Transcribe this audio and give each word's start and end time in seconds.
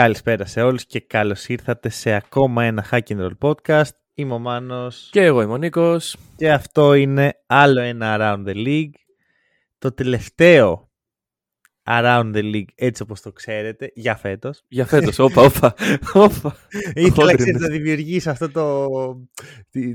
Καλησπέρα 0.00 0.44
σε 0.44 0.62
όλους 0.62 0.86
και 0.86 1.00
καλώς 1.00 1.48
ήρθατε 1.48 1.88
σε 1.88 2.12
ακόμα 2.12 2.64
ένα 2.64 2.86
Hack 2.90 3.00
and 3.06 3.28
Roll 3.28 3.38
podcast. 3.66 3.90
Είμαι 4.14 4.34
ο 4.34 4.38
Μάνος 4.38 5.08
Και 5.12 5.20
εγώ 5.22 5.42
είμαι 5.42 5.52
ο 5.52 5.56
Νίκος. 5.56 6.16
και 6.36 6.52
αυτό 6.52 6.94
είναι 6.94 7.32
άλλο 7.46 7.80
ένα 7.80 8.16
Around 8.18 8.48
the 8.48 8.54
League. 8.66 8.90
Το 9.78 9.92
τελευταίο 9.92 10.90
Around 11.84 12.32
the 12.34 12.42
League 12.54 12.64
έτσι 12.74 13.02
όπως 13.02 13.20
το 13.20 13.32
ξέρετε 13.32 13.90
για 13.94 14.16
φέτος. 14.16 14.62
Για 14.68 14.86
φέτος, 14.86 15.18
όπα, 15.18 15.42
όπα, 15.42 15.74
όπα. 16.26 16.56
Ήθελα 16.94 17.10
Χόντρινες. 17.14 17.34
ξέρετε, 17.36 17.58
να 17.58 17.68
δημιουργήσω 17.68 18.30
αυτό 18.30 18.50
το, 18.50 18.88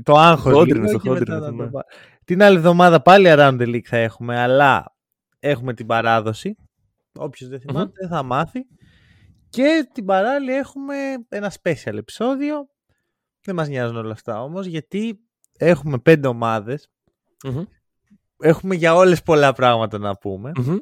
το 0.02 0.14
άγχος. 0.14 0.52
Χόντρινες, 0.52 0.90
λίγο 0.92 0.98
το 0.98 1.02
και 1.02 1.08
μετά 1.10 1.32
χόντρινες, 1.34 1.50
να 1.50 1.56
το 1.56 1.64
ναι. 1.64 1.70
πά- 1.70 1.86
Την 2.24 2.42
άλλη 2.42 2.56
εβδομάδα 2.56 3.02
πάλι 3.02 3.26
Around 3.28 3.58
the 3.60 3.66
League 3.68 3.84
θα 3.84 3.96
έχουμε, 3.96 4.38
αλλά 4.40 4.96
έχουμε 5.38 5.74
την 5.74 5.86
παράδοση. 5.86 6.56
Όποιος 7.14 7.50
δεν 7.50 7.60
θυμάται 7.60 7.92
δεν 8.00 8.08
θα 8.08 8.22
μάθει. 8.22 8.66
Και 9.52 9.88
την 9.92 10.04
παράλληλη 10.04 10.52
έχουμε 10.52 10.94
ένα 11.28 11.52
special 11.62 11.94
επεισόδιο. 11.96 12.68
Δεν 13.44 13.54
μας 13.54 13.68
νοιάζουν 13.68 13.96
όλα 13.96 14.12
αυτά 14.12 14.42
όμως, 14.42 14.66
γιατί 14.66 15.20
έχουμε 15.58 15.98
πέντε 15.98 16.28
ομάδες. 16.28 16.90
Μμμ, 17.44 17.62
Έχουμε 18.40 18.74
για 18.74 18.94
όλες 18.94 19.22
πολλά 19.22 19.52
πράγματα 19.52 19.98
να 19.98 20.16
πούμε. 20.16 20.52
μμμ. 20.58 20.76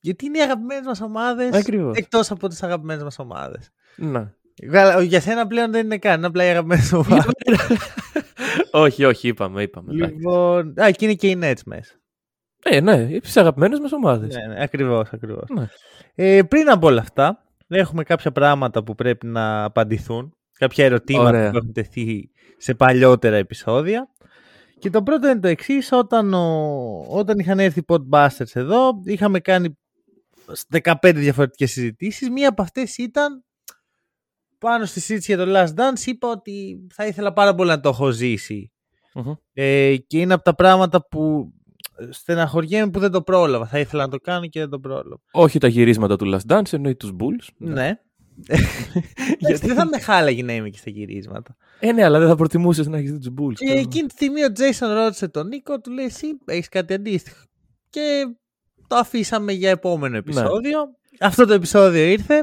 Γιατί 0.00 0.24
είναι 0.26 0.38
οι 0.38 0.40
αγαπημένες 0.40 0.86
μας 0.86 1.00
ομάδες, 1.00 1.52
Ακριβώς. 1.54 1.96
εκτός 1.96 2.30
από 2.30 2.48
τις 2.48 2.62
αγαπημένες 2.62 3.02
μας 3.02 3.18
ομάδες. 3.18 3.70
Ναι. 3.96 4.32
Καλά, 4.70 5.02
Για 5.02 5.20
σένα 5.20 5.46
πλέον 5.46 5.70
δεν 5.70 5.84
είναι 5.84 5.98
καν, 5.98 6.16
είναι 6.16 6.26
απλά 6.26 6.44
οι 6.44 6.48
αγαπημένες 6.48 6.92
ομάδες. 6.92 7.32
όχι, 8.70 9.04
όχι, 9.04 9.28
είπαμε, 9.28 9.62
είπαμε. 9.62 9.92
εντάξει. 9.94 10.14
Λοιπόν, 10.14 10.74
α, 10.82 10.90
και 10.90 11.04
είναι 11.04 11.14
και 11.14 11.28
οι 11.28 11.38
Nets 11.42 11.62
μέσα. 11.66 11.94
Ε, 12.62 12.80
ναι, 12.80 13.06
τι 13.06 13.32
αγαπημένες 13.34 13.78
μας 13.80 13.92
ομάδες. 13.92 14.34
Ναι, 14.34 14.54
ναι, 14.54 14.62
ακριβώς, 14.62 15.08
ακριβώς. 15.12 15.48
Ναι. 15.54 15.66
Ε, 16.14 16.42
πριν 16.42 16.70
από 16.70 16.86
όλα 16.86 17.00
αυτά, 17.00 17.44
έχουμε 17.68 18.02
κάποια 18.02 18.32
πράγματα 18.32 18.82
που 18.84 18.94
πρέπει 18.94 19.26
να 19.26 19.64
απαντηθούν. 19.64 20.36
Κάποια 20.58 20.84
ερωτήματα 20.84 21.28
Ωραία. 21.28 21.50
που 21.50 21.56
έχουν 21.56 21.72
τεθεί 21.72 22.30
σε 22.56 22.74
παλιότερα 22.74 23.36
επεισόδια. 23.36 24.08
Και 24.78 24.90
το 24.90 25.02
πρώτο 25.02 25.28
είναι 25.28 25.40
το 25.40 25.48
εξής. 25.48 25.92
Όταν, 25.92 26.34
ο- 26.34 27.06
όταν 27.08 27.38
είχαν 27.38 27.58
έρθει 27.58 27.78
οι 27.80 27.84
Podbusters 27.88 28.52
εδώ, 28.52 28.90
είχαμε 29.04 29.40
κάνει 29.40 29.78
15 30.68 31.12
διαφορετικές 31.14 31.70
συζητήσεις. 31.70 32.30
Μία 32.30 32.48
από 32.48 32.62
αυτές 32.62 32.96
ήταν 32.98 33.44
πάνω 34.58 34.84
στη 34.84 35.00
συζήτηση 35.00 35.34
για 35.34 35.44
το 35.44 35.52
Last 35.54 35.80
Dance. 35.80 36.06
Είπα 36.06 36.28
ότι 36.28 36.86
θα 36.92 37.06
ήθελα 37.06 37.32
πάρα 37.32 37.54
πολύ 37.54 37.68
να 37.68 37.80
το 37.80 37.88
έχω 37.88 38.10
ζήσει. 38.10 38.72
Μμμ. 39.14 39.32
Ε, 39.52 39.96
και 39.96 40.18
είναι 40.20 40.34
από 40.34 40.42
τα 40.42 40.54
πράγματα 40.54 41.06
που 41.08 41.52
στεναχωριέμαι 42.10 42.90
που 42.90 42.98
δεν 42.98 43.10
το 43.10 43.22
πρόλαβα. 43.22 43.66
Θα 43.66 43.78
ήθελα 43.78 44.02
να 44.02 44.08
το 44.10 44.18
κάνω 44.18 44.46
και 44.46 44.60
δεν 44.60 44.68
το 44.68 44.78
πρόλαβα. 44.78 45.20
Όχι 45.30 45.58
τα 45.58 45.66
γυρίσματα 45.68 46.16
του 46.16 46.32
Last 46.34 46.52
Dance, 46.52 46.72
εννοεί 46.72 46.94
τους 46.96 47.10
Bulls. 47.20 47.48
Ναι. 47.56 47.98
Γιατί 49.38 49.66
δεν 49.66 49.76
θα 49.76 49.86
με 49.86 49.98
χάλαγε 49.98 50.42
να 50.42 50.52
είμαι 50.54 50.68
και 50.68 50.78
στα 50.78 50.90
γυρίσματα. 50.90 51.56
Ε, 51.80 51.92
ναι, 51.92 52.04
αλλά 52.04 52.18
δεν 52.18 52.28
θα 52.28 52.34
προτιμούσες 52.36 52.86
να 52.86 52.96
έχεις 52.98 53.12
τους 53.12 53.28
Bulls. 53.40 53.54
Και 53.54 53.72
εκείνη 53.72 54.06
τη 54.06 54.12
στιγμή 54.14 54.44
ο 54.44 54.52
Τζέισον 54.52 54.92
ρώτησε 54.92 55.28
τον 55.28 55.46
Νίκο, 55.46 55.80
του 55.80 55.90
λέει: 55.90 56.04
Εσύ 56.04 56.26
έχεις 56.44 56.68
κάτι 56.68 56.94
αντίστοιχο. 56.94 57.44
Και 57.90 58.24
το 58.86 58.96
αφήσαμε 58.96 59.52
για 59.52 59.70
επόμενο 59.70 60.16
επεισόδιο. 60.16 60.78
Αυτό 61.20 61.46
το 61.46 61.52
επεισόδιο 61.52 62.04
ήρθε. 62.04 62.42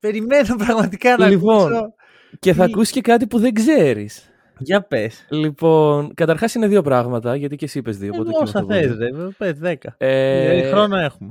Περιμένω 0.00 0.56
πραγματικά 0.56 1.16
να 1.16 1.28
Λοιπόν, 1.28 1.66
ακούσω. 1.72 1.94
Και 2.38 2.52
θα 2.52 2.64
τι- 2.64 2.72
ακούσεις 2.72 2.92
και 2.92 3.00
κάτι 3.00 3.26
που 3.26 3.38
δεν 3.38 3.52
ξέρεις. 3.52 4.31
Για 4.64 4.82
πες. 4.82 5.26
Λοιπόν, 5.28 6.14
καταρχάς 6.14 6.54
είναι 6.54 6.66
δύο 6.66 6.82
πράγματα, 6.82 7.36
γιατί 7.36 7.56
και 7.56 7.64
εσύ 7.64 7.78
είπε 7.78 7.90
δύο. 7.90 8.12
οπότε 8.14 8.30
Όσα 8.42 8.60
κοινό 8.60 8.66
το 8.66 8.72
θες, 8.74 8.86
πολύ. 8.86 8.98
ρε. 8.98 9.28
Πες 9.38 9.58
δέκα. 9.58 9.94
Ε, 9.98 10.58
Ε, 10.58 10.70
χρόνο 10.70 10.96
έχουμε. 10.96 11.30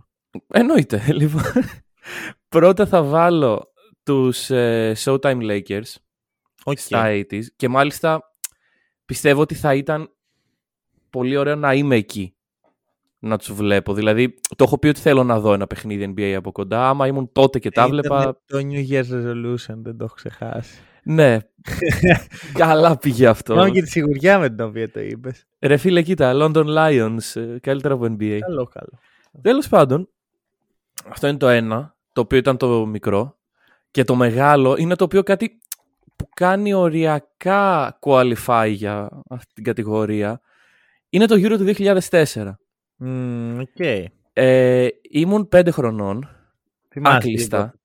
Εννοείται. 0.54 1.02
Λοιπόν, 1.20 1.42
πρώτα 2.50 2.86
θα 2.86 3.04
βάλω 3.04 3.72
τους 4.04 4.50
ε, 4.50 4.94
Showtime 4.98 5.42
Lakers 5.42 5.94
Οκ. 6.64 6.78
στα 6.78 7.06
80s 7.08 7.44
και 7.56 7.70
μάλιστα 7.70 8.22
πιστεύω 9.06 9.42
ότι 9.42 9.56
θα 9.56 9.74
ήταν 9.76 10.10
πολύ 11.10 11.38
ωραίο 11.38 11.56
να 11.56 11.74
είμαι 11.74 11.96
εκεί 11.96 12.36
να 13.20 13.38
τους 13.38 13.54
βλέπω. 13.54 13.94
Δηλαδή, 13.94 14.34
το 14.56 14.64
έχω 14.64 14.78
πει 14.78 14.88
ότι 14.88 15.00
θέλω 15.00 15.24
να 15.24 15.40
δω 15.40 15.54
ένα 15.54 15.68
παιχνίδι 15.68 16.14
NBA 16.18 16.34
από 16.38 16.52
κοντά. 16.52 16.90
Άμα 16.90 17.08
ήμουν 17.08 17.32
τότε 17.32 17.60
και 17.60 17.70
τα 17.70 17.82
Ήταν 17.82 17.94
βλέπα, 17.94 18.42
Το 18.46 18.58
New 18.58 18.90
Year's 18.90 19.12
Resolution, 19.12 19.76
δεν 19.76 19.98
το 19.98 20.04
έχω 20.04 20.14
ξεχάσει. 20.16 20.82
Ναι, 21.04 21.38
καλά 22.54 22.98
πήγε 22.98 23.28
αυτό. 23.28 23.56
Κάνω 23.56 23.70
και 23.70 23.82
τη 23.82 23.90
σιγουριά 23.90 24.40
με 24.40 24.50
την 24.50 24.62
οποία 24.62 24.92
το 24.92 25.00
είπες. 25.00 25.46
Ρε 25.60 25.78
φίλε, 25.78 26.02
κοίτα, 26.02 26.32
London 26.36 26.66
Lions, 26.66 27.42
ε, 27.42 27.60
καλύτερα 27.62 27.94
από 27.94 28.06
NBA. 28.06 28.40
Καλό, 28.40 28.66
καλό. 28.66 29.00
Τέλος 29.42 29.68
πάντων, 29.68 30.10
αυτό 31.10 31.28
είναι 31.28 31.38
το 31.38 31.48
ένα, 31.48 31.96
το 32.14 32.22
οποίο 32.22 32.38
ήταν 32.38 32.58
το 32.58 32.86
μικρό. 32.86 33.38
Και 33.92 34.04
το 34.04 34.16
μεγάλο 34.16 34.76
είναι 34.78 34.96
το 34.96 35.04
οποίο 35.04 35.24
κάτι 35.24 35.60
που 36.16 36.30
κάνει 36.34 36.74
οριακά 36.74 38.00
qualify 38.02 38.72
για 38.74 39.10
αυτή 39.30 39.54
την 39.54 39.64
κατηγορία. 39.64 40.42
Είναι 41.10 41.26
το 41.26 41.36
Euro 41.36 41.58
του 41.58 41.74
2004. 42.10 42.52
Μμμ, 42.96 43.60
Οκ. 43.60 44.10
Ε, 44.34 44.88
ήμουν 45.10 45.48
πέντε 45.48 45.72
χρονών, 45.72 46.30
Θυμάσαι 46.90 47.16
άκλειστα. 47.16 47.58
τίποτα. 47.58 47.80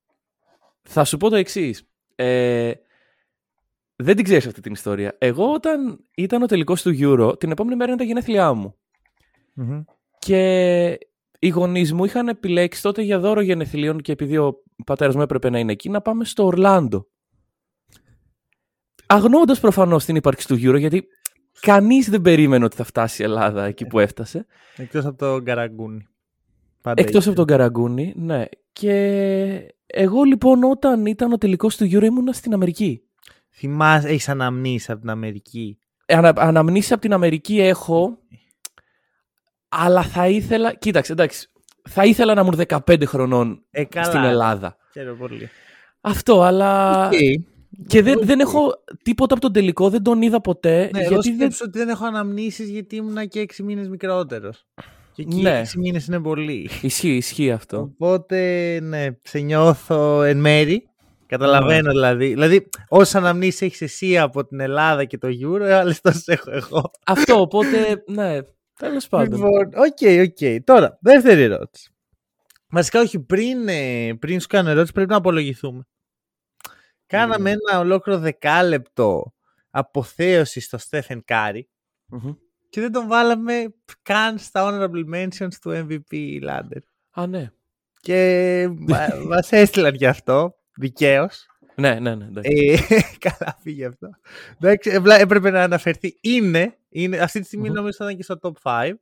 Θα 0.83 1.04
σου 1.04 1.16
πω 1.16 1.31
το 1.31 1.37
εξής. 1.37 1.83
Ε, 2.15 2.72
δεν 3.96 4.16
την 4.16 4.24
ξέρεις 4.24 4.46
αυτή 4.46 4.60
την 4.60 4.72
ιστορία. 4.72 5.16
Εγώ 5.18 5.52
όταν 5.52 6.04
ήταν 6.16 6.42
ο 6.42 6.46
τελικός 6.46 6.82
του 6.82 6.96
Euro, 6.98 7.38
την 7.38 7.50
επόμενη 7.50 7.76
μέρα 7.76 7.90
είναι 7.90 8.00
τα 8.00 8.06
γενέθλιά 8.06 8.52
μου. 8.52 8.74
Μμμ. 9.54 9.82
Και 10.18 10.98
οι 11.38 11.48
γονείς 11.48 11.92
μου 11.92 12.04
είχαν 12.04 12.28
επιλέξει 12.28 12.82
τότε 12.82 13.02
για 13.02 13.18
δώρο 13.18 13.40
γενεθλίων 13.40 14.00
και 14.00 14.12
επειδή 14.12 14.36
ο 14.36 14.62
πατέρας 14.86 15.14
μου 15.14 15.22
έπρεπε 15.22 15.50
να 15.50 15.58
είναι 15.58 15.72
εκεί, 15.72 15.88
να 15.88 16.00
πάμε 16.00 16.24
στο 16.24 16.44
Ορλάντο. 16.44 17.06
Αγνοώντα 19.06 19.56
προφανώς 19.60 20.04
την 20.04 20.16
ύπαρξη 20.16 20.46
του 20.46 20.54
Euro, 20.54 20.78
γιατί 20.78 21.06
κανείς 21.60 22.10
δεν 22.10 22.20
περίμενε 22.20 22.64
ότι 22.64 22.76
θα 22.76 22.84
φτάσει 22.84 23.22
η 23.22 23.24
Ελλάδα 23.24 23.64
εκεί 23.64 23.86
που 23.86 23.98
έφτασε. 23.98 24.46
Εκτός 24.76 25.04
από 25.04 25.18
τον 25.19 25.41
Καραγκούνη. 25.41 26.06
Πάντα 26.82 27.02
Εκτός 27.02 27.20
είχε. 27.20 27.28
από 27.28 27.38
τον 27.38 27.46
Καραγκούνη, 27.47 28.12
ναι. 28.16 28.44
Και 28.72 29.74
εγώ 29.86 30.22
λοιπόν 30.22 30.64
όταν 30.64 31.06
ήταν 31.06 31.32
ο 31.32 31.38
τελικός 31.38 31.76
του 31.76 31.84
Euro 31.84 32.02
ήμουνα 32.02 32.32
στην 32.32 32.52
Αμερική. 32.52 33.05
Θυμάσαι, 33.58 34.08
έχεις 34.08 34.28
αναμνήσεις 34.28 34.91
από 34.92 35.00
την 35.00 35.10
Αμερική; 35.10 35.78
Ανα, 36.06 36.32
αναμνήσεις 36.36 36.92
από 36.92 37.00
την 37.00 37.12
Αμερική 37.12 37.60
έχω, 37.60 38.18
αλλά 39.68 40.02
θα 40.02 40.28
ήθελα. 40.28 40.74
Κοίταξε, 40.74 41.12
εντάξει. 41.12 41.48
Θα 41.88 42.04
ήθελα 42.04 42.34
να 42.34 42.40
ήμουν 42.40 42.60
15 42.86 43.02
χρονών 43.06 43.64
Ε, 43.70 43.84
καλά. 43.84 44.06
στην 44.06 44.22
Ελλάδα. 44.24 44.76
Ξέρω 44.90 45.14
πολύ. 45.14 45.48
Αυτό, 46.00 46.42
αλλά. 46.42 47.06
Οκ. 47.06 47.12
Και 47.86 48.02
δεν, 48.02 48.20
δεν 48.22 48.40
έχω 48.40 48.72
τίποτα 49.02 49.32
από 49.34 49.42
τον 49.42 49.52
τελικό, 49.52 49.90
δεν 49.90 50.02
τον 50.02 50.22
είδα 50.22 50.40
ποτέ. 50.40 50.90
Ναι, 50.92 51.00
εγώ 51.00 51.08
γιατί 51.12 51.28
δεν... 51.28 51.36
σκέψω 51.36 51.64
ότι 51.64 51.78
δεν 51.78 51.88
έχω 51.88 52.04
αναμνήσεις 52.06 52.68
γιατί 52.68 52.96
ήμουνα 52.96 53.24
και 53.24 53.40
έξι 53.40 53.62
μήνες 53.62 53.88
μικρότερος. 53.88 54.66
Και 55.12 55.22
εκεί 55.22 55.42
Ναι. 55.42 55.58
έξι 55.58 55.78
μήνες 55.78 56.06
είναι 56.06 56.20
πολύ. 56.20 56.70
Ισχύει, 56.82 57.16
ισχύει 57.16 57.50
αυτό. 57.50 57.78
Οπότε, 57.80 58.78
ναι, 58.82 59.06
σε 59.22 59.38
νιώθω 59.38 60.22
εν 60.22 60.41
μέρει. 60.41 60.88
Καταλαβαίνω 61.26 61.90
δηλαδή. 61.90 62.26
Δηλαδή, 62.26 62.68
όσες 62.88 63.18
αναμνήσεις 63.18 63.62
έχεις 63.62 63.80
εσύ 63.82 64.18
από 64.18 64.46
την 64.46 64.60
Ελλάδα 64.60 65.04
και 65.04 65.18
το 65.18 65.28
Euro, 65.42 65.62
άλλες 65.62 66.00
τόσες 66.00 66.26
έχω 66.28 66.50
εγώ. 66.50 66.90
αυτό, 67.06 67.40
οπότε, 67.40 68.02
ναι. 68.06 68.38
Τέλος 68.78 69.08
πάντων. 69.08 69.38
Λοιπόν, 69.38 69.66
OK, 69.74 70.21
OK. 70.22 70.65
Τώρα, 70.64 70.98
δεύτερη 71.00 71.42
ερώτηση. 71.42 71.90
Βασικά, 72.68 73.00
όχι, 73.00 73.20
πριν, 73.20 73.68
ε, 73.68 74.12
πριν 74.18 74.40
σου 74.40 74.46
κάνω 74.46 74.70
ερώτηση, 74.70 74.92
πρέπει 74.92 75.10
να 75.10 75.16
απολογηθούμε. 75.16 75.86
Κάναμε 77.06 77.50
ένα 77.50 77.78
ολόκληρο 77.78 78.18
δεκάλεπτο 78.18 79.34
αποθέωσης 79.70 80.64
στο 80.64 80.78
Στέφεν 80.78 81.22
Κάρι 81.24 81.68
Μμμ. 82.06 82.32
και 82.68 82.80
δεν 82.80 82.92
τον 82.92 83.06
βάλαμε 83.06 83.74
καν 84.02 84.38
στα 84.38 84.62
honorable 84.68 85.14
mentions 85.14 85.54
του 85.60 85.70
MVP 85.88 86.40
ladder. 86.48 86.80
Α, 87.10 87.26
ναι. 87.26 87.50
Και 88.00 88.68
μα- 88.76 89.14
μας 89.28 89.52
έστειλαν 89.52 89.94
γι' 89.94 90.06
αυτό, 90.06 90.55
δικαίως. 90.80 91.46
Ναι, 91.74 91.94
ναι, 92.00 92.14
ναι. 92.14 92.24
εντάξει. 92.24 92.50
Ε, 92.88 92.96
καλά, 93.28 93.56
φύγε 93.62 93.86
αυτό. 93.86 94.08
Εντάξει, 94.60 94.90
ευλα- 94.90 95.20
έπρεπε 95.20 95.50
να 95.50 95.62
αναφερθεί. 95.62 96.18
Είναι, 96.20 96.76
είναι 96.88 97.16
αυτή 97.18 97.40
τη 97.40 97.46
στιγμή 97.46 97.68
Μμμ. 97.68 97.74
νομίζω 97.74 97.96
θα 97.96 98.04
ήταν 98.04 98.16
και 98.16 98.22
στο 98.22 98.38
top 98.42 98.52
5. 98.62 98.92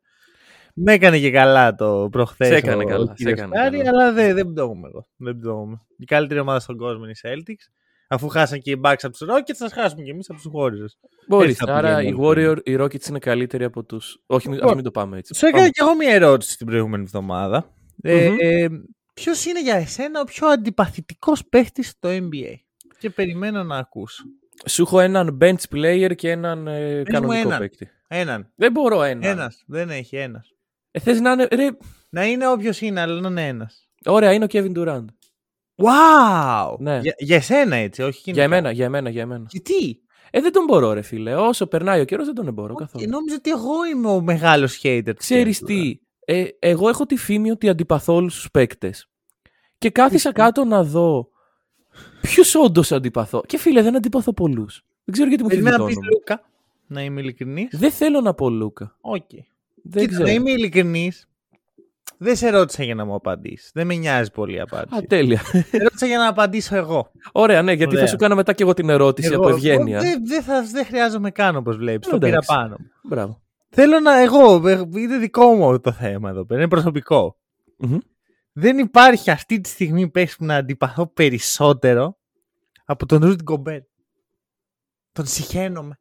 Με 0.75 0.93
έκανε 0.93 1.19
και 1.19 1.31
καλά 1.31 1.75
το 1.75 2.09
προχθές 2.11 2.49
Σε 2.49 2.55
έκανε 2.55 2.83
ο, 2.85 2.87
καλά, 2.87 3.03
ο 3.03 3.07
σε 3.07 3.13
κύριος 3.15 3.39
έκανε 3.39 3.55
Κάρι, 3.57 3.77
καλά. 3.83 3.89
αλλά 3.91 4.13
δεν, 4.13 4.35
δεν 4.35 4.53
πτοούμαι 4.53 4.89
εγώ. 4.89 5.09
Δεν 5.17 5.39
πτοούμαι. 5.39 5.81
Η 5.99 6.05
καλύτερη 6.05 6.41
ομάδα 6.41 6.61
στον 6.61 6.77
κόσμο 6.77 7.03
είναι 7.05 7.13
οι 7.13 7.21
Celtics. 7.23 7.73
Αφού 8.09 8.29
χάσαν 8.29 8.61
και 8.61 8.71
οι 8.71 8.81
Bucks 8.85 8.95
από 9.03 9.11
τους 9.11 9.23
Rockets, 9.31 9.55
θα 9.55 9.71
χάσουμε 9.71 10.03
και 10.03 10.11
εμείς 10.11 10.31
από 10.31 10.41
τους 10.41 10.51
Warriors. 10.55 11.09
Μπορείς. 11.29 11.51
Έτσι 11.51 11.65
θα 11.65 11.75
Άρα 11.75 12.03
οι 12.03 12.05
πηγαίνουμε, 12.05 12.29
Warrior, 12.29 12.57
οι 12.65 12.77
Rockets 12.79 13.09
είναι 13.09 13.19
καλύτεροι 13.19 13.65
από 13.65 13.85
του. 13.85 14.01
Όχι, 14.27 14.49
μην- 14.49 14.65
ας 14.65 14.75
μην 14.75 14.85
το 14.85 14.91
πάμε 14.91 15.19
έτσι. 15.19 15.35
Σου 15.35 15.47
έκανα 15.47 15.59
Πάμε. 15.59 15.71
και 15.71 15.81
εγώ 15.83 15.95
μια 15.97 16.11
ερώτηση 16.13 16.57
την 16.57 16.67
προηγούμενη 16.67 17.03
εβδομάδα. 17.03 17.71
Ε, 18.03 18.29
Μμμ. 18.29 18.37
ε, 18.41 18.67
Ποιος 19.15 19.45
είναι 19.45 19.63
για 19.63 19.75
εσένα 19.75 20.21
ο 20.21 20.25
πιο 20.25 20.47
αντιπαθητικός 20.49 21.45
παίχτης 21.49 21.89
στο 21.89 22.09
NBA. 22.13 22.55
Και 22.99 23.11
περιμένω 23.11 23.63
να 23.63 23.77
ακούσω. 23.77 24.25
Σου 24.67 24.83
έχω 24.83 25.01
έναν 25.01 25.39
bench 25.41 25.75
player 25.75 26.13
και 26.17 26.31
έναν 26.31 26.67
ε, 26.67 26.97
μου 26.99 27.03
κανονικό 27.05 27.47
έναν. 27.49 27.59
παίκτη. 27.59 27.89
Έναν. 28.09 28.53
Δεν 28.57 28.73
μπορώ 28.73 29.03
ένα. 29.03 29.27
Ένας. 29.29 29.63
Δεν 29.67 29.91
έχει 29.91 30.17
ένας. 30.17 30.49
Ε, 30.91 30.99
θες 31.01 31.21
να 31.21 31.33
είναι. 31.33 31.49
Ρε, 31.53 31.69
Να 32.11 32.27
είναι 32.27 32.49
όποιος 32.49 32.81
είναι, 32.81 33.01
αλλά 33.01 33.21
να 33.21 33.29
είναι 33.29 33.47
ένας. 33.47 33.89
ωραία, 34.07 34.33
είναι 34.33 34.45
ο 34.45 34.49
Kevin 34.51 34.73
Durant. 34.77 35.05
Wow! 35.77 36.77
Ναι. 36.79 36.99
Για, 37.03 37.15
για 37.19 37.37
εσένα 37.37 37.77
έτσι, 37.77 38.03
όχι 38.03 38.21
γενικά. 38.25 38.33
Για 38.33 38.43
εμένα, 38.57 38.71
για 38.71 38.85
εμένα, 38.85 39.11
για 39.11 39.23
εμένα. 39.23 39.47
Γιατί; 39.51 40.01
Ε, 40.31 40.41
δεν 40.41 40.53
τον 40.53 40.65
μπορώ, 40.65 40.93
ρε 40.93 41.03
φίλε. 41.03 41.35
Όσο 41.37 41.67
περνάει 41.67 42.01
ο 42.01 42.05
καιρός, 42.05 42.27
δεν 42.27 42.35
τον 42.35 42.53
μπορώ 42.53 42.75
Και 42.75 42.85
καθόλου. 42.85 43.09
νόμιζα 43.09 43.35
ότι 43.37 43.51
εγώ 43.51 43.85
είμαι 43.93 44.09
ο 44.09 44.21
μεγάλος 44.21 44.81
hater. 44.83 45.03
της 45.05 45.15
Ξέρεις 45.17 45.59
Kevin 45.59 45.65
Durant. 45.65 45.67
τι; 45.67 45.99
Ε, 46.25 46.45
εγώ 46.59 46.89
έχω 46.89 47.07
τη 47.07 47.17
φήμη 47.17 47.51
ότι 47.51 47.69
αντιπαθώ 47.69 48.15
όλους 48.15 48.35
τους 48.35 48.51
παίκτες. 48.51 49.09
Και 49.79 49.91
κάθισα 49.91 50.33
κάτω 50.33 50.65
να 50.65 50.85
δω 50.85 51.29
ποιους 52.21 52.55
όντως 52.55 52.93
αντιπαθώ. 52.93 53.43
Και 53.47 53.59
φίλε, 53.59 53.83
δεν 53.83 53.97
αντιπαθώ 53.97 54.33
πολλούς. 54.33 54.85
Δεν 55.05 55.15
ξέρω 55.15 55.29
γιατί 55.29 55.43
μου 55.45 55.49
βγει 55.51 55.63
Περίμενα 55.63 55.77
το 55.77 55.83
να 55.83 55.89
πεις 55.89 55.97
όνομα. 55.97 56.13
Λούκα. 56.19 56.49
Να 56.87 57.03
είμαι 57.03 57.21
ειλικρινής. 57.21 57.69
Δεν 57.79 57.91
θέλω 57.91 58.21
να 58.21 58.35
πω 58.35 58.51
Λούκα. 58.51 58.97
Οκ. 59.01 59.29
Δεν 59.83 60.03
Κοίτα, 60.03 60.07
ξέρω. 60.07 60.25
να 60.25 60.31
είμαι 60.33 60.51
ειλικρινής. 60.51 61.29
Δεν 62.19 62.37
σε 62.37 62.51
ρώτησα 62.51 62.85
για 62.85 62.95
να 62.95 63.05
μου 63.05 63.15
απαντήσεις. 63.15 63.71
Δεν 63.75 63.87
με 63.87 63.95
νοιάζει 63.95 64.31
πολύ 64.31 64.55
η 64.55 64.61
απάντηση. 64.61 64.97
Α, 65.01 65.03
τέλεια. 65.07 65.41
σε 65.45 65.79
ρώτησα 65.83 66.07
για 66.07 66.19
να 66.19 66.29
απαντήσω 66.29 66.77
εγώ. 66.77 67.11
Ωραία, 67.33 67.63
ναι, 67.63 67.73
γιατί 67.73 67.93
Ωραία. 67.95 68.05
θα 68.07 68.11
σου 68.11 68.17
κάνω 68.17 68.35
μετά 68.35 68.53
και 68.53 68.63
εγώ 68.63 68.75
την 68.75 68.89
ερώτηση 68.89 69.29
εγώ 69.33 69.43
από 69.43 69.49
ευγένεια. 69.55 70.01
Δεν 70.01 70.27
δεν 70.27 70.43
θα- 70.43 70.63
δεν 70.63 70.85
χρειάζομαι 70.85 71.31
καν 71.31 71.57
όπως 71.57 71.77
βλέπεις. 71.77 72.09
Το 72.09 72.17
Εντάξει. 72.17 72.39
πήρα 72.47 72.59
πάνω. 72.61 72.77
μου. 72.79 72.91
Μπράβο. 73.03 73.43
Θέλω 73.75 74.01
να. 74.01 74.19
Εγώ. 74.21 74.69
ε, 74.69 74.83
Είναι 74.95 75.19
δικό 75.19 75.55
μου 75.55 75.81
το 75.81 75.93
θέμα 75.93 76.31
εδώ 76.31 76.45
πέρα. 76.47 76.61
Είναι 76.61 76.69
προσωπικό. 76.69 77.39
Μμμ. 77.79 77.99
Δεν 78.53 78.79
υπάρχει 78.79 79.31
αυτή 79.31 79.61
τη 79.61 79.69
στιγμή 79.69 80.09
παίχτη 80.11 80.35
που 80.39 80.45
να 80.45 80.55
αντιπαθώ 80.57 81.07
περισσότερο 81.07 82.17
από 82.85 83.07
τον 83.07 83.25
Ρούτ 83.25 83.43
Γκομπέρ. 83.43 83.81
Τον 85.13 85.27
συχαίνομαι. 85.27 85.99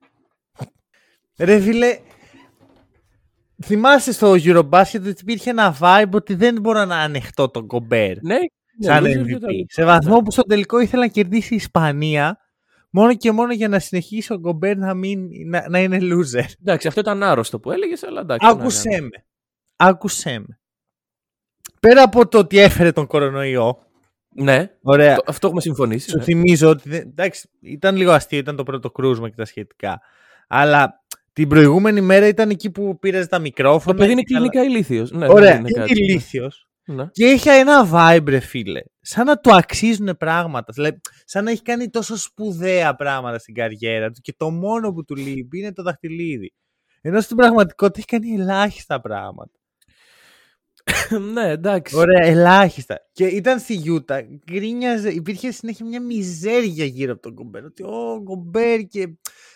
Ρε 1.38 1.60
φίλε, 1.60 2.00
θυμάσαι 3.64 4.12
στο 4.12 4.34
Eurobasket 4.34 5.00
ότι 5.00 5.16
υπήρχε 5.22 5.50
ένα 5.50 5.78
vibe 5.80 6.10
ότι 6.12 6.36
δεν 6.36 6.62
μπορώ 6.62 6.86
να 6.86 6.98
ανεχτώ 6.98 7.50
τον 7.50 7.66
Γκομπέρ 7.66 8.24
Ναι, 8.24 8.38
σαν 8.80 9.04
ναι, 9.04 9.12
MVP. 9.16 9.24
loser 9.26 9.40
και 9.40 9.66
Σε 9.68 9.84
βαθμό 9.86 10.20
που 10.22 10.32
στο 10.32 10.42
τελικό 10.44 10.80
ήθελα 10.80 11.02
να 11.02 11.08
κερδίσει 11.12 11.54
η 11.54 11.56
Ισπανία 11.56 12.38
μόνο 12.96 13.16
και 13.16 13.32
μόνο 13.32 13.54
για 13.54 13.68
να 13.68 13.80
συνεχίσει 13.80 14.34
ο 14.34 14.38
Γκομπέρ 14.38 14.78
να, 14.78 14.94
μην, 14.94 15.30
να, 15.50 15.70
να 15.70 15.80
είναι 15.80 15.98
loser. 16.02 16.44
Εντάξει, 16.62 16.88
αυτό 16.88 17.00
ήταν 17.00 17.24
άρρωστο 17.24 17.60
που 17.60 17.72
έλεγες, 17.72 18.04
αλλά 18.04 18.22
εντάξει. 18.22 18.48
τι 18.48 18.54
να 18.56 18.60
Άκουσέ 18.62 18.90
κάνουμε. 18.90 19.10
με. 19.18 19.26
Άκουσέ 19.76 20.40
με. 20.40 20.60
Πέρα 21.80 22.04
από 22.04 22.28
το 22.28 22.38
ότι 22.38 22.58
έφερε 22.60 22.92
τον 22.92 23.08
κορονοϊό, 23.08 23.78
Ναι, 24.36 24.70
ωραία, 24.82 25.16
το- 25.16 25.24
αυτό 25.28 25.48
έχουμε 25.48 25.62
συμφωνήσει. 25.62 26.10
σου 26.10 26.18
ναι. 26.18 26.24
θυμίζω 26.24 26.70
ότι. 26.70 26.90
δεν- 26.90 27.08
Εντάξει, 27.08 27.50
ήταν 27.62 27.96
λίγο 27.96 28.12
αστείο, 28.12 28.38
ήταν 28.40 28.56
το 28.56 28.64
πρώτο 28.64 28.92
κρούσμα 28.92 29.30
και 29.30 29.36
τα 29.36 29.46
σχετικά. 29.46 30.02
Αλλά 30.48 31.04
την 31.34 31.48
προηγούμενη 31.48 32.02
μέρα 32.02 32.28
ήταν 32.28 32.50
εκεί 32.50 32.72
που 32.72 33.00
πήρες 33.00 33.28
τα 33.28 33.40
μικρόφωνα. 33.40 33.96
Το 33.96 34.02
παιδί 34.02 34.12
είναι 34.12 34.22
και 34.22 34.34
καλά- 34.34 34.50
κλινικά 34.50 34.72
ηλίθιος. 34.72 35.12
Ναι, 35.12 35.28
Ωραία, 35.30 35.52
δεν 35.52 35.60
είναι, 35.60 35.70
είναι 35.70 35.80
κάτι. 35.80 35.94
Ηλίθιος. 36.86 37.06
Ναι. 37.06 37.10
Και 37.12 37.26
έχει 37.26 37.50
ένα 37.50 37.90
vibe, 37.94 38.26
ρε 38.28 38.40
φίλε. 38.40 38.82
Σαν 39.02 39.26
να 39.26 39.38
του 39.38 39.56
αξίζουν 39.56 40.18
πράγματα. 40.18 40.74
Δηλαδή, 40.74 41.00
σαν 41.26 41.44
να 41.44 41.52
έχει 41.52 41.62
κάνει 41.62 41.90
τόσο 41.90 42.18
σπουδαία 42.18 42.96
πράγματα 42.96 43.40
στην 43.40 43.54
καριέρα 43.54 44.12
του 44.12 44.22
και 44.22 44.34
το 44.38 44.52
μόνο 44.52 44.92
που 44.92 45.04
του 45.04 45.16
λείπει 45.16 45.60
είναι 45.60 45.74
το 45.74 45.84
δαχτυλίδι. 45.84 46.54
Ενώ 47.02 47.22
στην 47.22 47.38
πραγματικότητα 47.38 48.00
έχει 48.00 48.08
κάνει 48.08 48.42
ελάχιστα 48.42 49.02
πράγματα. 49.02 49.52
ναι, 51.34 51.50
εντάξει. 51.50 51.96
Ωραία, 51.96 52.26
ελάχιστα. 52.26 53.00
Και 53.12 53.26
ήταν 53.26 53.60
στη 53.60 53.74
Γιούτα, 53.74 54.22
γκρίνιαζε, 54.52 55.10
υπήρχε 55.10 55.52
συνέχεια 55.52 55.86
μια 55.86 56.02
μιζέρια 56.02 56.86
γύρω 56.86 57.12
από 57.12 57.22
τον 57.22 57.34
Γκομπέρ. 57.34 57.64
Ότι 57.66 57.84
ο 57.84 58.20
Γκομπέρ 58.22 58.80
και 58.80 59.08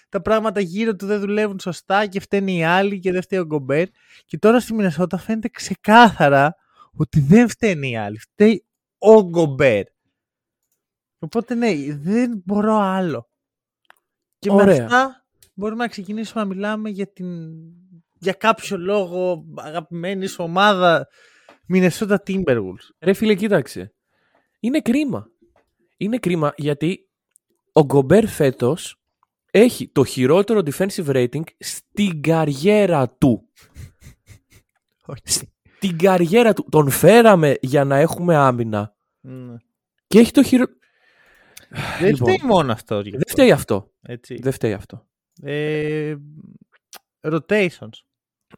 τα 0.09 0.21
πράγματα 0.21 0.59
γύρω 0.59 0.95
του 0.95 1.05
δεν 1.05 1.19
δουλεύουν 1.19 1.59
σωστά 1.59 2.05
και 2.05 2.19
φταίνει 2.19 2.57
οι 2.57 2.63
άλλοι 2.63 2.99
και 2.99 3.11
δεν 3.11 3.21
φταίει 3.21 3.39
ο 3.39 3.45
Γκομπέρ. 3.45 3.87
Και 4.25 4.37
τώρα 4.37 4.59
στη 4.59 4.73
Μινεσότα 4.73 5.17
φαίνεται 5.17 5.47
ξεκάθαρα 5.47 6.55
ότι 6.97 7.19
δεν 7.19 7.49
φταίνει 7.49 7.89
οι 7.89 7.97
άλλοι. 7.97 8.19
Φταίει 8.19 8.65
ο 8.97 9.21
Γκομπέρ. 9.21 9.85
Οπότε 11.19 11.55
ναι, 11.55 11.73
δεν 11.95 12.41
μπορώ 12.45 12.75
άλλο. 12.75 13.29
Και 14.39 14.51
με 14.51 14.61
Ωραία. 14.61 14.83
αυτά 14.83 15.25
μπορούμε 15.53 15.83
να 15.83 15.89
ξεκινήσουμε 15.89 16.41
να 16.41 16.47
μιλάμε 16.47 16.89
για, 16.89 17.11
την, 17.11 17.51
για 18.13 18.33
κάποιο 18.33 18.77
λόγο 18.77 19.45
αγαπημένη 19.55 20.27
σου 20.27 20.43
ομάδα 20.43 21.07
Minnesota 21.73 22.15
Timberwolves. 22.27 22.87
Ρε 22.99 23.13
φίλε, 23.13 23.35
κοίταξε. 23.35 23.93
Είναι 24.59 24.81
κρίμα. 24.81 25.27
Είναι 25.97 26.17
κρίμα 26.17 26.53
γιατί 26.55 27.09
ο 27.71 27.85
Γκομπέρ 27.85 28.27
φέτος 28.27 29.01
έχει 29.51 29.89
το 29.89 30.03
χειρότερο 30.03 30.61
defensive 30.65 31.05
rating 31.05 31.43
στην 31.59 32.21
καριέρα 32.21 33.09
του. 33.09 33.49
Στην 35.77 35.97
καριέρα 35.97 36.53
του. 36.53 36.65
Τον 36.71 36.89
φέραμε 36.89 37.55
για 37.61 37.83
να 37.83 37.97
έχουμε 37.97 38.35
άμυνα 38.35 38.95
Ναι. 39.19 39.55
και 40.07 40.19
έχει 40.19 40.31
το 40.31 40.43
χειρο... 40.43 40.65
Δεν 41.99 42.09
Λοιπόν. 42.09 42.33
φταίει 42.33 42.47
μόνο 42.49 42.71
αυτό. 42.71 42.99
γι' 42.99 43.09
Δεν 43.09 43.19
αυτό, 43.19 43.31
φταίει 43.31 43.51
αυτό. 43.51 43.91
Έτσι. 44.01 44.39
Δεν 44.41 44.51
φταίει 44.51 44.73
αυτό. 44.73 45.07
Ε, 45.41 46.15
rotations. 47.21 47.89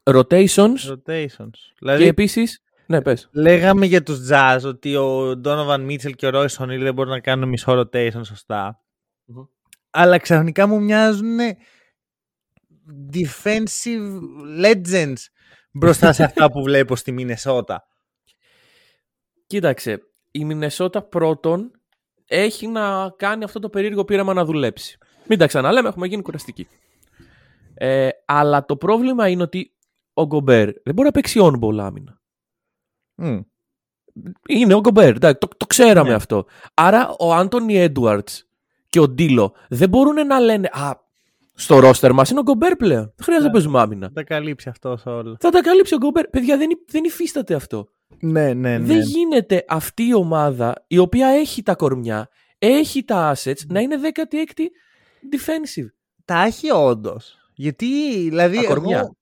Rotations 0.03 0.73
rotations. 0.89 1.49
και 1.51 1.73
Δηλαδή, 1.79 2.05
επίσης... 2.05 2.63
Ναι, 2.85 3.01
πες. 3.01 3.29
λέγαμε 3.31 3.85
για 3.85 4.03
τους 4.03 4.27
Jazz 4.31 4.59
ότι 4.65 4.95
ο 4.95 5.41
Donovan 5.45 5.87
Mitchell 5.89 6.15
και 6.15 6.27
ο 6.27 6.29
Royce 6.33 6.55
O'Neal 6.57 6.79
δεν 6.79 6.93
μπορούν 6.93 7.11
να 7.11 7.19
κάνουν 7.19 7.49
μισό 7.49 7.79
rotation 7.79 8.25
σωστά. 8.25 8.83
Μμμ. 9.25 9.43
Αλλά 9.89 10.17
ξαφνικά 10.17 10.67
μου 10.67 10.81
μοιάζουν 10.81 11.37
defensive 13.13 14.19
legends 14.63 15.15
μπροστά 15.71 16.13
σε 16.13 16.23
αυτά 16.23 16.51
που 16.51 16.63
βλέπω 16.63 16.95
στη 16.95 17.11
Μινεσότα. 17.11 17.83
Κοίταξε, 19.47 19.99
η 20.31 20.45
Μινεσότα 20.45 21.01
πρώτον 21.01 21.71
έχει 22.25 22.67
να 22.67 23.09
κάνει 23.17 23.43
αυτό 23.43 23.59
το 23.59 23.69
περίεργο 23.69 24.05
πείραμα 24.05 24.33
να 24.33 24.45
δουλέψει. 24.45 24.97
Μην 25.27 25.37
τα 25.37 25.47
ξαναλέμε, 25.47 25.87
έχουμε 25.87 26.07
γίνει 26.07 26.21
κουραστικοί. 26.21 26.67
Ε, 27.73 28.09
αλλά 28.25 28.65
το 28.65 28.77
πρόβλημα 28.77 29.27
είναι 29.27 29.43
ότι 29.43 29.73
ο 30.13 30.25
Γκομπέρ 30.25 30.65
δεν 30.65 30.93
μπορεί 30.93 31.03
να 31.07 31.11
παίξει 31.11 31.39
on-ball 31.43 31.77
άμυνα. 31.79 32.21
Μμ. 33.15 33.39
Είναι 34.47 34.73
ο 34.73 34.79
Γκομπέρ, 34.79 35.15
εντάξει, 35.15 35.39
το, 35.39 35.47
το 35.57 35.65
ξέραμε 35.65 36.09
Ναι. 36.09 36.15
αυτό. 36.15 36.45
Άρα 36.73 37.15
ο 37.19 37.33
Άντωνι 37.33 37.77
Έντουαρτς 37.77 38.47
και 38.89 38.99
ο 38.99 39.07
Ντίλο 39.07 39.55
δεν 39.69 39.89
μπορούν 39.89 40.27
να 40.27 40.39
λένε 40.39 40.69
«Α, 40.71 40.91
στο 41.59 41.79
ρόστερ 41.79 42.13
μας 42.13 42.29
είναι 42.29 42.39
ο 42.39 42.43
Γκομπέρ 42.43 42.75
πλέον. 42.75 43.03
Δεν 43.03 43.23
χρειάζεται 43.23 43.39
να 43.39 43.45
Ναι. 43.47 43.51
παίζουμε 43.51 43.79
άμυνα». 43.79 44.07
Θα 44.07 44.13
τα 44.13 44.23
καλύψει 44.23 44.69
αυτός 44.69 45.01
σε 45.01 45.09
όλα. 45.09 45.35
Θα 45.39 45.49
τα 45.49 45.61
καλύψει 45.61 45.93
ο 45.93 45.97
Γκομπέρ. 45.97 46.27
Παιδιά, 46.27 46.57
δεν, 46.57 46.69
υ- 46.69 46.91
δεν 46.91 47.03
υφίσταται 47.03 47.53
αυτό. 47.53 47.87
Ναι, 48.19 48.53
ναι, 48.53 48.77
ναι. 48.77 48.85
Δεν 48.85 48.99
γίνεται 49.01 49.65
αυτή 49.67 50.03
η 50.07 50.13
ομάδα 50.13 50.83
η 50.87 50.97
οποία 50.97 51.27
έχει 51.27 51.63
τα 51.63 51.75
κορμιά, 51.75 52.29
έχει 52.57 53.03
τα 53.03 53.35
assets 53.35 53.65
να 53.67 53.79
είναι 53.79 53.95
16η 54.03 54.63
defensive. 55.35 55.87
Τα 56.25 56.43
έχει 56.43 56.71
όντως. 56.71 57.37
Γιατί, 57.53 58.13
δηλαδή. 58.29 58.55
Τα 58.55 58.63
κορμιά. 58.63 58.97
Εγώ... 58.99 59.17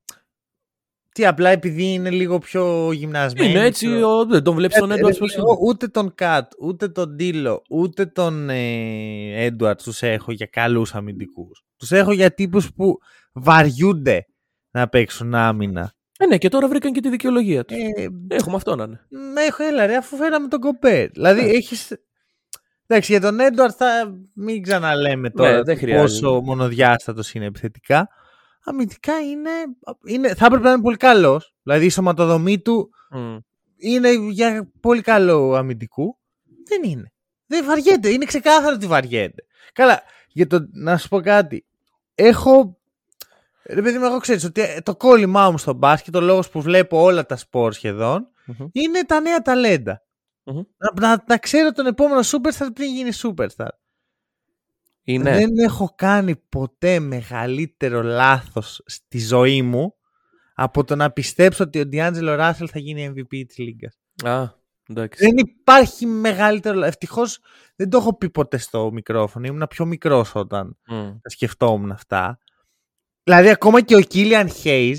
Τι, 1.14 1.26
απλά 1.26 1.50
επειδή 1.50 1.84
είναι 1.94 2.10
λίγο 2.10 2.38
πιο 2.40 2.92
γυμνασμένοι. 2.92 3.50
Είναι 3.50 3.66
έτσι, 3.66 3.86
ξέρω. 3.88 4.18
ο, 4.18 4.26
δεν 4.26 4.44
τον 4.44 4.56
βλέπεις 4.56 4.78
τον 4.78 4.92
Ε, 4.92 4.96
Edwards 4.96 5.08
ρε, 5.12 5.14
πώς 5.18 5.36
εγώ 5.36 5.52
είναι. 5.52 5.70
ούτε 5.70 5.88
τον 5.88 6.12
Κατ, 6.16 6.52
ούτε 6.60 6.88
τον 6.88 7.10
Ντίλο, 7.16 7.62
ούτε 7.70 8.06
τον 8.06 8.50
ε, 8.50 9.48
Edwards 9.48 9.78
τους 9.84 10.02
έχω 10.02 10.32
για 10.32 10.46
καλούς 10.46 10.96
αμυντικούς. 10.96 11.66
Τους 11.78 11.92
έχω 11.92 12.12
για 12.12 12.34
τύπους 12.34 12.74
που 12.74 12.98
βαριούνται 13.34 14.26
να 14.72 14.88
παίξουν 14.90 15.36
άμυνα. 15.36 15.92
Ε, 16.20 16.26
ναι, 16.26 16.38
και 16.38 16.50
τώρα 16.50 16.68
βρήκαν 16.68 16.92
και 16.92 17.00
τη 17.02 17.10
δικαιολογία 17.10 17.66
τους. 17.66 17.78
Ε, 17.78 18.08
Έχουμε 18.28 18.56
αυτό 18.56 18.76
να 18.76 18.84
είναι. 18.84 19.06
ναι, 19.34 19.42
έχω 19.42 19.64
έλα 19.64 19.86
ρε, 19.86 19.96
αφού 19.96 20.16
φέραμε 20.16 20.48
τον 20.48 20.60
Κομπέρ. 20.60 21.10
Δηλαδή 21.12 21.42
Ναι. 21.42 21.48
έχεις... 21.50 21.92
Εντάξει, 22.88 23.12
για 23.12 23.22
τον 23.22 23.38
Edwards 23.40 23.74
θα 23.78 24.16
μην 24.34 24.62
ξαναλέμε 24.64 25.30
τώρα 25.30 25.52
Ναι, 25.56 25.62
δεν 25.62 25.78
χρειάζεται. 25.78 26.02
πόσο 26.22 26.42
μονοδιάστατος 26.42 27.34
είναι 27.34 27.46
επιθετικά. 27.46 28.08
Αμυντικά 28.64 29.20
είναι, 29.20 29.50
είναι... 30.06 30.34
Θα 30.36 30.46
έπρεπε 30.46 30.64
να 30.64 30.72
είναι 30.72 30.82
πολύ 30.82 30.98
καλός. 30.98 31.54
Δηλαδή 31.64 31.86
η 31.86 31.90
σωματοδομή 31.90 32.60
του 32.60 32.90
Μμ. 33.12 33.38
είναι 33.78 34.10
για 34.30 34.72
πολύ 34.80 35.02
καλό 35.02 35.54
αμυντικού. 35.54 36.18
Δεν 36.68 36.92
είναι. 36.92 37.12
Δεν 37.46 37.66
βαριέται. 37.66 38.10
Είναι 38.10 38.26
ξεκάθαρο 38.26 38.76
ότι 38.76 38.86
βαριέται. 38.88 39.44
Καλά, 39.74 40.02
για 40.38 40.48
το, 40.48 40.68
να 40.72 40.98
σου 40.98 41.08
πω 41.08 41.22
κάτι. 41.22 41.66
Έχω. 42.16 42.78
Ρε 43.64 43.82
παιδί 43.82 43.98
μου, 43.98 44.06
εγώ 44.06 44.18
ξέρεις 44.18 44.44
ότι 44.44 44.62
ε, 44.62 44.82
το 44.82 44.96
κόλλημά 44.96 45.52
μου 45.52 45.58
στο 45.58 45.74
μπάσκετ, 45.74 46.16
ο 46.16 46.22
λόγος 46.22 46.50
που 46.50 46.62
βλέπω 46.62 47.02
όλα 47.02 47.26
τα 47.26 47.36
σπορ 47.36 47.74
σχεδόν, 47.74 48.28
Μμμ. 48.46 48.68
είναι 48.72 49.04
τα 49.06 49.20
νέα 49.20 49.42
ταλέντα. 49.42 50.02
Μμμ. 50.44 50.62
Να, 50.78 51.08
να, 51.08 51.24
να 51.28 51.38
ξέρω 51.38 51.72
τον 51.72 51.86
επόμενο 51.86 52.20
superstar 52.20 52.68
πριν 52.74 52.94
γίνει 52.94 53.10
superstar. 53.14 53.68
Είναι. 55.04 55.32
Δεν 55.36 55.58
έχω 55.58 55.94
κάνει 55.96 56.36
ποτέ 56.36 57.00
μεγαλύτερο 57.00 58.02
λάθος 58.02 58.82
στη 58.86 59.20
ζωή 59.20 59.62
μου 59.62 59.96
από 60.54 60.84
το 60.84 60.96
να 60.96 61.12
πιστέψω 61.12 61.64
ότι 61.64 61.80
ο 61.80 61.86
Ντιάντζελο 61.86 62.36
Ράσελ 62.36 62.70
θα 62.72 62.80
γίνει 62.80 63.14
MVP 63.16 63.44
της 63.48 63.58
Λίγκας. 63.58 63.98
Α, 64.24 64.57
εντάξει. 64.90 65.26
Δεν 65.26 65.38
υπάρχει 65.38 66.06
μεγαλύτερο. 66.06 66.84
Ευτυχώς 66.84 67.40
δεν 67.76 67.90
το 67.90 67.98
έχω 67.98 68.18
πει 68.18 68.30
ποτέ 68.30 68.58
στο 68.58 68.92
μικρόφωνο. 68.92 69.46
Ήμουν 69.48 69.68
πιο 69.70 69.86
μικρός 69.86 70.36
όταν 70.36 70.78
Μμ. 70.88 70.96
τα 71.22 71.30
σκεφτόμουν 71.30 71.92
αυτά. 71.92 72.40
Δηλαδή, 73.24 73.50
ακόμα 73.50 73.82
και 73.82 73.96
ο 73.96 74.00
Κίλιαν 74.00 74.50
Hayes 74.64 74.96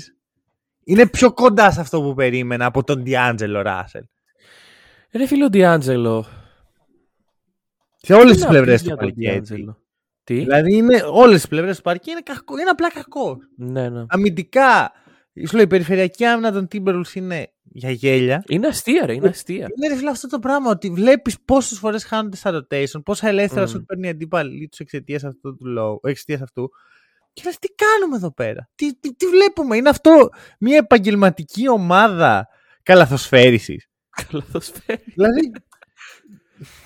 είναι 0.83 1.07
πιο 1.07 1.33
κοντά 1.33 1.71
σε 1.71 1.81
αυτό 1.81 2.01
που 2.01 2.13
περίμενα 2.13 2.65
από 2.65 2.83
τον 2.83 3.03
Ντιάντζελο 3.03 3.61
Ράσελ. 3.61 4.03
Ρε 5.11 5.25
φίλο 5.25 5.49
Ντιάντζελο. 5.49 6.25
Σε 7.97 8.13
όλες 8.13 8.31
τις 8.31 8.37
τι 8.39 8.43
να 8.43 8.49
πλευρές 8.49 8.73
πεις 8.73 8.81
του 8.81 8.87
για 8.87 8.97
τον 8.97 9.05
παρκέ. 9.07 9.29
έτσι. 9.29 9.53
Ντιάντζελο. 9.53 9.83
Τι; 10.23 10.35
Δηλαδή, 10.35 10.75
είναι 10.75 11.03
όλες 11.11 11.35
τις 11.35 11.47
πλευρές 11.49 11.75
του 11.75 11.81
παρκέ 11.81 12.11
είναι, 12.11 12.21
κακό, 12.21 12.57
είναι 12.59 12.69
απλά 12.69 12.91
κακό. 12.91 13.37
Ναι, 13.55 13.89
ναι. 13.89 14.05
Αμυντικά, 14.07 14.91
σου 15.47 15.55
λέω, 15.55 15.63
η 15.63 15.67
περιφερειακή 15.67 16.25
άμυνα 16.25 16.51
των 16.51 16.67
Timberwolves 16.71 17.13
είναι 17.13 17.51
για 17.71 17.91
γέλια. 17.91 18.43
Είναι 18.47 18.67
αστεία, 18.67 19.05
ρε, 19.05 19.13
είναι 19.13 19.27
αστεία. 19.27 19.67
Είναι 19.75 19.87
ρε 19.87 19.95
φίλε 19.95 20.09
αυτό 20.09 20.27
το 20.27 20.39
πράγμα 20.39 20.69
ότι 20.69 20.89
βλέπεις 20.89 21.41
πόσες 21.45 21.77
φορές 21.79 22.03
χάνονται 22.03 22.35
στα 22.35 22.51
rotation, 22.67 23.03
πόσα 23.05 23.27
ελεύθερα 23.27 23.61
Μμμ. 23.61 23.67
σου 23.67 23.83
παίρνει 23.85 24.07
η 24.07 24.09
αντίπαλη 24.09 24.67
τους 24.67 24.79
εξαιτίας 24.79 25.23
αυτού 25.23 25.55
του 25.55 25.65
λόγου. 25.67 25.99
Εξαιτίας 26.03 26.41
αυτού. 26.41 26.69
Και 27.33 27.41
λες, 27.45 27.59
τι 27.59 27.67
κάνουμε 27.67 28.15
εδώ 28.15 28.33
πέρα; 28.33 28.69
Τι, 28.75 28.99
τι, 28.99 29.15
τι 29.15 29.25
βλέπουμε; 29.25 29.75
Είναι 29.77 29.89
αυτό 29.89 30.29
μια 30.59 30.77
επαγγελματική 30.77 31.69
ομάδα 31.69 32.47
καλαθοσφαίρισης. 32.83 33.87
Καλαθοσφαίρι. 34.09 35.03
δηλαδή. 35.05 35.51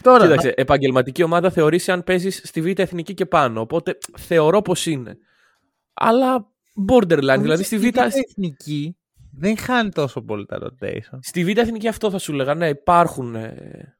Τώρα. 0.01 0.23
Κοίταξε, 0.23 0.53
επαγγελματική 0.57 1.23
ομάδα 1.23 1.49
θεωρήσει 1.51 1.91
αν 1.91 2.03
παίζεις 2.03 2.41
στη 2.43 2.61
Β' 2.61 2.79
Εθνική 2.79 3.13
και 3.13 3.25
πάνω. 3.25 3.61
Οπότε 3.61 3.97
θεωρώ 4.17 4.61
πως 4.61 4.85
είναι. 4.85 5.17
Αλλά 5.93 6.51
borderline. 6.91 7.17
νομίζω 7.21 7.41
Δηλαδή 7.41 7.63
στη 7.63 7.77
Β' 7.77 7.97
εθνική 7.97 8.97
δεν 9.37 9.57
χάνει 9.57 9.89
τόσο 9.89 10.21
πολύ 10.21 10.45
τα 10.45 10.59
rotation. 10.61 11.19
στη 11.21 11.43
Β' 11.45 11.57
Εθνική 11.57 11.87
αυτό 11.87 12.09
θα 12.11 12.17
σου 12.17 12.31
έλεγα. 12.31 12.55
Ναι, 12.55 12.67
υπάρχουν 12.67 13.35
ε, 13.35 13.95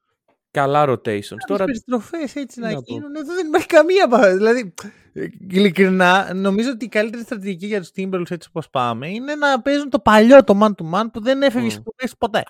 καλά 0.52 0.86
rotations. 0.88 1.02
Τώρα... 1.28 1.46
Τώρα 1.48 1.66
περιστροφές 1.66 2.36
έτσι 2.36 2.46
τι 2.46 2.60
να 2.60 2.68
να 2.68 2.74
πω. 2.74 2.82
γίνουν. 2.88 3.16
Εδώ 3.16 3.34
δεν 3.36 3.48
υπάρχει 3.48 3.68
καμία. 3.68 4.08
πα- 4.08 4.36
Δηλαδή, 4.36 4.74
ε, 5.14 5.26
ειλικρινά, 5.50 6.34
νομίζω 6.34 6.70
ότι 6.70 6.86
η 6.86 6.88
καλύτερη 6.88 7.24
στρατηγική 7.24 7.66
για 7.66 7.80
τους 7.80 7.90
Timberwolves 7.96 8.32
έτσι 8.32 8.48
όπως 8.50 8.70
πάμε 8.70 9.10
είναι 9.10 9.36
να 9.36 9.62
παίζουν 9.62 9.90
το 9.90 10.00
παλιό 10.00 10.44
το 10.44 10.60
man 10.62 10.70
to 10.84 10.94
man 10.94 11.06
που 11.14 11.22
δεν 11.22 11.42
έφευγε 11.42 11.68
Μμ. 11.68 11.70
mm. 11.70 12.04
στο 12.06 12.16
ποτέ. 12.18 12.44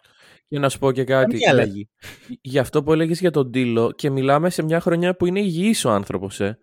και 0.47 0.59
να 0.59 0.69
σου 0.69 0.79
πω 0.79 0.91
και 0.91 1.03
κάτι. 1.03 1.31
Καμία 1.31 1.49
αλλαγή. 1.49 1.89
Γι' 2.41 2.59
αυτό 2.59 2.83
που 2.83 2.93
έλεγες 2.93 3.19
για 3.19 3.31
τον 3.31 3.51
Τίλο 3.51 3.91
και 3.91 4.09
μιλάμε 4.09 4.49
σε 4.49 4.63
μια 4.63 4.79
χρονιά 4.79 5.15
που 5.15 5.25
είναι 5.25 5.39
υγιής 5.39 5.85
ο 5.85 5.89
άνθρωπος. 5.91 6.39
Ε. 6.39 6.57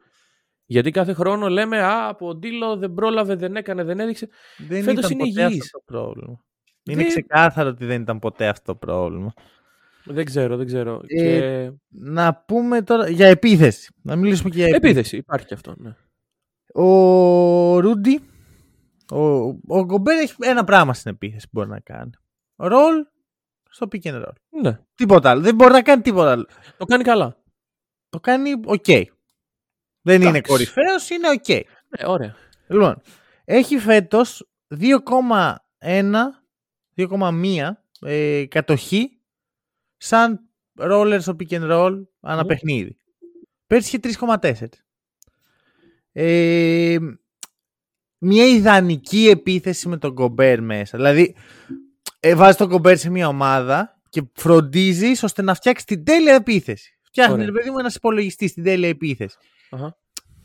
Γιατί 0.71 0.91
κάθε 0.91 1.13
χρόνο 1.13 1.49
λέμε 1.49 1.83
Α, 1.83 2.09
από 2.09 2.27
τον 2.27 2.41
Τίλο 2.41 2.77
δεν 2.77 2.95
πρόλαβε, 2.95 3.35
δεν 3.35 3.57
έκανε, 3.57 3.85
δεν 3.85 4.01
έδειξε. 4.01 4.29
Δεν 4.69 4.83
Φέτος 4.83 5.05
ήταν 5.05 5.19
είναι 5.19 5.29
ποτέ 5.29 5.45
υγιής. 5.47 5.63
αυτό 5.63 5.79
το 5.79 5.85
πρόβλημα. 5.87 6.41
Δεν- 6.83 6.99
Είναι 6.99 7.09
ξεκάθαρο 7.09 7.69
ότι 7.69 7.85
δεν 7.87 8.03
ήταν 8.03 8.19
ποτέ 8.19 8.49
αυτό 8.49 8.73
το 8.73 8.79
πρόβλημα. 8.79 9.33
Δεν 10.05 10.25
ξέρω, 10.25 10.57
δεν 10.57 10.67
ξέρω. 10.67 11.01
Ε, 11.07 11.17
και... 11.17 11.73
Να 11.89 12.35
πούμε 12.35 12.83
τώρα 12.83 13.09
για 13.09 13.27
επίθεση. 13.27 13.95
Να 14.03 14.17
μιλήσουμε 14.17 14.51
και 14.51 14.57
για 14.57 14.67
επίθεση. 14.67 14.87
Επίθεση, 14.91 15.17
υπάρχει 15.17 15.47
και 15.47 15.55
αυτό. 15.55 15.75
Ναι. 15.79 15.95
Ο 16.85 17.81
Ρούντι, 17.81 18.21
ο, 19.13 19.21
ο 19.67 19.85
Γκομπέρ 19.85 20.19
έχει 20.19 20.35
ένα 20.39 20.65
πράγμα 20.65 20.95
στην 20.95 21.11
επίθεση 21.11 21.45
που 21.45 21.51
μπορεί 21.53 21.69
να 21.69 21.81
κάνει. 21.81 22.11
Roll 22.57 22.95
στο 23.71 23.87
pick 23.93 24.03
and 24.09 24.17
roll. 24.17 24.33
ναι. 24.63 24.79
Τίποτα 24.95 25.31
άλλο. 25.31 25.41
Δεν 25.41 25.55
μπορεί 25.55 25.73
να 25.73 25.83
κάνει 25.83 26.03
τίποτα 26.03 26.31
άλλο. 26.31 26.47
Το 26.77 26.85
κάνει 26.85 27.03
καλά. 27.05 27.37
Το 28.09 28.21
κάνει 28.21 28.51
οκ. 28.65 28.85
Δεν 30.03 30.21
είναι 30.21 30.29
Εντάξει. 30.29 30.51
κορυφαίος, 30.51 31.11
είναι 31.11 31.29
οκ. 31.29 31.49
Ναι, 31.49 32.07
ωραία. 32.07 32.37
Λοιπόν, 32.69 33.03
έχει 33.45 33.79
φέτος 33.79 34.49
2,1 34.69 36.43
2,1 36.97 37.71
ε, 38.01 38.45
κατοχή 38.49 39.19
σαν 39.97 40.41
roller 40.81 41.17
στο 41.21 41.37
pick 41.39 41.53
and 41.53 41.71
roll 41.71 42.03
ανά 42.21 42.41
Μμμ. 42.41 42.47
παιχνίδι. 42.47 42.97
Πέρσι 43.67 43.89
είχε 44.03 44.17
3,4. 44.21 44.53
Ε, 46.13 46.97
μια 48.19 48.47
ιδανική 48.47 49.29
επίθεση 49.29 49.89
με 49.89 49.97
τον 49.97 50.13
Γκομπέρ 50.13 50.61
μέσα. 50.63 50.97
Δηλαδή, 50.97 51.35
ε, 52.21 52.35
βάζει 52.35 52.57
τον 52.57 52.69
Γκομπέρ 52.69 52.97
σε 52.99 53.11
μια 53.11 53.29
ομάδα 53.29 54.01
και 54.09 54.23
φροντίζεις 54.35 55.23
ώστε 55.23 55.43
να 55.43 55.55
φτιάξεις 55.55 55.87
την 55.87 56.05
τέλεια 56.05 56.35
επίθεση. 56.35 56.99
Φτιάχνει, 57.03 57.33
Ωραία. 57.35 57.47
ρε 57.47 57.53
παιδί 57.53 57.71
μου, 57.71 57.79
ένας 57.79 57.95
υπολογιστής 57.95 58.51
στην 58.51 58.63
τέλεια 58.65 58.89
επίθεση. 58.89 59.37
Αχα. 59.71 59.97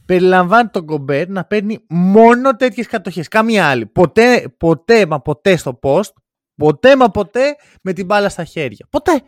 Περιλαμβάνει 0.05 0.69
τον 0.69 0.83
Γκομπέρ 0.83 1.29
να 1.29 1.43
παίρνει 1.45 1.85
μόνο 1.89 2.55
τέτοιες 2.55 2.87
κατοχές. 2.87 3.27
Καμία 3.27 3.69
άλλη. 3.69 3.85
Ποτέ, 3.85 4.53
ποτέ, 4.57 5.05
μα 5.05 5.21
ποτέ 5.21 5.55
στο 5.55 5.79
post. 5.81 6.11
Ποτέ, 6.55 6.95
μα 6.95 7.09
ποτέ 7.09 7.55
με 7.81 7.93
την 7.93 8.05
μπάλα 8.05 8.29
στα 8.29 8.43
χέρια. 8.43 8.87
Ποτέ. 8.89 9.21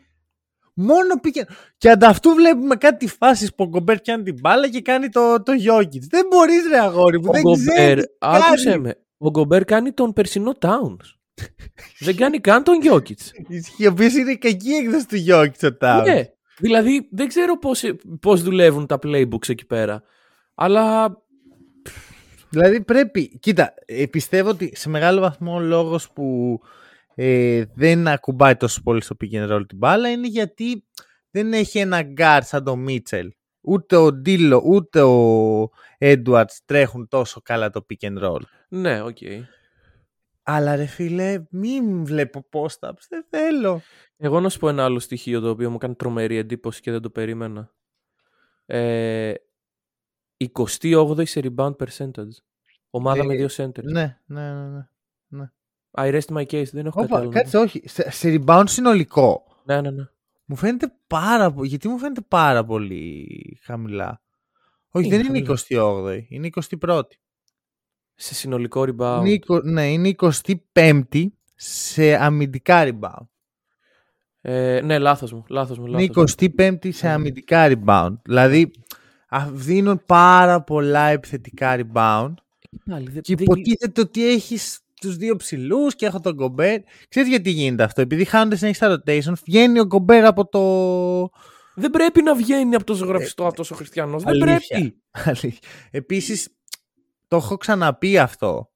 Μόνο 0.74 1.20
πήγε. 1.22 1.44
Και 1.78 1.90
ανταυτού 1.90 2.30
βλέπουμε 2.34 2.76
κάτι 2.76 3.08
φάσεις 3.08 3.56
που 3.56 3.64
ο 3.64 3.68
Γκομπέρ 3.68 4.00
πιάνει 4.00 4.24
την 4.24 4.38
μπάλα 4.42 4.70
και 4.70 4.82
κάνει 4.82 5.10
το, 5.10 5.44
το 5.44 5.52
Jokic. 5.68 6.02
Δεν 6.10 6.26
μπορείς, 6.30 6.68
ρε 6.70 6.80
αγόρι 6.80 7.20
μου. 7.20 7.30
Ο 7.30 7.32
δεν 7.32 7.42
Γκομπέρ, 7.42 7.76
ξέρεις. 7.76 8.06
άκουσε 8.20 8.78
με. 8.78 8.96
Ο 9.18 9.30
Γκομπέρ 9.30 9.64
κάνει 9.64 9.92
τον 9.92 10.14
περσινό 10.14 10.52
Towns. 10.62 11.06
δεν 12.00 12.16
κάνει 12.16 12.40
καν 12.40 12.64
τον 12.64 12.76
Jokic. 12.84 13.20
Η 13.78 13.88
οποία 13.88 14.08
είναι 14.08 14.32
η 14.32 14.38
κακή 14.38 14.72
έκδοση 14.72 15.08
του 15.08 15.16
Jokic 15.28 15.72
ο 15.72 15.78
Towns. 15.82 16.04
ναι. 16.06 16.24
Δηλαδή 16.60 17.08
δεν 17.12 17.28
ξέρω 17.28 17.58
πώς, 17.58 17.84
πώς 18.20 18.44
δουλεύουν 18.44 18.86
τα 18.86 19.00
playbooks 19.04 19.50
εκεί 19.50 19.66
πέρα. 19.66 20.04
Αλλά 20.56 21.18
Δηλαδή 22.50 22.82
πρέπει. 22.84 23.40
Κοίτα, 23.40 23.74
ε, 23.86 24.06
πιστεύω 24.06 24.50
ότι 24.50 24.72
σε 24.76 24.90
μεγάλο 24.90 25.20
βαθμό 25.20 25.56
ο 25.56 25.60
λόγος 25.60 26.12
που 26.12 26.60
ε, 27.16 27.64
δεν 27.74 28.08
ακουμπάει 28.08 28.56
τόσο 28.56 28.82
πολύ 28.82 29.02
στο 29.02 29.16
pick 29.22 29.34
and 29.34 29.52
roll 29.52 29.64
την 29.68 29.78
μπάλα 29.78 30.12
είναι 30.12 30.28
γιατί 30.28 30.86
δεν 31.32 31.54
έχει 31.54 31.80
ένα 31.80 32.02
guard 32.18 32.40
σαν 32.42 32.64
τον 32.64 32.80
Μίτσελ. 32.80 33.32
Ούτε 33.62 33.96
ο 33.96 34.14
Ντίλο 34.14 34.62
ούτε 34.66 35.02
ο 35.02 35.70
Edwards 35.98 36.56
τρέχουν 36.66 37.08
τόσο 37.08 37.42
καλά 37.42 37.70
το 37.70 37.86
pick 37.90 38.08
and 38.08 38.24
roll. 38.24 38.42
ναι, 38.70 39.02
οκ. 39.02 39.18
Αλλά 40.44 40.76
ρε 40.76 40.86
φίλε, 40.86 41.44
μην 41.50 42.06
βλέπω 42.06 42.46
post-ups, 42.52 43.06
δεν 43.10 43.26
θέλω. 43.30 43.82
Εγώ 44.18 44.40
να 44.40 44.50
σου 44.50 44.60
πω 44.60 44.70
ένα 44.70 44.84
άλλο 44.84 45.00
στοιχείο 45.00 45.40
το 45.40 45.50
οποίο 45.50 45.70
μου 45.70 45.78
κάνει 45.78 45.96
τρομερή 45.96 46.36
εντύπωση 46.38 46.82
και 46.82 46.92
δεν 46.92 47.02
το 47.02 47.10
περίμενα. 47.10 47.74
Ε, 48.66 49.34
28η 50.56 51.28
σε 51.28 51.42
rebound 51.44 51.76
percentage. 51.76 52.36
Ομάδα 52.90 53.22
Ε, 53.22 53.26
με 53.26 53.36
δύο 53.36 53.48
centers. 53.52 53.84
Ναι, 53.84 54.20
ναι, 54.26 54.54
ναι. 54.54 54.88
ναι. 55.28 55.52
I 55.98 56.20
rest 56.22 56.34
my 56.38 56.44
case. 56.46 56.70
Δεν 56.72 56.86
έχω 56.86 57.00
κάτι 57.00 57.12
Όπα, 57.12 57.18
άλλο. 57.18 57.30
να 57.30 57.36
κάτσε, 57.42 57.58
όχι. 57.58 57.82
Σε, 57.86 58.12
σε 58.12 58.36
rebound 58.46 58.64
συνολικό. 58.68 59.44
πω. 59.48 59.56
Ναι, 59.66 59.82
ναι, 59.82 59.90
ναι. 59.92 60.04
Μου 60.46 60.56
φαίνεται 60.56 60.94
πάρα 61.08 61.52
πολύ. 61.52 61.68
Γιατί 61.68 61.88
μου 61.88 61.98
φαίνεται 61.98 62.22
πάρα 62.28 62.66
πολύ 62.66 63.28
χαμηλά. 63.64 64.22
Όχι, 64.90 65.08
Είναι 65.08 65.18
δεν 65.18 65.36
είναι 65.36 65.56
28η, 65.70 66.24
είναι 66.30 66.50
21η. 66.80 67.02
Σε 68.16 68.34
συνολικό 68.34 68.82
rebound. 68.82 69.18
Είναι, 69.20 69.30
εικο- 69.30 69.62
ναι, 69.62 69.92
είναι 69.92 70.16
25η 70.74 71.26
σε 71.56 72.16
αμυντικά 72.16 72.84
rebound. 72.88 73.26
Ε, 74.50 74.82
ναι, 74.84 74.98
λάθος 75.00 75.32
μου. 75.34 75.44
Λάθος 75.50 75.78
μου, 75.80 75.86
Είναι 75.86 76.00
λάθος 76.08 76.36
μου. 76.42 76.48
25η 76.60 76.90
σε 76.94 77.08
αμυντικά 77.10 77.72
rebound. 77.72 78.14
Δηλαδή 78.24 78.72
α, 79.30 79.46
δίνουν 79.52 80.02
πάρα 80.06 80.62
πολλά 80.64 81.08
επιθετικά 81.08 81.76
rebound 81.78 82.34
Πάλι, 82.90 83.10
δεν- 83.10 83.22
και 83.22 83.36
δεν- 83.36 83.44
υποτίθεται 83.46 84.02
ότι 84.02 84.28
έχεις 84.30 84.80
τους 85.02 85.18
δύο 85.18 85.36
ψηλούς 85.36 85.96
και 85.96 86.06
έχω 86.06 86.20
τον 86.20 86.34
Γκομπέρ. 86.34 86.80
Ξέρεις 87.10 87.30
γιατί 87.30 87.50
γίνεται 87.50 87.84
αυτό. 87.84 88.02
Επειδή 88.02 88.26
χάνονται 88.26 88.56
συνέχεια 88.56 88.88
στα 88.88 89.04
rotation, 89.06 89.34
βγαίνει 89.46 89.80
ο 89.80 89.86
Γκομπέρ 89.86 90.26
από 90.26 90.48
το. 90.48 91.30
Δεν 91.76 91.92
πρέπει 91.92 92.22
να 92.22 92.36
βγαίνει 92.36 92.76
από 92.76 92.84
το 92.84 92.94
ζωγραφιστό 92.94 93.46
αυτός 93.46 93.72
ο 93.72 93.76
χριστιανός. 93.76 94.24
Δεν 94.24 94.42
Ε, 94.42 94.52
αλήθεια. 94.52 94.78
πρέπει. 95.12 95.58
Επίσης, 95.92 96.50
το 97.28 97.36
έχω 97.36 97.58
ξαναπεί 97.58 98.18
αυτό. 98.18 98.70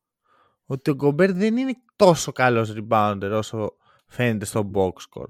Ότι 0.66 0.90
ο 0.90 0.94
Γκομπέρ 0.96 1.34
δεν 1.34 1.58
είναι 1.58 1.74
τόσο 1.96 2.32
καλός 2.32 2.74
rebounder 2.78 3.32
όσο 3.34 3.72
φαίνεται 4.08 4.46
στο 4.46 4.72
box 4.74 4.90
score. 4.90 5.26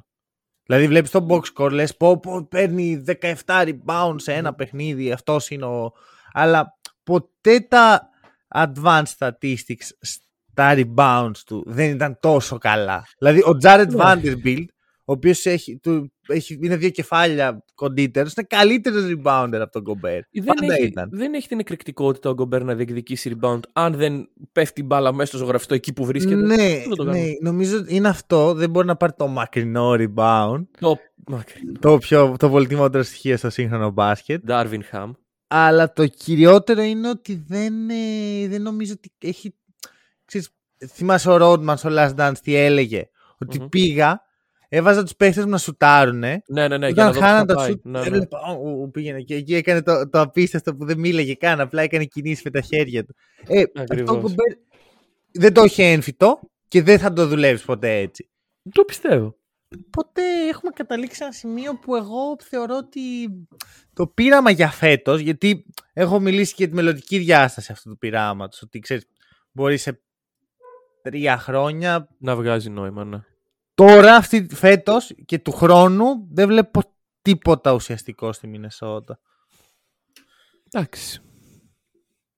Δηλαδή 0.71 0.89
βλέπεις 0.89 1.11
το 1.11 1.25
box 1.29 1.41
score, 1.55 1.71
λες 1.71 1.97
πω, 1.97 2.19
πω 2.19 2.47
παίρνει 2.49 3.03
17 3.21 3.33
rebound 3.45 4.15
σε 4.15 4.33
ένα 4.33 4.53
παιχνίδι, 4.53 5.11
αυτός 5.11 5.49
είναι 5.49 5.65
ο... 5.65 5.91
Αλλά 6.33 6.77
ποτέ 7.03 7.59
τα 7.59 8.09
advanced 8.55 9.03
statistics 9.17 9.87
στα 9.99 10.73
rebounds 10.75 11.37
του 11.45 11.63
δεν 11.67 11.89
ήταν 11.89 12.17
τόσο 12.19 12.57
καλά. 12.57 13.07
Δηλαδή 13.17 13.39
ο 13.39 13.57
Jared 13.63 13.87
Ναι. 13.89 14.03
Vanderbilt, 14.03 14.65
ο 15.11 15.13
οποίος 15.13 15.45
έχει, 15.45 15.77
του, 15.77 16.13
έχει, 16.27 16.59
είναι 16.61 16.75
δύο 16.75 16.89
κεφάλια 16.89 17.63
κοντύτερος, 17.75 18.33
είναι 18.33 18.47
καλύτερος 18.49 19.03
rebounder 19.03 19.59
από 19.61 19.71
τον 19.71 19.81
Γκομπέρ. 19.81 20.19
Δεν 20.31 20.43
Πάντα 20.43 20.73
έχει, 20.73 20.85
ήταν. 20.85 21.09
δεν 21.11 21.33
έχει 21.33 21.47
την 21.47 21.59
εκρηκτικότητα 21.59 22.29
ο 22.29 22.33
Γκομπέρ 22.33 22.63
να 22.63 22.75
διεκδικήσει 22.75 23.37
rebound 23.41 23.59
αν 23.73 23.93
δεν 23.93 24.29
πέφτει 24.51 24.81
η 24.81 24.83
μπάλα 24.87 25.13
μέσα 25.13 25.25
στο 25.27 25.37
ζωγραφιστό 25.37 25.73
εκεί 25.73 25.93
που 25.93 26.05
βρίσκεται. 26.05 26.35
Ναι, 26.35 26.55
Δεν 26.55 26.81
θα 26.81 26.95
το 26.95 27.03
ναι, 27.03 27.11
κάνω. 27.11 27.37
νομίζω 27.41 27.77
ότι 27.77 27.95
είναι 27.95 28.07
αυτό. 28.07 28.53
Δεν 28.53 28.69
μπορεί 28.69 28.87
να 28.87 28.95
πάρει 28.95 29.13
το 29.17 29.27
μακρινό 29.27 29.91
rebound. 29.97 30.63
Το 30.79 30.97
μακρινό. 31.27 31.71
Το, 31.79 31.97
πιο, 31.97 32.35
το 32.39 32.49
πολυτιμότερο 32.49 33.03
στοιχείο 33.03 33.37
στο 33.37 33.49
σύγχρονο 33.49 33.89
μπάσκετ. 33.91 34.43
Darvin 34.47 34.79
Ham. 34.91 35.11
Αλλά 35.47 35.93
το 35.93 36.07
κυριότερο 36.07 36.81
είναι 36.81 37.09
ότι 37.09 37.43
δεν, 37.47 37.89
ε, 37.89 38.47
δεν 38.47 38.61
νομίζω 38.61 38.93
ότι 38.97 39.11
έχει. 39.19 39.55
Ξέρεις, 40.25 40.49
θυμάσαι 40.87 41.29
ο 41.29 41.37
Ρόντμαν 41.37 41.77
στο 41.77 41.89
Last 41.91 42.15
Dance 42.15 42.37
τι 42.43 42.55
έλεγε. 42.55 43.09
Ότι 43.37 43.59
Μμμ. 43.59 43.67
πήγα, 43.69 44.21
έβαζα 44.73 45.03
τους 45.03 45.15
παίχτες 45.15 45.43
μου 45.43 45.49
να 45.49 45.57
σουτάρουνε. 45.57 46.41
Ναι, 46.47 46.67
ναι, 46.67 46.77
ναι. 46.77 46.87
για 46.89 47.03
να 47.03 47.09
Όταν 47.09 47.13
δω 47.13 47.19
πού 47.19 47.19
θα 47.19 47.27
χάναν 47.27 47.47
τα 47.47 47.55
πάει. 47.55 47.69
σουτ, 47.69 47.85
Ναι, 47.85 47.99
ναι. 47.99 48.05
έβλεπα, 48.05 48.39
«Ω, 48.39 48.69
ω, 48.69 48.81
ω», 48.81 48.87
πήγαινε 48.89 49.21
και 49.21 49.35
εκεί 49.35 49.55
έκανε 49.55 49.81
το, 49.81 50.09
το 50.09 50.19
απίστευτο 50.21 50.75
που 50.75 50.85
δεν 50.85 50.99
μίλαγε 50.99 51.35
καν, 51.35 51.59
απλά 51.59 51.81
έκανε 51.81 52.05
κινήσεις 52.05 52.43
με 52.43 52.49
τα 52.51 52.61
χέρια 52.61 53.05
του. 53.05 53.15
Ε, 53.47 53.59
αυτό 53.61 53.81
Ακριβώς. 53.81 54.17
που 54.17 54.27
μπε- 54.29 54.57
δεν 55.31 55.53
το 55.53 55.61
έχει 55.63 55.81
έμφυτο 55.81 56.39
και 56.67 56.81
δεν 56.81 56.99
θα 56.99 57.13
το 57.13 57.27
δουλεύεις 57.27 57.63
ποτέ 57.63 57.95
έτσι. 57.97 58.29
Το 58.71 58.83
πιστεύω. 58.83 59.35
Οπότε 59.85 60.21
έχουμε 60.51 60.71
καταλήξει 60.75 61.15
σε 61.17 61.23
ένα 61.23 61.33
σημείο 61.33 61.75
που 61.75 61.95
εγώ 61.95 62.35
θεωρώ 62.43 62.77
ότι 62.77 63.01
το 63.93 64.07
πείραμα 64.07 64.51
για 64.51 64.69
φέτος, 64.69 65.19
γιατί 65.19 65.65
έχω 65.93 66.19
μιλήσει 66.19 66.51
και 66.53 66.55
για 66.63 66.67
τη 66.67 66.73
μελλοντική 66.73 67.17
διάσταση 67.17 67.71
αυτού 67.71 67.89
του 67.89 67.97
πειράματος, 67.97 68.61
ότι 68.61 68.79
ξέρεις, 68.79 69.05
μπορεί 69.51 69.77
σε 69.77 70.01
τρία 71.01 71.37
χρόνια, 71.37 72.07
Να 72.19 72.35
βγάζει 72.35 72.69
νόημα, 72.69 73.03
ναι. 73.05 73.17
Τώρα 73.73 74.15
αυτή, 74.15 74.47
φέτος 74.51 75.13
και 75.25 75.39
του 75.39 75.51
χρόνου 75.51 76.27
δεν 76.31 76.47
βλέπω 76.47 76.81
τίποτα 77.21 77.73
ουσιαστικό 77.73 78.31
στη 78.33 78.47
Μινεσότα. 78.47 79.19
Εντάξει. 80.71 81.21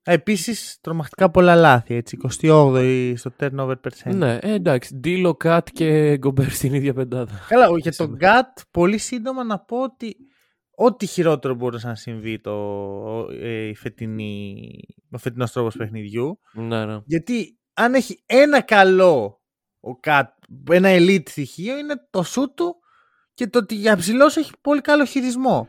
Επίσης, 0.06 0.78
τρομακτικά 0.82 1.32
πολλά 1.32 1.56
λάθη, 1.56 1.96
έτσι, 1.96 2.18
28η 2.42 3.14
στο 3.16 3.32
turnover 3.40 3.76
percent. 3.76 4.16
Ναι, 4.16 4.38
ε, 4.42 4.54
εντάξει. 4.54 4.96
Ντίλο, 4.96 5.36
Κατ 5.36 5.68
και 5.72 6.18
Γκομπέρ 6.18 6.50
στην 6.50 6.74
ίδια 6.74 6.94
πεντάδα. 6.94 7.40
Καλά, 7.48 7.68
για 7.78 7.92
Σήμερα. 7.92 7.96
τον 7.96 8.16
Γκάτ, 8.16 8.60
πολύ 8.72 8.98
σύντομα 8.98 9.44
να 9.44 9.60
πω 9.60 9.82
ότι 9.84 10.16
ό,τι 10.76 11.06
χειρότερο 11.06 11.56
μπορούσε 11.56 11.88
να 11.88 11.96
συμβεί 11.96 12.40
το, 12.40 12.54
ε, 13.32 13.68
η 13.68 13.76
φετινή, 13.76 14.70
ο 15.12 15.18
φετινός 15.18 15.52
τρόπος 15.52 15.76
παιχνιδιού. 15.78 16.40
Ναι, 16.54 16.86
ναι. 16.86 17.00
Γιατί 17.06 17.60
αν 17.74 17.94
έχει 17.94 18.24
ένα 18.26 18.62
καλό 18.62 19.42
ο 19.80 19.92
Γκάτ, 19.92 20.30
ένα 20.72 20.90
elite 20.92 21.30
στοιχείο, 21.30 21.78
είναι 21.78 21.94
το 22.10 22.24
σου 22.24 22.54
του 22.54 22.76
και 23.34 23.48
το 23.48 23.60
ότι 23.60 23.76
για 23.76 23.96
ψηλός 23.96 24.38
έχει 24.38 24.52
πολύ 24.62 24.82
καλό 24.82 25.06
χειρισμό. 25.06 25.68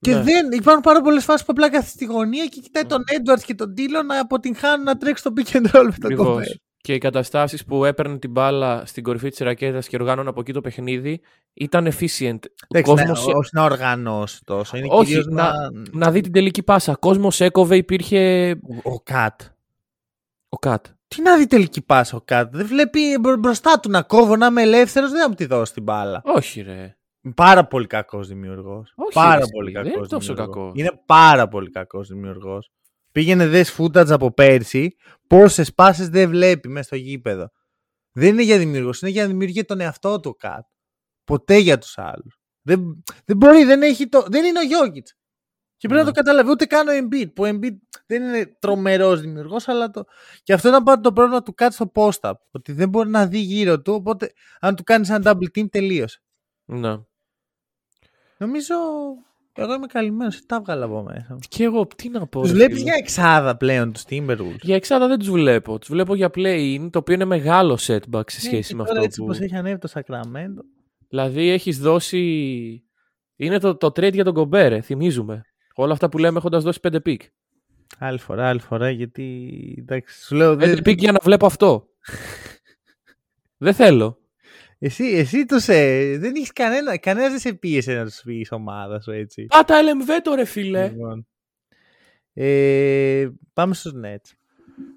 Και 0.00 0.14
Ναι. 0.14 0.22
δεν 0.22 0.50
υπάρχουν 0.52 0.82
πάρα 0.82 1.00
πολλές 1.00 1.24
φάσεις 1.24 1.46
που 1.46 1.52
απλά 1.52 1.70
κάθεται 1.70 1.90
στη 1.90 2.04
γωνία 2.04 2.46
και 2.46 2.60
κοιτάει 2.60 2.84
τον 2.84 3.02
Έντουαρντς 3.06 3.42
και 3.44 3.54
τον 3.54 3.74
Ντίλο 3.74 4.02
να 4.02 4.20
αποτυγχάνουν 4.20 4.84
να 4.84 4.96
τρέξει 4.96 5.22
το 5.22 5.32
pick 5.36 5.48
and 5.56 5.64
roll 5.66 5.84
με 5.84 5.94
τον 6.00 6.04
Ακριβώς. 6.04 6.26
Γκομπέρ. 6.26 6.54
Και 6.76 6.94
οι 6.94 6.98
καταστάσεις 6.98 7.64
που 7.64 7.84
έπαιρνε 7.84 8.18
την 8.18 8.30
μπάλα 8.30 8.82
στην 8.86 9.02
κορυφή 9.02 9.28
της 9.28 9.38
ρακέτας 9.38 9.88
και 9.88 9.96
οργάνωνε 10.00 10.28
από 10.28 10.40
εκεί 10.40 10.52
το 10.52 10.60
παιχνίδι 10.60 11.20
ήταν 11.52 11.86
efficient. 11.86 12.38
Ο 12.42 12.76
Εντάξει, 12.76 12.92
ναι, 12.94 13.04
κόσμος- 13.04 13.26
όχι 13.34 13.50
να 13.52 13.62
οργανώσει 13.64 14.40
τόσο. 14.44 14.76
Είναι 14.76 14.86
Όχι, 14.90 15.06
κυρίως 15.06 15.26
να, 15.26 15.52
να 15.92 16.10
δει 16.10 16.20
την 16.20 16.32
τελική 16.32 16.62
πάσα. 16.62 16.94
Κόσμος 16.94 17.40
έκοβε, 17.40 17.76
υπήρχε. 17.76 18.50
Ο- 18.84 18.92
Ο 18.92 19.00
Κατ. 19.00 19.40
Ο 20.48 20.56
Κατ. 20.58 20.86
Τι 21.08 21.22
να 21.22 21.36
δει 21.36 21.46
τελική 21.46 21.82
πάσα 21.82 22.16
ο 22.16 22.20
Κατ. 22.20 22.56
Δεν 22.56 22.66
βλέπει 22.66 23.18
μπρο- 23.20 23.38
μπροστά 23.38 23.80
του 23.80 23.90
να 23.90 24.02
κόβω, 24.02 24.36
να 24.36 24.46
είμαι 24.46 24.62
ελεύθερος, 24.62 25.10
δεν 25.10 25.20
θα 25.20 25.28
μου 25.28 25.34
τη 25.34 25.44
δώσει 25.46 25.72
την 25.72 25.82
μπάλα. 25.82 26.20
Όχι, 26.24 26.60
ρε. 26.60 26.96
Πάρα 27.34 27.66
πολύ 27.66 27.86
κακός 27.86 28.28
δημιουργός. 28.28 28.92
Όχι, 28.96 29.12
Πάρα 29.12 29.38
ρε, 29.38 29.44
πολύ 29.52 29.72
δεν 29.72 29.82
κακός. 29.82 29.96
είναι 29.98 30.06
τόσο 30.06 30.34
κακός. 30.34 30.72
Είναι 30.74 31.02
πάρα 31.06 31.48
πολύ 31.48 31.70
κακός 31.70 32.08
δημιουργός. 32.08 32.70
Πήγαινε 33.12 33.46
δες 33.48 33.76
footage 33.78 34.10
από 34.10 34.32
πέρσι, 34.32 34.96
πόσες 35.26 35.74
πάσες 35.74 36.08
δεν 36.08 36.28
βλέπει 36.28 36.68
μέσα 36.68 36.86
στο 36.86 36.96
γήπεδο. 36.96 37.50
Δεν 38.12 38.28
είναι 38.28 38.42
για 38.42 38.58
δημιουργός, 38.58 39.00
είναι 39.00 39.10
για 39.10 39.22
να 39.22 39.28
δημιουργεί 39.28 39.64
τον 39.64 39.80
εαυτό 39.80 40.20
του 40.20 40.30
ο 40.30 40.34
Κατ. 40.34 40.64
Ποτέ 41.24 41.56
για 41.56 41.78
τους 41.78 41.98
άλλους. 41.98 42.38
Δεν, 42.62 43.02
δεν 43.24 43.36
μπορεί, 43.36 43.64
δεν, 43.64 43.82
έχει 43.82 44.08
το, 44.08 44.24
δεν 44.28 44.44
είναι 44.44 44.58
ο 44.58 44.62
Γιώργιτ. 44.62 45.06
Και 45.76 45.88
πρέπει 45.88 46.04
να 46.04 46.08
Ναι. 46.08 46.14
το 46.14 46.22
καταλάβει. 46.22 46.50
Ούτε 46.50 46.64
καν 46.64 46.88
ο 46.88 46.90
Embiid. 46.92 47.32
Που 47.34 47.42
ο 47.44 47.46
Embiid 47.48 47.76
δεν 48.06 48.22
είναι 48.22 48.56
τρομερός 48.58 49.20
δημιουργός, 49.20 49.68
αλλά 49.68 49.90
το. 49.90 50.04
Και 50.42 50.52
αυτό 50.52 50.68
ήταν 50.68 50.82
πάντα 50.82 51.00
το 51.00 51.12
πρόβλημα 51.12 51.42
του 51.42 51.54
Κατ 51.54 51.72
στο 51.72 51.90
post-up. 51.94 52.32
Ότι 52.50 52.72
δεν 52.72 52.88
μπορεί 52.88 53.08
να 53.08 53.26
δει 53.26 53.38
γύρω 53.38 53.80
του. 53.80 53.92
Οπότε, 53.94 54.32
αν 54.60 54.74
του 54.76 54.82
κάνεις 54.82 55.10
ένα 55.10 55.20
double 55.32 55.58
team, 55.58 55.70
τελείωσε. 55.70 56.20
Ναι. 56.64 56.96
Νομίζω. 58.38 58.74
Εγώ 59.58 59.74
είμαι 59.74 59.86
καλυμμένος. 59.86 60.46
Τα 60.46 60.60
βγάλα 60.60 60.84
από 60.84 61.02
μέσα. 61.02 61.26
μου. 61.30 61.38
Και 61.48 61.64
εγώ, 61.64 61.86
τι 61.86 62.08
να 62.08 62.26
πω. 62.26 62.40
Τους 62.40 62.50
ρε 62.50 62.56
βλέπεις 62.56 62.74
φίλε. 62.76 62.88
για 62.90 62.94
εξάδα 62.98 63.56
πλέον 63.56 63.92
τους 63.92 64.02
Timberwolves. 64.08 64.58
Για 64.62 64.74
εξάδα 64.74 65.06
δεν 65.08 65.18
τους 65.18 65.30
βλέπω. 65.30 65.78
Τους 65.78 65.88
βλέπω 65.88 66.14
για 66.14 66.30
play-in, 66.34 66.88
το 66.92 66.98
οποίο 66.98 67.14
είναι 67.14 67.24
μεγάλο 67.24 67.74
setback 67.80 68.30
σε 68.30 68.38
Ναι, 68.42 68.46
σχέση 68.48 68.68
και 68.68 68.74
με 68.74 68.82
τώρα 68.84 68.92
αυτό 68.92 69.02
έτσι 69.04 69.20
που. 69.20 69.26
πως 69.26 69.38
έχει 69.40 69.54
ανέβει 69.56 69.78
το 69.78 69.88
Sacramento. 69.94 70.62
Δηλαδή 71.08 71.48
έχεις 71.48 71.78
δώσει. 71.78 72.20
Είναι 73.36 73.58
το, 73.58 73.76
το 73.76 73.86
trade 73.86 74.12
για 74.12 74.24
τον 74.24 74.34
Γκομπέρ 74.34 74.66
ρε, 74.66 74.80
θυμίζουμε. 74.80 75.44
Όλα 75.78 75.92
αυτά 75.92 76.08
που 76.08 76.18
λέμε 76.18 76.38
έχοντας 76.38 76.62
δώσει 76.62 76.80
5 76.88 77.02
pick. 77.02 77.22
Άλλη 77.98 78.18
φορά, 78.18 78.48
άλλη 78.48 78.60
φορά, 78.60 78.90
γιατί. 78.90 79.54
Εντάξει, 79.78 80.24
σου 80.24 80.34
λέω. 80.34 80.52
5 80.52 80.56
Δεν... 80.56 80.82
pick 80.82 81.00
για 81.00 81.12
να 81.12 81.18
βλέπω 81.22 81.46
αυτό. 81.46 81.88
δεν 83.64 83.74
θέλω. 83.74 84.18
Εσύ, 84.78 85.04
εσύ 85.04 85.44
τους, 85.44 85.68
ε, 85.68 86.16
δεν 86.18 86.34
έχεις 86.34 86.52
κανένα. 86.52 86.98
Κανένας 86.98 87.30
δεν 87.30 87.38
σε 87.38 87.52
πίεσε 87.52 87.94
να 87.94 88.04
του 88.04 88.12
πει 88.24 88.46
ομάδα 88.50 89.00
σου 89.00 89.10
έτσι. 89.10 89.46
Πάτα 89.46 89.80
LMV 89.82 90.20
το 90.22 90.34
ρε 90.34 90.44
φίλε. 90.44 90.88
Λοιπόν. 90.88 91.26
Ε, 92.32 93.28
πάμε 93.52 93.74
στους 93.74 93.92
Nets. 94.04 94.30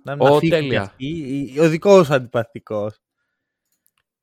Να, 0.04 0.15
να 0.15 0.30
Ω, 0.30 0.39
φύγουν 0.39 0.60
τέλεια. 0.60 0.82
αυτοί. 0.82 1.56
Ο 1.60 1.70
δικός 1.70 2.06
σου 2.06 2.13
αντιπαθητικός. 2.13 3.00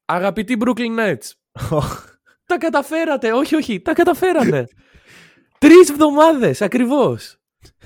Αγαπητοί 0.05 0.57
Brooklyn 0.61 0.99
Nets. 0.99 1.31
τα 2.47 2.59
καταφέρατε. 2.59 3.33
Όχι, 3.33 3.55
όχι. 3.55 3.81
Τα 3.81 3.93
καταφέρατε. 3.93 4.69
Τρεις 5.59 5.91
εβδομάδες 5.91 6.63
ακριβώς. 6.63 7.37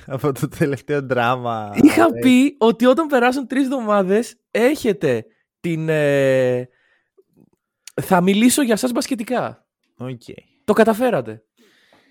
από 0.06 0.33
το 0.33 0.48
τελευταίο 0.48 1.02
δράμα. 1.02 1.72
Είχα 1.83 2.04
ε, 2.04 2.18
πει 2.20 2.56
ότι 2.59 2.87
όταν 2.87 3.06
περάσουν 3.06 3.46
τρεις 3.46 3.62
εβδομάδες 3.64 4.37
έχετε 4.50 5.24
την. 5.61 5.88
ε, 5.88 6.68
Θα 8.02 8.20
μιλήσω 8.20 8.62
για 8.62 8.76
σας 8.76 8.92
μπασκετικά. 8.92 9.66
οκ. 9.96 10.20
Το 10.64 10.72
καταφέρατε. 10.72 11.42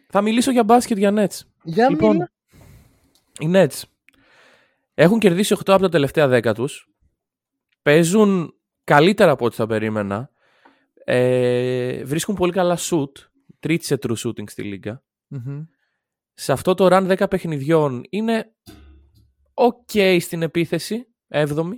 Θα 0.09 0.21
μιλήσω 0.21 0.51
για 0.51 0.63
μπάσκετ 0.63 0.97
για 0.97 1.13
Nets. 1.15 1.39
Για 1.63 1.89
Λοιπόν, 1.89 2.11
μίλα. 2.11 2.31
οι 3.39 3.49
Nets 3.53 3.81
έχουν 4.93 5.19
κερδίσει 5.19 5.53
8 5.57 5.73
από 5.73 5.81
τα 5.81 5.89
τελευταία 5.89 6.27
10 6.27 6.53
τους. 6.55 6.89
Παίζουν 7.81 8.53
καλύτερα 8.83 9.31
από 9.31 9.45
ό,τι 9.45 9.55
θα 9.55 9.67
περίμενα. 9.67 10.29
Ε, 11.03 12.03
βρίσκουν 12.03 12.35
πολύ 12.35 12.51
καλά 12.51 12.77
shoot. 12.79 13.11
Τρίτη 13.59 13.85
σε 13.85 13.97
true 14.01 14.15
shooting 14.25 14.49
στη 14.49 14.63
λίγκα. 14.63 15.03
Μμμ. 15.29 15.63
Σε 16.33 16.51
αυτό 16.51 16.73
το 16.73 16.87
run 16.91 17.17
10 17.17 17.29
παιχνιδιών 17.29 18.03
είναι 18.09 18.53
οκ 19.53 20.17
στην 20.21 20.41
επίθεση, 20.41 21.07
7η. 21.33 21.69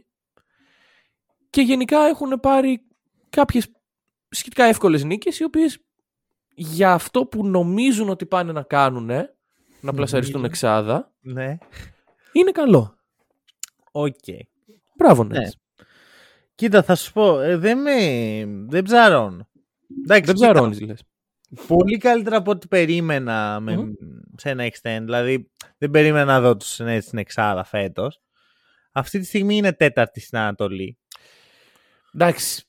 Και 1.49 1.61
γενικά 1.61 1.99
έχουν 1.99 2.39
πάρει 2.39 2.81
κάποιες 3.29 3.71
σχετικά 4.29 4.63
εύκολες 4.63 5.03
νίκες, 5.03 5.39
οι 5.39 5.43
οποίες 5.43 5.79
για 6.55 6.93
αυτό 6.93 7.25
που 7.25 7.47
νομίζουν 7.47 8.09
ότι 8.09 8.25
πάνε 8.25 8.51
να 8.51 8.63
κάνουν, 8.63 9.05
να 9.81 9.93
πλασαριστούν 9.93 10.41
Νομίζουν. 10.41 10.45
εξάδα, 10.45 11.11
Ναι. 11.21 11.57
είναι 12.31 12.51
καλό. 12.51 12.95
Οκ. 13.91 14.15
Μπράβο, 14.95 15.23
Ναι. 15.23 15.37
Nets. 15.39 15.83
Κοίτα, 16.55 16.83
θα 16.83 16.95
σου 16.95 17.13
πω, 17.13 17.39
ε, 17.39 17.57
δεν 17.57 17.81
με. 17.81 17.95
Δεν 18.67 18.83
ψαρώνω. 18.83 19.47
Εντάξει, 20.03 20.05
Δεν 20.05 20.21
κοίτα, 20.21 20.33
ψαρώνεις, 20.33 20.81
λες. 20.81 21.03
Πολύ 21.67 21.97
καλύτερα 21.97 22.37
από 22.37 22.51
ό,τι 22.51 22.67
περίμενα 22.67 23.59
με, 23.59 23.77
Μμμ. 23.77 23.91
σε 24.35 24.49
ένα 24.49 24.67
extend. 24.67 25.01
Δηλαδή, 25.01 25.51
δεν 25.77 25.89
περίμενα 25.89 26.25
να 26.25 26.41
δω 26.41 26.57
τους 26.57 26.79
Nets 26.81 27.01
στην 27.01 27.17
Εξάδα 27.17 27.63
φέτος. 27.63 28.21
Αυτή 28.91 29.19
τη 29.19 29.25
στιγμή 29.25 29.55
είναι 29.55 29.73
τέταρτη 29.73 30.19
στην 30.19 30.37
Ανατολή. 30.37 30.97
Εντάξει, 32.13 32.65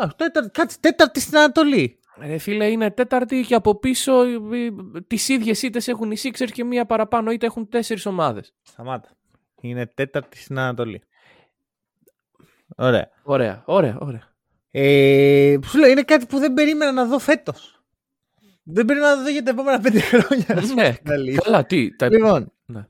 Α, 0.00 0.08
τέταρτη, 0.16 0.50
κάτσε, 0.50 0.76
τέταρτη 0.80 1.20
στην 1.20 1.36
Ανατολή. 1.36 2.00
Ρε 2.20 2.38
φίλε, 2.38 2.66
είναι 2.66 2.90
τέταρτη 2.90 3.44
και 3.46 3.54
από 3.54 3.78
πίσω 3.78 4.22
ε, 4.22 4.34
ε, 4.34 5.00
τις 5.06 5.28
ίδιες 5.28 5.62
ήττες 5.62 5.88
έχουν 5.88 6.10
οι 6.10 6.16
Sixers 6.22 6.50
και 6.52 6.64
μία 6.64 6.86
παραπάνω 6.86 7.30
είτε 7.30 7.46
έχουν 7.46 7.68
τέσσερις 7.68 8.06
ομάδες. 8.06 8.54
Σταμάτα. 8.62 9.08
Είναι 9.60 9.86
τέταρτη 9.86 10.38
στην 10.38 10.58
Ανατολή. 10.58 11.02
Ωραία. 12.76 13.08
Ωραία, 13.22 13.62
ωραία, 13.66 13.98
ωραία. 14.00 14.34
Ε, 14.70 15.56
σου 15.66 15.78
λέω, 15.78 15.90
είναι 15.90 16.02
κάτι 16.02 16.26
που 16.26 16.38
δεν 16.38 16.54
περίμενα 16.54 16.92
να 16.92 17.04
δω 17.04 17.18
φέτος. 17.18 17.75
Δεν 18.68 18.84
περίμενα 18.84 19.16
να 19.16 19.22
δω 19.22 19.28
για 19.28 19.42
τα 19.42 19.50
επόμενα 19.50 19.80
πέντε 19.80 20.00
χρόνια. 20.00 20.46
να 20.54 20.60
σου 20.60 20.68
πω 20.68 20.74
ναι, 20.74 20.92
την 20.92 21.12
αλήθεια. 21.12 21.40
καλά, 21.44 21.66
τι. 21.66 21.96
Τα... 21.96 22.08
Λοιπόν, 22.08 22.52
Ναι. 22.66 22.86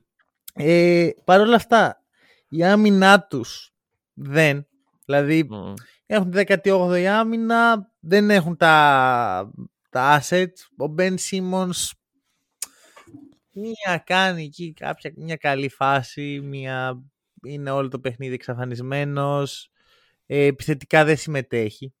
ε, 0.53 1.09
παρ' 1.23 1.41
όλα 1.41 1.55
αυτά, 1.55 2.03
η 2.49 2.63
άμυνά 2.63 3.21
τους 3.23 3.73
δεν. 4.13 4.67
Δηλαδή, 5.05 5.43
Μμ. 5.49 5.73
έχουν 6.05 6.31
τη 6.31 6.43
18η 6.47 7.03
άμυνα, 7.03 7.91
δεν 7.99 8.29
έχουν 8.29 8.57
τα, 8.57 9.51
τα 9.89 10.21
assets. 10.21 10.85
Ο 10.87 10.93
Ben 10.97 11.15
Simmons 11.29 11.91
μία 13.51 14.03
κάνει 14.05 14.43
εκεί 14.43 14.73
κάποια, 14.73 15.11
μια 15.15 15.35
καλή 15.35 15.69
φάση, 15.69 16.39
μία 16.43 17.03
είναι 17.45 17.69
όλο 17.71 17.87
το 17.87 17.99
παιχνίδι 17.99 18.33
εξαφανισμένος. 18.33 19.71
Ε, 20.25 20.45
επιθετικά 20.45 21.05
δεν 21.05 21.17
συμμετέχει. 21.17 21.93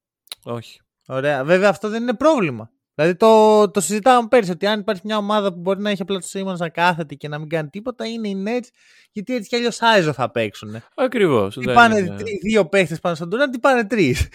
Όχι. 0.43 0.81
Ωραία. 1.07 1.43
Βέβαια 1.43 1.69
αυτό 1.69 1.89
δεν 1.89 2.01
είναι 2.01 2.13
πρόβλημα. 2.15 2.71
Δηλαδή 2.99 3.15
το, 3.15 3.71
το 3.71 3.79
συζητάμε 3.81 4.27
πέρσι 4.27 4.51
ότι 4.51 4.65
αν 4.65 4.79
υπάρχει 4.79 5.01
μια 5.05 5.17
ομάδα 5.17 5.53
που 5.53 5.59
μπορεί 5.59 5.81
να 5.81 5.89
έχει 5.89 6.01
απλά 6.01 6.19
τους 6.19 6.31
Simmons 6.35 6.57
να 6.57 6.69
κάθεται 6.69 7.15
και 7.15 7.27
να 7.27 7.39
μην 7.39 7.49
κάνει 7.49 7.69
τίποτα 7.69 8.05
είναι 8.07 8.27
οι 8.27 8.43
Nets 8.47 8.67
γιατί 9.11 9.35
έτσι 9.35 9.49
κι 9.49 9.55
αλλιώς 9.55 9.81
Άιζο 9.81 10.13
θα 10.13 10.31
παίξουν. 10.31 10.75
Ακριβώς. 10.95 11.55
Τι 11.55 11.65
πάνε 11.65 12.15
τρι- 12.17 12.41
δύο 12.41 12.65
παίχτες 12.65 12.99
πάνω 12.99 13.15
στον 13.15 13.29
Durant, 13.33 13.51
τι 13.51 13.59
πάνε 13.59 13.85
τρεις. 13.87 14.27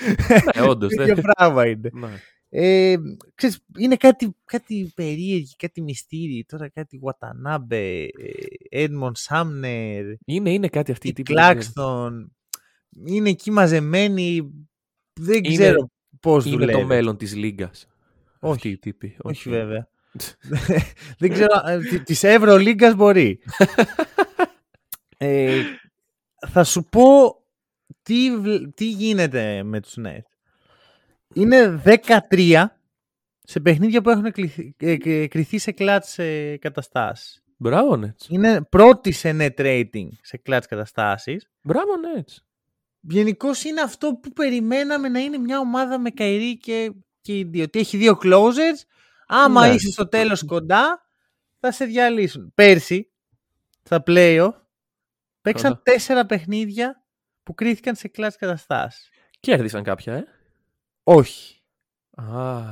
Ναι, 0.56 0.62
όντως. 0.62 0.92
ίδιο 1.10 1.16
πράγμα 1.34 1.66
είναι. 1.66 1.90
Ε, 2.48 2.94
ξέρεις, 3.34 3.58
είναι 3.78 3.96
κάτι, 3.96 4.36
κάτι 4.44 4.92
περίεργη, 4.94 5.54
κάτι 5.56 5.82
μυστήρι. 5.82 6.44
Τώρα 6.48 6.68
κάτι 6.68 7.00
Watanabe, 7.02 8.06
ε, 8.70 8.86
Edmond 8.86 9.12
Sumner, 9.28 10.02
Είναι, 10.24 10.50
είναι 10.52 10.68
κάτι 10.68 10.92
αυτή 10.92 11.06
η 11.06 11.10
η 11.10 11.12
τύπη. 11.12 11.34
Claxton. 11.36 12.10
Είναι 13.06 13.28
εκεί 13.28 13.50
μαζεμένοι. 13.50 14.50
Δεν 15.20 15.44
Είναι- 15.44 15.54
ξέρω 15.56 15.90
πώς 16.20 16.44
Είναι 16.46 16.56
δουλεύει. 16.56 16.80
το 16.80 16.86
μέλλον 16.86 17.16
της 17.16 17.34
Λίγκας. 17.36 17.86
Όχι. 18.44 18.54
Αυτή 18.54 18.68
η 18.68 18.78
τύπη. 18.78 19.16
Όχι 19.22 19.48
βέβαια. 19.50 19.88
Δεν 21.18 21.32
ξέρω. 21.32 21.60
Τη 22.04 22.18
Ευρωλίγκας 22.22 22.94
μπορεί. 22.94 23.40
ε, 25.18 25.62
θα 26.48 26.64
σου 26.64 26.84
πω 26.84 27.36
τι, 28.02 28.36
βλ- 28.36 28.74
τι 28.74 28.88
γίνεται 28.90 29.62
με 29.62 29.80
τους 29.80 29.94
Nets. 30.06 30.20
Είναι 31.34 31.82
13 32.28 32.64
σε 33.42 33.60
παιχνίδια 33.60 34.02
που 34.02 34.10
έχουν 34.10 34.32
κληθεί- 34.32 34.82
ε, 34.82 34.96
ε, 35.04 35.26
κριθεί 35.26 35.58
σε 35.58 35.72
κλάτς 35.72 36.18
ε, 36.18 36.56
καταστάσεις. 36.60 37.42
Μπράβο, 37.56 37.96
Νέτς. 37.96 38.26
Είναι 38.30 38.62
πρώτη 38.62 39.12
σε 39.12 39.36
net 39.40 39.54
rating 39.60 40.08
σε 40.22 40.36
κλάτς 40.36 40.66
καταστάσεις. 40.66 41.48
Μπράβο, 41.62 41.96
Νέτς. 41.96 42.44
Γενικώς 43.00 43.64
είναι 43.64 43.80
αυτό 43.80 44.14
που 44.22 44.32
περιμέναμε 44.32 45.08
να 45.08 45.18
είναι 45.18 45.38
μια 45.38 45.58
ομάδα 45.58 45.98
με 45.98 46.10
Καϊρή 46.10 46.56
και, 46.56 46.92
και 47.22 47.38
οι 47.38 47.44
δύο. 47.44 47.62
Ότι 47.64 47.78
έχει 47.78 47.96
δύο 47.96 48.18
closers. 48.22 48.80
Άμα 49.26 49.66
Ναι. 49.66 49.74
είσαι 49.74 49.90
στο 49.90 50.08
τέλος 50.08 50.44
κοντά, 50.44 51.06
θα 51.60 51.72
σε 51.72 51.84
διαλύσουν. 51.84 52.52
Πέρσι, 52.54 53.12
στα 53.82 54.02
playoff, 54.06 54.52
παίξαν 55.40 55.72
Αχα. 55.72 55.82
τέσσερα 55.82 56.26
παιχνίδια 56.26 57.04
που 57.42 57.54
κρίθηκαν 57.54 57.94
σε 57.94 58.08
κλάτς 58.08 58.36
καταστάσεις. 58.36 59.08
Κέρδισαν 59.40 59.82
κάποια, 59.82 60.14
ε; 60.14 60.24
Όχι. 61.02 61.62
Α. 62.14 62.62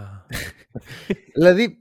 Δηλαδή, 1.34 1.78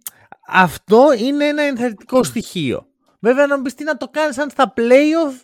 αυτό 0.48 1.14
είναι 1.18 1.46
ένα 1.46 1.62
ενθαρρυντικό 1.64 2.24
στοιχείο. 2.24 2.88
Βέβαια, 3.20 3.48
να 3.48 3.58
μου 3.58 3.64
πεις 3.64 3.74
τι 3.74 3.84
να 3.84 3.98
το 3.98 4.08
κάνεις 4.08 4.38
αν 4.38 4.50
στα 4.50 4.74
playoff 4.76 5.44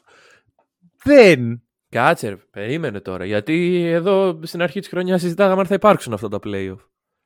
δεν. 1.03 1.59
Κάτσε, 1.89 2.27
ρε, 2.29 2.35
περίμενε 2.35 2.99
τώρα. 2.99 3.25
Γιατί 3.25 3.83
εδώ 3.85 4.39
στην 4.43 4.61
αρχή 4.61 4.79
της 4.79 4.89
χρονιάς 4.89 5.21
συζητάγαμε 5.21 5.61
αν 5.61 5.67
θα 5.67 5.73
υπάρξουν 5.73 6.13
αυτά 6.13 6.27
τα 6.27 6.39
playoff. 6.43 6.77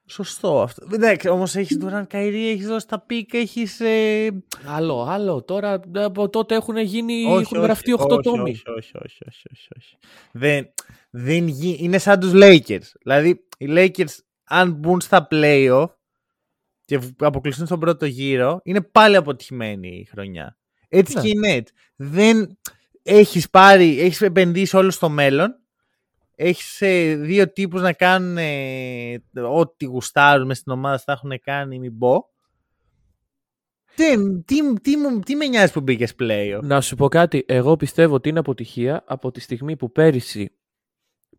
Σωστό 0.09 0.61
αυτό. 0.61 0.87
Εντάξει, 0.93 1.27
όμως 1.29 1.55
έχεις 1.55 1.77
Durant 1.81 2.03
Καϊρή, 2.07 2.49
έχεις 2.49 2.67
δώσει 2.67 2.87
τα 2.87 2.99
πίκα, 2.99 3.37
έχεις... 3.37 3.79
Ε... 3.79 4.27
Άλλο, 4.65 5.01
άλλο. 5.01 5.43
Τώρα 5.43 5.81
από 5.93 6.29
τότε 6.29 6.55
έχουν 6.55 6.77
γίνει. 6.77 7.13
Όχι, 7.13 7.41
έχουν 7.41 7.57
όχι, 7.57 7.65
γραφτεί 7.65 7.93
8 7.97 8.07
όχι, 8.09 8.21
τόμοι. 8.21 8.49
Όχι, 8.49 8.61
όχι, 8.67 8.91
όχι, 9.05 9.17
όχι, 9.27 9.47
όχι, 9.53 9.67
όχι. 9.77 9.97
Δεν, 10.31 10.69
δεν 11.09 11.47
γι... 11.47 11.77
Είναι 11.79 11.97
σαν 11.97 12.19
τους 12.19 12.31
Lakers. 12.33 12.91
Δηλαδή, 13.03 13.45
οι 13.57 13.65
Lakers, 13.69 14.15
αν 14.43 14.71
μπουν 14.71 15.01
στα 15.01 15.27
playoff 15.31 15.87
και 16.85 16.97
β- 16.97 17.23
αποκλειστούν 17.23 17.65
στον 17.65 17.79
πρώτο 17.79 18.05
γύρο, 18.05 18.59
είναι 18.63 18.81
πάλι 18.81 19.15
αποτυχημένη 19.15 19.87
η 19.87 20.05
χρονιά. 20.11 20.57
Έτσι 20.89 21.15
Ναι. 21.15 21.21
και 21.21 21.27
η 21.27 21.39
Net. 21.45 21.63
Δεν 21.95 22.57
έχεις 23.03 23.49
πάρει, 23.49 23.99
έχεις 23.99 24.21
επενδύσει 24.21 24.75
όλο 24.77 24.91
στο 24.91 25.09
μέλλον, 25.09 25.55
έχεις 26.41 26.81
ε, 26.81 27.15
δύο 27.15 27.51
τύπους 27.51 27.81
να 27.81 27.93
κάνουν 27.93 28.37
ε, 28.37 29.21
ό,τι 29.49 29.85
γουστάρουν 29.85 30.45
μες 30.47 30.57
στην 30.57 30.71
ομάδα, 30.71 30.97
θα 30.97 31.11
έχουν 31.11 31.31
κάνει, 31.41 31.79
μην 31.79 31.97
πω. 31.97 32.25
Τι, 33.95 34.41
τι, 34.43 34.73
τι, 34.81 34.97
μου- 34.97 35.19
τι 35.19 35.35
με 35.35 35.45
νοιάζει 35.47 35.71
που 35.71 35.81
μπήκες 35.81 36.13
playoff; 36.19 36.59
Να 36.61 36.81
σου 36.81 36.95
πω 36.95 37.07
κάτι. 37.07 37.43
Εγώ 37.47 37.75
πιστεύω 37.75 38.13
ότι 38.15 38.29
είναι 38.29 38.39
αποτυχία 38.39 39.03
από 39.07 39.31
τη 39.31 39.39
στιγμή 39.39 39.75
που 39.75 39.91
πέρυσι, 39.91 40.51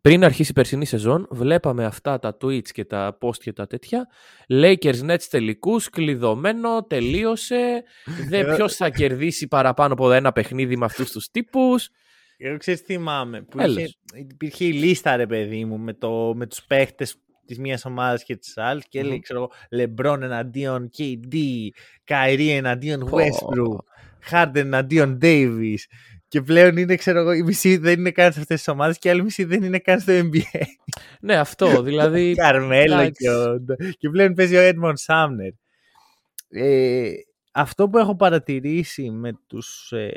πριν 0.01 0.23
αρχίσει 0.23 0.51
η 0.51 0.53
περσινή 0.53 0.85
σεζόν, 0.85 1.27
βλέπαμε 1.31 1.85
αυτά 1.85 2.19
τα 2.19 2.37
tweets 2.41 2.69
και 2.71 2.85
τα 2.85 3.17
post 3.21 3.37
και 3.37 3.53
τα 3.53 3.67
τέτοια. 3.67 4.07
Lakers 4.49 4.99
Nets 5.09 5.23
τελικούς, 5.29 5.89
κλειδωμένο, 5.89 6.83
τελείωσε. 6.83 7.83
Δεν 8.29 8.45
Εγώ- 8.45 8.55
ποιος 8.55 8.75
θα 8.75 8.89
κερδίσει 8.89 9.47
παραπάνω 9.47 9.93
από 9.93 10.11
ένα 10.11 10.31
παιχνίδι 10.31 10.77
με 10.77 10.85
αυτούς 10.85 11.11
τους 11.11 11.29
τύπους. 11.29 11.89
Εγώ 12.43 12.57
ξέρεις 12.57 12.83
τι 12.83 12.93
θυμάμαι. 12.93 13.41
Που 13.41 13.59
Έλεος. 13.59 13.77
είχε, 13.77 13.95
υπήρχε 14.19 14.65
η 14.65 14.71
λίστα, 14.71 15.15
ρε 15.15 15.27
παιδί 15.27 15.65
μου, 15.65 15.77
με, 15.77 15.93
το, 15.93 16.33
με 16.35 16.47
τους 16.47 16.63
παίχτες 16.63 17.15
της 17.45 17.59
μίας 17.59 17.85
ομάδας 17.85 18.23
και 18.23 18.35
της 18.35 18.57
άλλης 18.57 18.87
και 18.89 18.99
έλεγε, 18.99 19.13
Μμμ. 19.13 19.21
ξέρω 19.21 19.39
εγώ, 19.39 19.51
LeBron 19.83 20.21
εναντίον 20.21 20.89
KD, 20.97 21.35
Kyrie 22.07 22.49
εναντίον 22.49 22.99
Πω. 22.99 23.17
Westbrook, 23.17 23.77
Harden 24.31 24.55
εναντίον 24.55 25.17
Davis. 25.21 25.77
Και 26.27 26.41
πλέον 26.41 26.77
είναι, 26.77 26.95
ξέρω 26.95 27.19
εγώ, 27.19 27.33
η 27.33 27.43
μισή 27.43 27.77
δεν 27.77 27.99
είναι 27.99 28.11
καν 28.11 28.33
σε 28.33 28.39
αυτές 28.39 28.57
τις 28.57 28.67
ομάδες 28.67 28.97
και 28.97 29.07
η 29.07 29.11
άλλη 29.11 29.23
μισή 29.23 29.43
δεν 29.43 29.63
είναι 29.63 29.79
καν 29.79 29.99
στο 29.99 30.13
NBA. 30.13 30.61
Ναι, 31.19 31.35
αυτό. 31.35 31.81
Δηλαδή. 31.81 32.33
Καρμέλο 32.43 32.93
εντάξει. 32.93 33.23
και, 33.23 33.29
ο... 33.29 33.65
και 33.97 34.09
πλέον 34.09 34.33
παίζει 34.33 34.55
ο 34.55 34.69
Edmond 34.69 34.93
Sumner. 35.07 35.53
Ε, 36.49 37.11
αυτό 37.51 37.89
που 37.89 37.97
έχω 37.97 38.15
παρατηρήσει 38.15 39.09
με 39.09 39.31
τους... 39.47 39.91
Ε... 39.91 40.11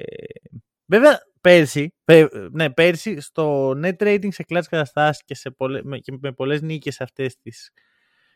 Βέβαια, 0.86 1.20
πέρσι, 1.44 1.94
πέ- 2.04 2.32
ναι, 2.50 2.70
πέρσι 2.70 3.20
στο 3.20 3.70
net 3.70 3.96
rating 3.98 4.28
σε 4.30 4.42
κλάτς 4.42 4.68
καταστάσεις 4.68 5.24
και, 5.24 5.34
σε 5.34 5.50
πολλε... 5.50 5.80
με, 5.84 5.98
και 5.98 6.12
με 6.20 6.32
πολλές 6.32 6.62
νίκες 6.62 6.94
σε 6.94 7.02
αυτές 7.02 7.36
τις 7.42 7.70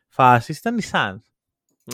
φάσεις 0.09 0.59
ήταν 0.59 0.79
οι 0.79 0.83
Suns. 0.93 1.19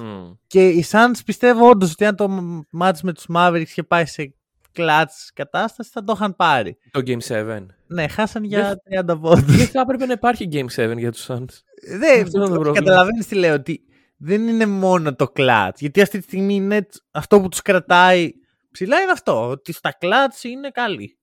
μμ. 0.03 0.33
Και 0.47 0.69
οι 0.69 0.85
Suns 0.91 1.19
πιστεύω 1.25 1.69
όντως 1.69 1.93
ότι 1.93 2.05
αν 2.05 2.17
το 2.17 2.29
μάτς 2.71 3.03
με 3.03 3.13
τους 3.13 3.25
Mavericks 3.35 3.61
είχε 3.63 3.83
πάει 3.83 4.07
σε 4.07 4.35
κλάτς 4.73 5.31
κατάσταση 5.35 5.91
θα 5.93 6.05
το 6.05 6.13
είχαν 6.17 6.37
πάρει. 6.37 6.77
Το 6.91 7.01
Game 7.07 7.21
7. 7.29 7.67
Ναι, 7.87 8.09
χάσαν 8.09 8.45
για 8.45 8.77
30 9.07 9.21
πόντους. 9.21 9.57
Δεν 9.57 9.67
θα 9.67 9.81
έπρεπε 9.81 10.07
να 10.07 10.13
υπάρχει 10.13 10.49
Game 10.53 10.67
7 10.75 10.97
για 10.97 11.13
τους 11.13 11.27
Suns. 11.29 11.63
Δεν, 11.99 12.23
Αυτό 12.23 12.39
είναι 12.39 12.47
το 12.47 12.53
πρόβλημα. 12.53 12.73
καταλαβαίνεις 12.75 13.27
τι 13.27 13.35
λέω, 13.35 13.55
ότι 13.55 13.81
δεν 14.17 14.49
είναι 14.49 14.67
μόνο 14.67 15.15
το 15.15 15.29
κλατς. 15.29 15.81
Γιατί 15.81 16.01
αυτή 16.03 16.19
τη 16.19 16.25
στιγμή 16.25 16.55
είναι 16.55 16.87
αυτό 17.11 17.41
που 17.41 17.49
τους 17.49 17.63
κρατάει 17.63 18.31
ψηλά 18.75 19.01
είναι 19.01 19.11
αυτό, 19.11 19.49
ότι 19.49 19.73
στα 19.73 19.93
κλατ 19.99 20.43
είναι 20.43 20.71
καλή. 20.71 21.19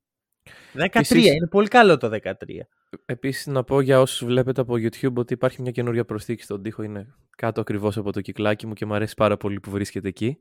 13, 0.73 0.85
Επίσης- 0.99 1.33
είναι 1.33 1.47
πολύ 1.47 1.67
καλό 1.67 1.97
το 1.97 2.09
13. 2.09 2.67
Επίσης 3.05 3.47
να 3.47 3.63
πω 3.63 3.81
για 3.81 4.01
όσους 4.01 4.25
βλέπετε 4.25 4.61
από 4.61 4.73
YouTube 4.73 5.13
ότι 5.13 5.33
υπάρχει 5.33 5.61
μια 5.61 5.71
καινούργια 5.71 6.05
προσθήκη 6.05 6.43
στον 6.43 6.61
τοίχο. 6.61 6.83
Είναι 6.83 7.13
κάτω 7.37 7.61
ακριβώς 7.61 7.97
από 7.97 8.11
το 8.11 8.21
κυκλάκι 8.21 8.67
μου 8.67 8.73
και 8.73 8.85
μου 8.85 8.93
αρέσει 8.93 9.13
πάρα 9.15 9.37
πολύ 9.37 9.59
που 9.59 9.69
βρίσκεται 9.71 10.07
εκεί. 10.07 10.37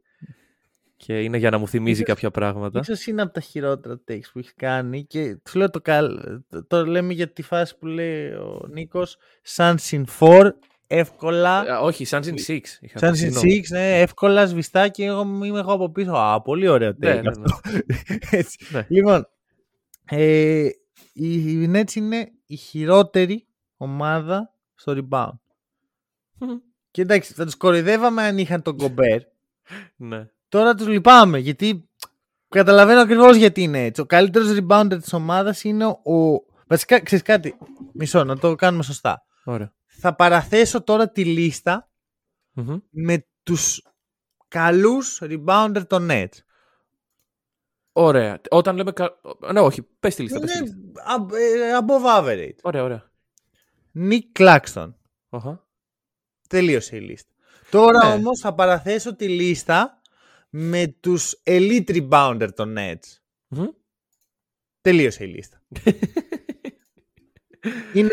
Και 0.96 1.22
είναι 1.22 1.36
για 1.36 1.50
να 1.50 1.58
μου 1.58 1.68
θυμίζει 1.68 1.92
Ίσως- 1.92 2.06
κάποια 2.06 2.30
πράγματα. 2.30 2.78
Ίσως 2.80 3.06
είναι 3.06 3.22
από 3.22 3.32
τα 3.32 3.40
χειρότερα 3.40 4.00
takes 4.08 4.30
που 4.32 4.38
έχει 4.38 4.54
κάνει 4.54 5.04
και 5.04 5.36
του 5.50 5.58
λέω 5.58 5.70
το 5.70 5.80
καλ... 5.80 6.20
το, 6.48 6.66
το 6.66 6.86
λέμε 6.86 7.12
για 7.12 7.32
τη 7.32 7.42
φάση 7.42 7.78
που 7.78 7.86
λέει 7.86 8.30
ο 8.32 8.66
Νίκος 8.70 9.16
Suns 9.56 9.74
in 9.90 10.02
4, 10.18 10.50
εύκολα. 10.92 11.58
Α, 11.58 11.80
όχι, 11.80 12.06
Suns 12.08 12.22
in 12.22 12.34
6. 12.46 12.60
είχα 12.80 12.98
Suns 12.98 13.00
πει, 13.00 13.08
in 13.08 13.16
συγγνώμη. 13.16 13.62
6, 13.68 13.70
ναι, 13.70 14.00
εύκολα, 14.00 14.46
σβηστά 14.46 14.88
και 14.88 15.04
εγώ 15.04 15.20
είμαι 15.20 15.58
εγώ 15.58 15.72
από 15.72 15.90
πίσω. 15.90 16.12
Α, 16.12 16.42
πολύ 16.42 16.68
ωραίο 16.68 16.90
take 16.90 16.96
Ναι, 16.98 17.14
ναι, 17.14 17.20
ναι. 17.20 17.28
αυτό. 17.30 17.60
Έτσι. 18.30 18.58
Ναι. 18.70 18.86
Λοιπόν, 18.88 19.28
ε, 20.04 20.68
η, 21.12 21.62
η 21.62 21.70
Nets 21.74 21.94
είναι 21.94 22.32
η 22.46 22.56
χειρότερη 22.56 23.46
ομάδα 23.76 24.54
στο 24.74 24.92
rebound. 24.96 25.38
Μμμ. 26.38 26.58
Και 26.92 27.02
εντάξει, 27.02 27.32
θα 27.32 27.44
τους 27.44 27.56
κοροϊδεύαμε 27.56 28.22
αν 28.22 28.38
είχαν 28.38 28.62
τον 28.62 28.76
Gobert. 28.80 29.22
Ναι. 29.96 30.28
Τώρα 30.48 30.74
τους 30.74 30.86
λυπάμαι, 30.86 31.38
γιατί 31.38 31.88
καταλαβαίνω 32.48 33.00
ακριβώς 33.00 33.36
γιατί 33.36 33.62
είναι 33.62 33.84
έτσι. 33.84 34.00
Ο 34.00 34.06
καλύτερος 34.06 34.58
rebounder 34.58 34.98
της 35.00 35.12
ομάδας 35.12 35.64
είναι 35.64 35.86
ο... 35.86 36.44
Βασικά, 36.66 37.00
ξέρεις 37.00 37.24
κάτι, 37.24 37.54
μισό, 37.92 38.24
να 38.24 38.38
το 38.38 38.54
κάνουμε 38.54 38.82
σωστά. 38.82 39.22
Ωραία. 39.44 39.72
Θα 40.00 40.14
παραθέσω 40.14 40.82
τώρα 40.82 41.10
τη 41.10 41.24
λίστα 41.24 41.90
Μμμ. 42.52 42.78
με 42.90 43.26
τους 43.42 43.82
καλούς 44.48 45.18
rebounder 45.22 45.82
των 45.88 46.08
Nets. 46.10 46.38
Ωραία. 47.92 48.40
Όταν 48.50 48.76
λέμε. 48.76 48.92
κα- 48.92 49.20
Ναι, 49.52 49.60
όχι, 49.60 49.82
πες 49.82 50.14
τη 50.14 50.22
λίστα. 50.22 50.40
πες 50.40 50.50
τη 50.52 50.58
Είναι 50.58 50.66
λίστα. 50.66 51.02
ab- 51.18 51.32
ε, 51.32 51.78
above 51.80 52.18
average. 52.24 52.54
Ωραία, 52.62 52.82
ωραία. 52.82 53.10
Nick 53.94 54.22
Claxton. 54.38 54.92
Αχα. 55.28 55.68
Τελείωσε 56.48 56.96
η 56.96 57.00
λίστα. 57.00 57.30
Τώρα 57.70 58.08
Ναι. 58.08 58.14
όμως 58.14 58.40
θα 58.40 58.54
παραθέσω 58.54 59.16
τη 59.16 59.28
λίστα 59.28 60.00
με 60.50 60.86
τους 61.00 61.40
elite 61.44 61.84
rebounder 62.08 62.48
των 62.54 62.74
Nets. 62.78 63.18
Μμμ. 63.48 63.66
Τελείωσε 64.80 65.24
η 65.24 65.26
λίστα. 65.26 65.62
Είναι 67.94 68.10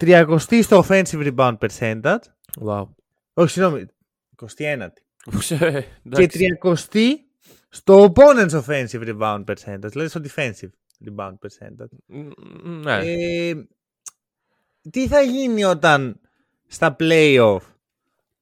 30 0.00 0.38
στο 0.62 0.84
offensive 0.88 1.32
rebound 1.34 1.56
percentage. 1.58 2.18
Wow. 2.64 2.88
Όχι, 3.34 3.50
συγγνώμη. 3.50 3.86
21. 4.58 4.86
Ουσε, 5.34 5.56
Και 6.10 6.22
εντάξει. 6.22 6.56
30 6.62 7.14
στο 7.68 8.12
opponent's 8.14 8.62
offensive 8.64 9.08
rebound 9.16 9.44
percentage. 9.44 9.90
Δηλαδή 9.90 10.08
στο 10.08 10.20
defensive 10.24 10.70
rebound 11.08 11.32
percentage. 11.32 11.88
Μ, 12.06 12.28
Ναι. 12.82 12.98
Ε, 13.04 13.54
τι 14.90 15.08
θα 15.08 15.20
γίνει 15.20 15.64
όταν 15.64 16.20
στα 16.66 16.96
playoff 16.98 17.60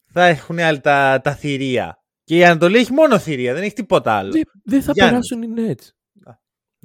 θα 0.06 0.24
έχουν 0.24 0.58
άλλοι 0.58 0.80
τα, 0.80 1.20
τα 1.24 1.34
θηρία; 1.34 2.02
Και 2.24 2.36
η 2.36 2.44
Ανατολή 2.44 2.78
έχει 2.78 2.92
μόνο 2.92 3.18
θηρία, 3.18 3.54
δεν 3.54 3.62
έχει 3.62 3.74
τίποτα 3.74 4.12
άλλο. 4.12 4.30
Δεν 4.32 4.42
δεν 4.64 4.82
θα 4.82 4.92
Γιάννης. 4.94 5.28
περάσουν 5.28 5.42
οι 5.42 5.74
Nets. 5.74 5.88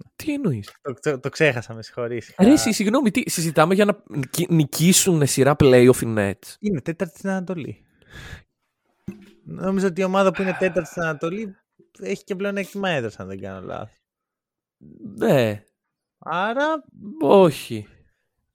Α. 0.08 0.12
Τι 0.16 0.34
εννοείς; 0.34 0.72
Το, 0.82 0.94
το, 1.02 1.20
το 1.20 1.30
ξέχασα, 1.30 1.74
με 1.74 1.84
συγχωρείς. 1.84 2.34
Ρε, 2.40 2.52
εσύ, 2.52 2.72
συγγνώμη, 2.72 3.12
τι, 3.12 3.30
συζητάμε 3.30 3.74
για 3.74 3.86
να 3.86 4.04
νικη- 4.10 4.50
νικήσουν 4.50 5.28
σειρά 5.28 5.56
playoff 5.60 6.02
οι 6.02 6.14
Nets. 6.18 6.56
Είναι 6.60 6.82
τέταρτη 6.82 7.18
στην 7.18 7.30
Ανατολή. 7.30 7.86
Νομίζω 9.44 9.88
ότι 9.88 10.02
η 10.02 10.04
ομάδα 10.04 10.32
που 10.32 10.42
είναι 10.42 10.56
τέταρτη 10.60 10.90
στην 10.90 11.02
Ανατολή 11.02 11.56
έχει 12.00 12.24
και 12.24 12.36
πλέον 12.36 12.58
έκτημα 12.58 12.90
έδρα, 12.90 13.10
αν 13.18 13.28
δεν 13.28 13.40
κάνω 13.42 13.66
λάθος. 13.66 13.98
Ναι, 15.18 15.64
Άρα, 16.24 16.84
όχι. 17.22 17.88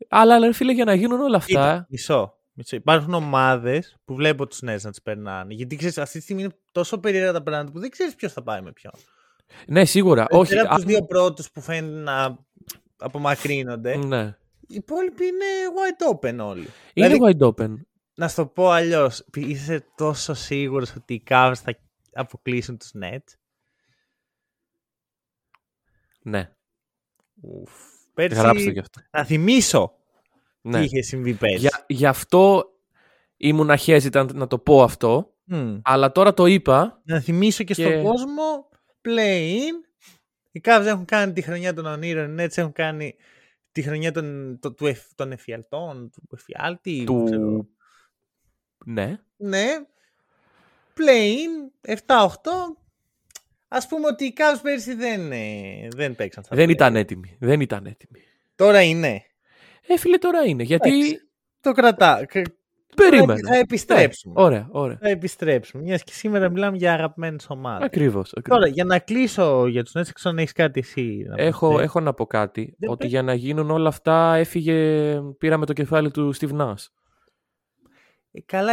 Αλλά, 0.08 0.34
αλλά 0.34 0.46
ρε 0.46 0.52
φίλε, 0.52 0.72
για 0.72 0.84
να 0.84 0.94
γίνουν 0.94 1.20
όλα 1.20 1.38
κοίτα, 1.38 1.70
αυτά. 1.70 1.86
μισό. 1.90 2.38
μισό. 2.52 2.76
Υπάρχουν 2.76 3.14
ομάδες 3.14 3.96
που 4.04 4.14
βλέπω 4.14 4.46
τους 4.46 4.60
νέου 4.62 4.78
να 4.82 4.90
τις 4.90 5.02
περνάνε. 5.02 5.54
Γιατί 5.54 5.76
ξέρεις, 5.76 5.98
αυτή 5.98 6.18
τη 6.18 6.22
στιγμή 6.24 6.42
είναι 6.42 6.56
τόσο 6.72 6.98
περίεργα 6.98 7.32
τα 7.32 7.42
πράγματα 7.42 7.72
που 7.72 7.78
δεν 7.80 7.90
ξέρεις 7.90 8.14
ποιος 8.14 8.32
θα 8.32 8.42
πάει 8.42 8.60
με 8.60 8.72
ποιον. 8.72 8.92
Ναι, 9.66 9.84
σίγουρα. 9.84 10.26
όχι. 10.30 10.48
Πέρα 10.54 10.62
από 10.62 10.72
α- 10.72 10.76
τους 10.76 10.84
δύο 10.84 11.04
πρώτους 11.04 11.50
που 11.50 11.60
φαίνεται 11.60 12.00
να 12.02 12.38
απομακρύνονται, 12.96 13.96
Ναι. 13.96 14.36
οι 14.66 14.74
υπόλοιποι 14.74 15.24
είναι 15.26 15.44
wide 15.74 16.14
open 16.16 16.38
όλοι. 16.46 16.68
Είναι 16.94 17.08
Δηλαδή, 17.08 17.36
wide 17.40 17.46
open. 17.46 17.74
να 18.14 18.28
σου 18.28 18.34
το 18.36 18.46
πω 18.46 18.70
αλλιώς, 18.70 19.24
είσαι 19.34 19.84
τόσο 19.96 20.34
σίγουρος 20.34 20.94
ότι 20.96 21.14
οι 21.14 21.22
Cavs 21.28 21.52
θα 21.62 21.76
αποκλείσουν 22.12 22.78
τους 22.78 22.90
Nets; 23.02 23.34
Ναι. 26.22 26.50
Ουφ. 27.40 27.70
Πέρσι, 28.14 28.38
Γράψτε 28.40 28.70
γι' 28.70 28.78
αυτό. 28.78 29.00
να 29.10 29.24
θυμίσω 29.24 29.92
Ναι. 30.60 30.78
τι 30.78 30.84
είχε 30.84 31.02
συμβεί 31.02 31.34
πέρσι. 31.34 31.56
Για, 31.58 31.84
γι' 31.86 32.06
αυτό 32.06 32.64
ήμουν 33.36 33.70
hesitant 33.86 34.28
να 34.34 34.46
το 34.46 34.58
πω 34.58 34.82
αυτό. 34.82 35.34
Μμ. 35.44 35.78
Αλλά 35.82 36.12
τώρα 36.12 36.34
το 36.34 36.46
είπα. 36.46 37.00
Να 37.04 37.20
θυμίσω 37.20 37.64
και, 37.64 37.74
Και- 37.74 37.82
στον 37.82 38.02
κόσμο 38.02 38.68
play-in. 39.06 39.88
Οι 40.52 40.60
Cavs 40.64 40.82
έχουν 40.86 41.04
κάνει 41.04 41.32
τη 41.32 41.42
χρονιά 41.42 41.74
των 41.74 41.86
ονείρων, 41.86 42.38
οι 42.38 42.42
Nets 42.44 42.56
έχουν 42.58 42.72
κάνει 42.72 43.14
τη 43.72 43.82
χρονιά 43.82 44.12
των, 44.12 44.58
το- 44.60 44.72
του 44.72 44.86
εφ- 44.86 45.14
των 45.14 45.32
εφιαλτών, 45.32 46.10
του 46.10 46.28
εφιάλτη. 46.38 47.02
Του... 47.06 47.22
ξέρω. 47.26 47.66
Ναι. 48.84 49.18
Ναι. 49.36 49.66
Play-in, 50.96 51.90
7-8. 52.06 52.26
Ας 53.68 53.86
πούμε 53.86 54.06
ότι 54.06 54.24
οι 54.24 54.32
Cavs 54.36 54.58
πέρσι 54.62 54.94
δεν, 54.94 55.32
ε, 55.32 55.88
δεν 55.94 56.14
παίξαν 56.16 56.44
στα 56.44 56.56
Δεν 56.56 56.66
play-in. 56.66 56.70
ήταν 56.72 56.96
έτοιμοι. 56.96 57.36
Δεν 57.40 57.60
ήταν 57.60 57.86
έτοιμοι. 57.86 58.20
Τώρα 58.54 58.82
είναι. 58.82 59.22
Ε, 59.86 59.98
φίλε, 59.98 60.18
τώρα 60.18 60.44
είναι. 60.44 60.62
Γιατί. 60.62 60.88
Εντάξει. 60.88 61.20
Το 61.60 61.72
κρατά. 61.72 62.26
Κα- 62.94 63.10
Περίμενε. 63.10 63.40
Θα 63.48 63.56
επιστρέψουμε. 63.56 64.34
Ναι, 64.36 64.42
Ωραία, 64.46 64.68
ωραία. 64.70 64.98
Θα 65.00 65.08
επιστρέψουμε. 65.08 65.82
Μιας 65.82 66.02
και 66.02 66.12
σήμερα 66.12 66.48
μιλάμε 66.50 66.76
για 66.76 66.92
αγαπημένες 66.92 67.46
ομάδες. 67.48 67.86
Ακριβώς. 67.86 68.32
Τώρα, 68.48 68.66
για 68.66 68.84
να 68.84 68.98
κλείσω 68.98 69.66
για 69.66 69.82
τους 69.82 69.92
Nets, 69.96 70.08
ξέρω 70.14 70.30
αν 70.30 70.38
έχεις 70.38 70.52
κάτι 70.52 70.80
εσύ. 70.80 71.24
Να 71.28 71.42
Έχω, 71.42 71.74
πεις. 71.74 71.82
έχω 71.84 72.00
να 72.00 72.14
πω 72.14 72.26
κάτι. 72.26 72.74
Για 72.78 72.88
ότι 72.90 72.98
πες. 73.02 73.08
για 73.10 73.22
να 73.22 73.34
γίνουν 73.34 73.70
όλα 73.70 73.88
αυτά 73.88 74.34
έφυγε. 74.34 75.18
Πήραμε 75.38 75.66
το 75.66 75.72
κεφάλι 75.72 76.10
του 76.10 76.34
Steve 76.36 76.56
Nash. 76.60 76.84
Ε, 78.32 78.40
Καλά. 78.46 78.72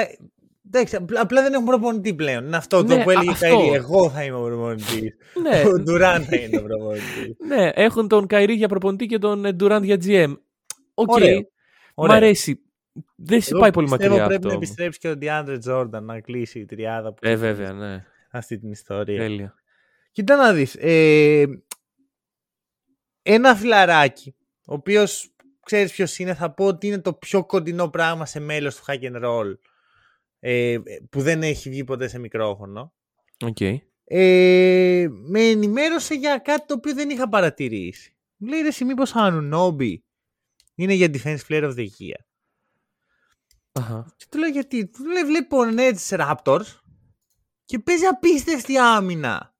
Εντάξει, 0.67 0.95
απλά, 0.95 1.21
απλά 1.21 1.41
δεν 1.41 1.53
έχουμε 1.53 1.67
προπονητή 1.69 2.13
πλέον. 2.13 2.45
Είναι 2.45 2.57
αυτό 2.57 2.83
Ναι, 2.83 2.95
το 2.97 3.03
που 3.03 3.09
έλεγε 3.09 3.29
α- 3.29 3.33
ο 3.33 3.37
Κάιρι. 3.39 3.55
αυτό. 3.57 3.73
Εγώ 3.75 4.09
θα 4.09 4.23
είμαι 4.23 4.37
ο 4.37 4.41
προπονητής. 4.43 5.15
ναι, 5.43 5.61
Ο 5.69 5.79
Ντουράντ 5.81 6.23
θα 6.23 6.35
είναι 6.35 6.57
ο 6.57 6.63
προπονητής. 6.63 7.35
ναι, 7.47 7.69
έχουν 7.73 8.07
τον 8.07 8.27
Κάιρι 8.27 8.53
για 8.53 8.67
προπονητή 8.67 9.05
και 9.05 9.17
τον 9.17 9.45
ε, 9.45 9.55
Durant 9.59 9.81
για 9.83 9.97
GM. 10.05 10.33
Οκ. 10.93 11.11
Ωραίο. 11.11 11.39
Μ' 11.95 12.11
αρέσει. 12.11 12.59
Δεν 13.15 13.41
σε 13.41 13.49
Εγώ 13.51 13.59
πάει 13.59 13.71
πολύ 13.71 13.87
πιστεύω 13.89 14.09
μακριά 14.11 14.27
πρέπει 14.27 14.35
αυτό. 14.35 14.47
να 14.47 14.53
όμως. 14.53 14.65
επιστρέψει 14.67 14.99
και 14.99 15.09
ο 15.09 15.17
Ντιάντρε 15.17 15.57
Τζόρνταν 15.57 16.05
να 16.05 16.19
κλείσει 16.21 16.59
η 16.59 16.65
τριάδα 16.65 17.13
που 17.13 17.19
Ε, 17.21 17.35
βέβαια, 17.35 17.71
ναι. 17.73 18.05
αυτή 18.31 18.57
την 18.59 18.71
ιστορία. 18.71 19.17
Τέλεια. 19.17 19.55
Κοίτα 20.11 20.35
να 20.35 20.53
δεις. 20.53 20.75
Ε, 20.79 21.45
ένα 23.21 23.55
φιλαράκι, 23.55 24.35
ο 24.65 24.73
οποίος 24.73 25.33
ξέρεις 25.65 25.91
ποιος 25.91 26.17
είναι, 26.19 26.33
θα 26.33 26.51
πω 26.53 26.65
ότι 26.65 26.87
είναι 26.87 27.01
το 27.01 27.13
πιο 27.13 27.45
κοντινό 27.45 27.89
πράγμα 27.89 28.25
σε 28.25 28.39
μέλος 28.39 28.75
του 28.75 28.83
Hack 28.87 29.01
and 29.01 29.23
Roll 29.23 29.57
ε, 30.39 30.77
που 31.09 31.21
δεν 31.21 31.43
έχει 31.43 31.69
βγει 31.69 31.83
ποτέ 31.83 32.07
σε 32.07 32.19
μικρόφωνο. 32.19 32.93
Οκ. 33.45 33.57
Ε, 34.05 35.07
με 35.09 35.39
ενημέρωσε 35.39 36.13
για 36.13 36.37
κάτι 36.37 36.65
το 36.67 36.73
οποίο 36.73 36.93
δεν 36.93 37.09
είχα 37.09 37.29
παρατηρήσει. 37.29 38.15
Μου 38.37 38.47
λέει 38.47 38.61
ρε 38.61 38.67
εσύ 38.67 38.85
μήπως 38.85 39.15
ο 39.15 39.19
Ανουνόμπι 39.19 40.03
είναι 40.75 40.93
για 40.93 41.09
Defensive 41.13 41.37
Player 41.49 41.63
of 41.63 41.73
the 41.75 41.85
Year. 41.85 42.21
Αχα. 43.73 44.05
Και 44.15 44.25
του 44.29 44.37
λέω 44.37 44.49
γιατί; 44.49 44.87
Μου 44.87 45.05
λέει 45.05 45.23
βλέπω 45.23 45.57
Nets 45.77 46.17
Raptors 46.19 46.79
και 47.65 47.79
παίζει 47.79 48.05
απίστευτη 48.05 48.77
άμυνα 48.77 49.55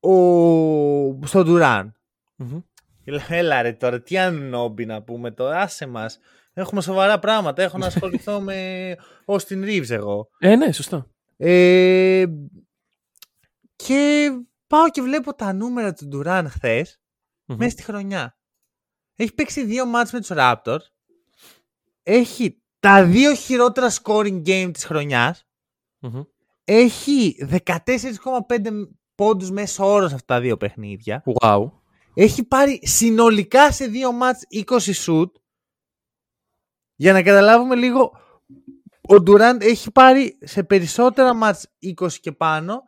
ο... 0.00 1.26
στον 1.26 1.44
Durant. 1.46 1.90
Μμμ. 2.36 2.60
Και 3.04 3.10
λέω, 3.10 3.26
έλα 3.28 3.62
ρε 3.62 3.72
τώρα, 3.72 4.02
τι 4.02 4.18
Ανουνόμπι 4.18 4.86
να 4.86 5.02
πούμε 5.02 5.30
τώρα, 5.30 5.60
άσε 5.60 5.86
μας. 5.86 6.18
Έχουμε 6.52 6.80
σοβαρά 6.80 7.18
πράγματα, 7.18 7.62
έχω 7.62 7.78
να 7.78 7.86
ασχοληθώ 7.86 8.40
με 8.40 8.96
Austin 9.24 9.64
Reeves 9.64 9.90
εγώ. 9.90 10.28
Ε, 10.38 10.56
ναι, 10.56 10.72
σωστά. 10.72 11.10
Ε, 11.36 12.24
και 13.76 14.30
πάω 14.66 14.90
και 14.90 15.02
βλέπω 15.02 15.34
τα 15.34 15.52
νούμερα 15.52 15.92
του 15.92 16.08
Durant 16.12 16.46
χθες 16.48 17.00
Μμμ. 17.46 17.56
μέσα 17.58 17.70
στη 17.70 17.82
χρονιά. 17.82 18.36
Έχει 19.16 19.34
παίξει 19.34 19.64
δύο 19.64 19.86
μάτς 19.86 20.12
με 20.12 20.18
τους 20.20 20.30
Raptors. 20.32 20.80
Έχει 22.02 22.61
τα 22.82 23.04
δύο 23.04 23.34
χειρότερα 23.34 23.90
scoring 23.90 24.42
game 24.46 24.70
της 24.72 24.84
χρονιάς. 24.84 25.46
Μμμ. 25.98 26.22
Έχει 26.64 27.36
14,5 27.38 28.88
πόντους 29.14 29.50
μέσω 29.50 29.92
όρος 29.92 30.08
σε 30.08 30.14
αυτά 30.14 30.34
τα 30.34 30.40
δύο 30.40 30.56
παιχνίδια. 30.56 31.22
Wow. 31.40 31.70
Έχει 32.14 32.44
πάρει 32.44 32.80
συνολικά 32.82 33.72
σε 33.72 33.86
δύο 33.86 34.12
μάτς 34.12 34.46
20 34.50 34.92
shoot. 35.06 35.30
Για 36.94 37.12
να 37.12 37.22
καταλάβουμε 37.22 37.74
λίγο, 37.74 38.12
ο 39.08 39.14
Durant 39.14 39.60
έχει 39.60 39.90
πάρει 39.90 40.38
σε 40.40 40.62
περισσότερα 40.62 41.34
μάτς 41.34 41.66
20 42.00 42.12
και 42.20 42.32
πάνω, 42.32 42.82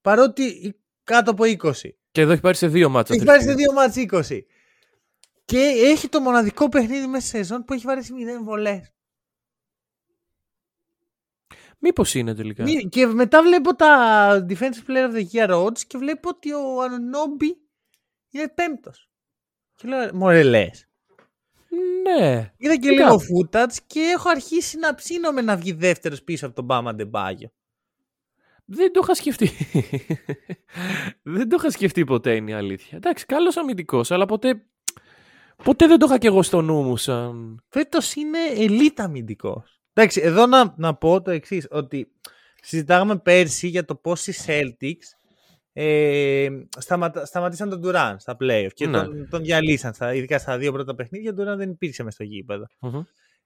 παρότι 0.00 0.74
κάτω 1.04 1.30
από 1.30 1.44
20. 1.44 1.72
Και 2.10 2.20
εδώ 2.20 2.32
έχει 2.32 2.40
πάρει 2.40 2.56
σε 2.56 2.68
δύο 2.68 2.88
μάτσα. 2.88 3.14
Έχει 3.14 3.24
πάρει 3.24 3.42
σε 3.42 3.54
δύο 3.54 3.72
μάτς 3.72 3.96
20. 3.96 4.38
Και 5.44 5.58
έχει 5.84 6.08
το 6.08 6.20
μοναδικό 6.20 6.68
παιχνίδι 6.68 7.06
μέσα 7.06 7.26
σε 7.26 7.36
σεζόν 7.36 7.64
που 7.64 7.72
έχει 7.72 7.84
βάλει 7.86 8.02
0 8.40 8.44
βολές. 8.44 8.92
Μήπως 11.82 12.14
είναι 12.14 12.34
τελικά; 12.34 12.62
Μη- 12.62 12.88
Και 12.88 13.06
μετά 13.06 13.42
βλέπω 13.42 13.74
τα 13.74 14.46
Defensive 14.48 14.88
Player 14.90 15.10
of 15.10 15.14
the 15.14 15.24
Year 15.32 15.64
odds 15.66 15.78
και 15.78 15.98
βλέπω 15.98 16.28
ότι 16.28 16.52
ο 16.52 16.82
Ανομπι 16.82 17.56
είναι 18.30 18.48
πέμπτος. 18.48 19.08
Και 19.74 19.88
λέω, 19.88 20.10
μωρέ 20.14 20.42
λες. 20.42 20.84
Ναι. 22.02 22.52
Είδα 22.56 22.74
και 22.76 22.88
Τι 22.88 22.94
λίγο 22.94 23.04
κάνω. 23.06 23.18
footage 23.20 23.76
και 23.86 24.00
έχω 24.00 24.28
αρχίσει 24.28 24.78
να 24.78 24.94
ψήνομαι 24.94 25.40
να 25.40 25.56
βγει 25.56 25.72
δεύτερος 25.72 26.22
πίσω 26.22 26.46
από 26.46 26.54
τον 26.54 26.64
Μπάμα 26.64 26.94
Ντεμπάγιο. 26.94 27.50
Δεν 28.64 28.92
το 28.92 29.00
είχα 29.02 29.14
σκεφτεί. 29.14 29.50
δεν 31.22 31.48
το 31.48 31.56
είχα 31.58 31.70
σκεφτεί 31.70 32.04
ποτέ 32.04 32.34
είναι 32.34 32.50
η 32.50 32.54
αλήθεια. 32.54 32.96
Εντάξει, 32.96 33.26
καλός 33.26 33.56
αμυντικός, 33.56 34.10
αλλά 34.10 34.26
ποτέ... 34.26 34.62
Ποτέ 35.64 35.86
δεν 35.86 35.98
το 35.98 36.06
είχα 36.06 36.18
κι 36.18 36.26
εγώ 36.26 36.42
στο 36.42 36.62
νου 36.62 36.82
μου 36.82 36.96
σαν... 36.96 37.62
Φέτος 37.68 38.14
είναι 38.14 38.38
ελίτ 38.54 39.00
αμυντικός. 39.00 39.79
Εντάξει, 39.92 40.20
εδώ 40.24 40.46
να, 40.46 40.74
να 40.76 40.94
πω 40.94 41.22
το 41.22 41.30
εξής 41.30 41.66
ότι 41.70 42.12
συζητάγαμε 42.62 43.18
πέρσι 43.18 43.68
για 43.68 43.84
το 43.84 43.94
πώς 43.94 44.26
οι 44.26 44.34
Celtics 44.46 45.16
ε, 45.72 46.48
σταματα, 46.78 47.24
σταματήσαν 47.24 47.68
τον 47.70 47.82
Durant 47.84 48.14
στα 48.18 48.36
playoff 48.40 48.68
και 48.74 48.86
Ναι. 48.86 49.02
τον, 49.02 49.28
τον 49.30 49.42
διαλύσαν, 49.42 49.94
στα, 49.94 50.14
ειδικά 50.14 50.38
στα 50.38 50.58
δύο 50.58 50.72
πρώτα 50.72 50.94
παιχνίδια, 50.94 51.30
ο 51.30 51.34
Durant 51.38 51.56
δεν 51.56 51.70
υπήρξε 51.70 52.02
μες 52.02 52.14
στο 52.14 52.24
γήπεδο. 52.24 52.64
Μμμ. 52.80 53.00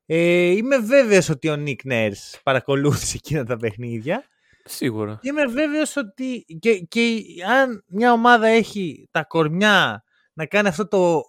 Ε, 0.07 0.16
είμαι 0.50 0.76
βέβαιος 0.78 1.28
ότι 1.28 1.48
ο 1.48 1.62
Nick 1.66 1.90
Nurse 1.92 2.38
παρακολούθησε 2.42 3.16
εκείνα 3.16 3.44
τα 3.44 3.57
παιχνίδια 3.57 4.24
Σίγουρα. 4.64 5.18
και 5.22 5.28
είμαι 5.28 5.44
βέβαιος 5.46 5.96
ότι 5.96 6.44
και, 6.61 6.78
και 6.78 7.22
αν 7.59 7.85
μια 7.88 8.12
ομάδα 8.12 8.46
έχει 8.46 9.09
τα 9.11 9.24
κορμιά 9.24 10.04
να 10.33 10.46
κάνει 10.46 10.68
αυτό 10.68 10.88
το 10.88 11.22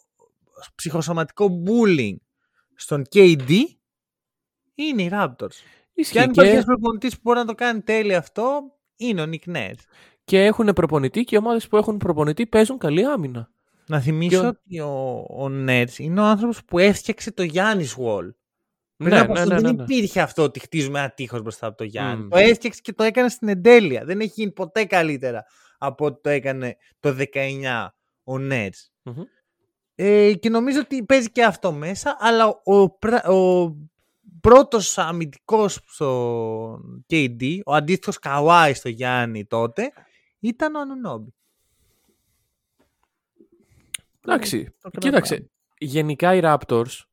ψυχοσωματικό 0.75 1.49
bullying 1.67 2.15
στον 2.75 3.04
KD 3.15 3.51
είναι 4.76 5.02
οι 5.02 5.10
Raptors. 5.14 5.50
Ισχύει. 5.94 6.14
Και 6.14 6.20
αν 6.20 6.26
Και, 6.26 6.32
υπάρχει 6.32 6.52
ένας 6.52 6.66
προπονητής 6.66 7.14
που 7.14 7.20
μπορεί 7.24 7.38
να 7.40 7.46
το 7.46 7.56
κάνει 7.56 7.82
τέλεια 7.82 8.18
αυτό 8.18 8.62
είναι 8.96 9.22
ο 9.22 9.26
Nick 9.32 9.56
Nurse. 9.56 9.84
και 10.24 10.44
έχουν 10.44 10.74
προπονητή 10.74 11.24
και 11.24 11.36
οι 11.36 11.38
ομάδες 11.38 11.68
που 11.68 11.78
έχουν 11.78 11.98
προπονητή 11.98 12.46
παίζουν 12.48 12.78
καλή 12.78 13.06
άμυνα. 13.06 13.50
Να 13.88 14.00
θυμίσω 14.00 14.40
Και 14.40 14.46
ο- 14.46 14.48
ότι 14.50 14.80
ο, 14.80 15.44
ο 15.44 15.64
Nets 15.68 15.98
είναι 15.98 16.20
ο 16.22 16.24
άνθρωπος 16.24 16.64
που 16.66 16.80
έφτιαξε 16.80 17.32
το 17.32 17.44
Giannis 17.54 17.96
Wall. 18.06 18.30
Πριν 18.98 19.10
Ναι, 19.14 19.20
από 19.20 19.34
ναι, 19.34 19.40
αυτό 19.40 19.54
ναι, 19.54 19.62
δεν 19.62 19.76
ναι, 19.76 19.84
ναι. 19.84 19.94
υπήρχε 19.94 20.22
αυτό 20.22 20.44
ότι 20.44 20.60
χτίζουμε 20.60 21.00
ένα 21.00 21.10
τείχος 21.10 21.42
μπροστά 21.42 21.68
από 21.68 21.78
το 21.78 21.84
Γιάννη. 21.84 22.24
Μμ. 22.24 22.30
Το 22.30 22.38
έφτιαξε 22.38 22.80
και 22.84 22.94
το 22.94 23.04
έκανε 23.04 23.30
στην 23.30 23.48
εντέλεια. 23.48 24.06
Δεν 24.06 24.20
έχει 24.20 24.32
γίνει 24.36 24.52
ποτέ 24.52 24.86
καλύτερα 24.86 25.46
από 25.78 26.06
ό,τι 26.06 26.22
το 26.22 26.30
έκανε 26.30 26.78
το 27.00 27.16
19 27.34 27.88
ο 28.24 28.34
Nets. 28.36 28.88
Μμμ. 29.04 29.22
Ε, 29.96 30.34
και 30.34 30.50
νομίζω 30.50 30.80
ότι 30.80 31.04
παίζει 31.04 31.32
και 31.32 31.44
αυτό 31.44 31.72
μέσα, 31.72 32.18
αλλά 32.20 32.62
ο, 32.64 32.90
πρα- 32.90 33.28
ο 33.30 33.72
πρώτος 34.41 34.98
αμυντικός 34.98 35.80
στο 35.86 36.80
KD, 37.10 37.60
ο 37.65 37.74
αντίστοιχος 37.74 38.19
Καουάι 38.19 38.74
στο 38.74 38.89
Γιάννη 38.89 39.45
τότε, 39.45 39.91
ήταν 40.39 40.76
ο 40.76 40.80
Ανουνόμπι. 40.80 41.34
Εντάξει, 44.21 44.63
το 44.63 44.89
κρατάμε. 44.89 45.00
κοίταξε. 45.00 45.50
Γενικά 45.78 46.36
οι 46.36 46.39
Raptors 46.43 47.06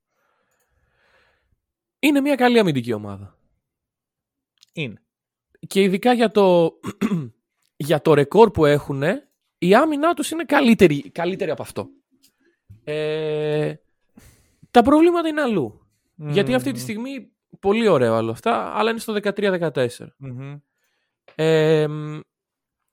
είναι 1.98 2.20
μια 2.20 2.34
καλή 2.34 2.58
αμυντική 2.58 2.92
ομάδα. 2.92 3.38
Είναι. 4.72 5.02
Και 5.66 5.82
ειδικά 5.82 6.12
για 6.12 6.30
το, 6.30 6.72
για 7.76 8.02
το 8.02 8.14
ρεκόρ 8.14 8.50
που 8.50 8.64
έχουν, 8.64 9.02
η 9.58 9.74
άμυνά 9.74 10.14
τους 10.14 10.30
είναι 10.30 10.44
καλύτερη, 10.44 11.10
καλύτερη 11.10 11.50
από 11.50 11.62
αυτό. 11.62 11.88
Ε, 12.84 13.74
τα 14.70 14.82
προβλήματα 14.82 15.28
είναι 15.28 15.40
αλλού. 15.40 15.81
Γιατί 16.30 16.54
αυτή 16.54 16.72
τη 16.72 16.80
στιγμή, 16.80 17.32
πολύ 17.60 17.88
ωραίο 17.88 18.14
άλλο 18.14 18.30
αυτά, 18.30 18.72
αλλά 18.78 18.90
είναι 18.90 18.98
στο 18.98 19.16
13-14. 19.22 19.86
Μμμ. 20.16 20.58
Ε, 21.34 21.86
μ, 21.88 22.20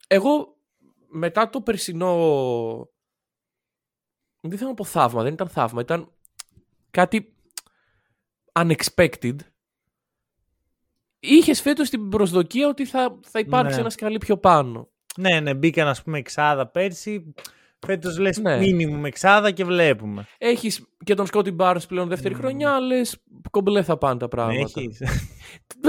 εγώ 0.07 0.57
μετά 1.07 1.49
το 1.49 1.61
περσινό. 1.61 2.15
Δεν 4.41 4.57
θέλω 4.57 4.69
να 4.69 4.75
πω 4.75 4.83
θαύμα, 4.83 5.23
δεν 5.23 5.33
ήταν 5.33 5.49
θαύμα, 5.49 5.81
ήταν 5.81 6.11
κάτι 6.91 7.35
unexpected. 8.59 9.35
Είχες 11.19 11.61
φέτος 11.61 11.89
την 11.89 12.09
προσδοκία 12.09 12.67
ότι 12.67 12.85
θα, 12.85 13.19
θα 13.27 13.39
υπάρξει 13.39 13.73
Ναι. 13.75 13.81
ένα 13.81 13.89
σκαλί 13.89 14.17
πιο 14.17 14.37
πάνω. 14.37 14.89
Ναι, 15.17 15.39
ναι, 15.39 15.53
μπήκαν 15.53 15.87
ας 15.87 16.03
πούμε 16.03 16.17
εξάδα 16.17 16.67
πέρσι. 16.67 17.33
Φέτος 17.85 18.17
λες 18.17 18.37
Ναι. 18.37 18.57
μίνιμουμ 18.57 19.05
εξάδα 19.05 19.51
και 19.51 19.65
βλέπουμε. 19.65 20.25
Έχεις 20.37 20.85
και 21.03 21.13
τον 21.13 21.25
Σκότι 21.25 21.51
Μπάρν 21.51 21.81
πλέον 21.87 22.07
δεύτερη 22.07 22.33
χρονιά, 22.33 22.79
λες 22.79 23.23
κομπλέ 23.51 23.83
θα 23.83 23.97
πάνε 23.97 24.19
τα 24.19 24.27
πράγματα. 24.27 24.71
Έχεις. 24.81 25.01
Ε, 25.01 25.07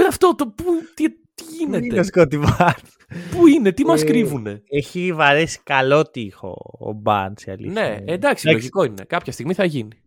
Αυτό 0.07 0.35
το 0.35 0.47
που. 0.47 0.63
Τι, 0.93 1.09
τι 1.09 1.43
Πού 1.43 1.61
είναι 1.61 1.75
ο 1.77 1.79
γίνεται, 1.79 2.03
Σκότι 2.03 2.37
Μπάρνς; 2.37 2.95
πού 3.31 3.47
είναι, 3.47 3.71
τι 3.71 3.85
μας 3.85 4.01
Ε, 4.01 4.05
κρύβουνε; 4.05 4.61
Έχει 4.69 5.13
βαρέσει 5.13 5.59
καλό 5.63 6.03
τείχο 6.11 6.57
ο 6.79 6.91
Μπάρνς 6.91 7.43
η 7.43 7.51
αλήθεια. 7.51 7.81
Ναι, 7.81 7.97
είναι. 8.01 8.11
εντάξει, 8.11 8.47
λογικό 8.47 8.83
είναι. 8.83 9.03
Κάποια 9.07 9.31
στιγμή 9.31 9.53
θα 9.53 9.65
γίνει. 9.65 10.01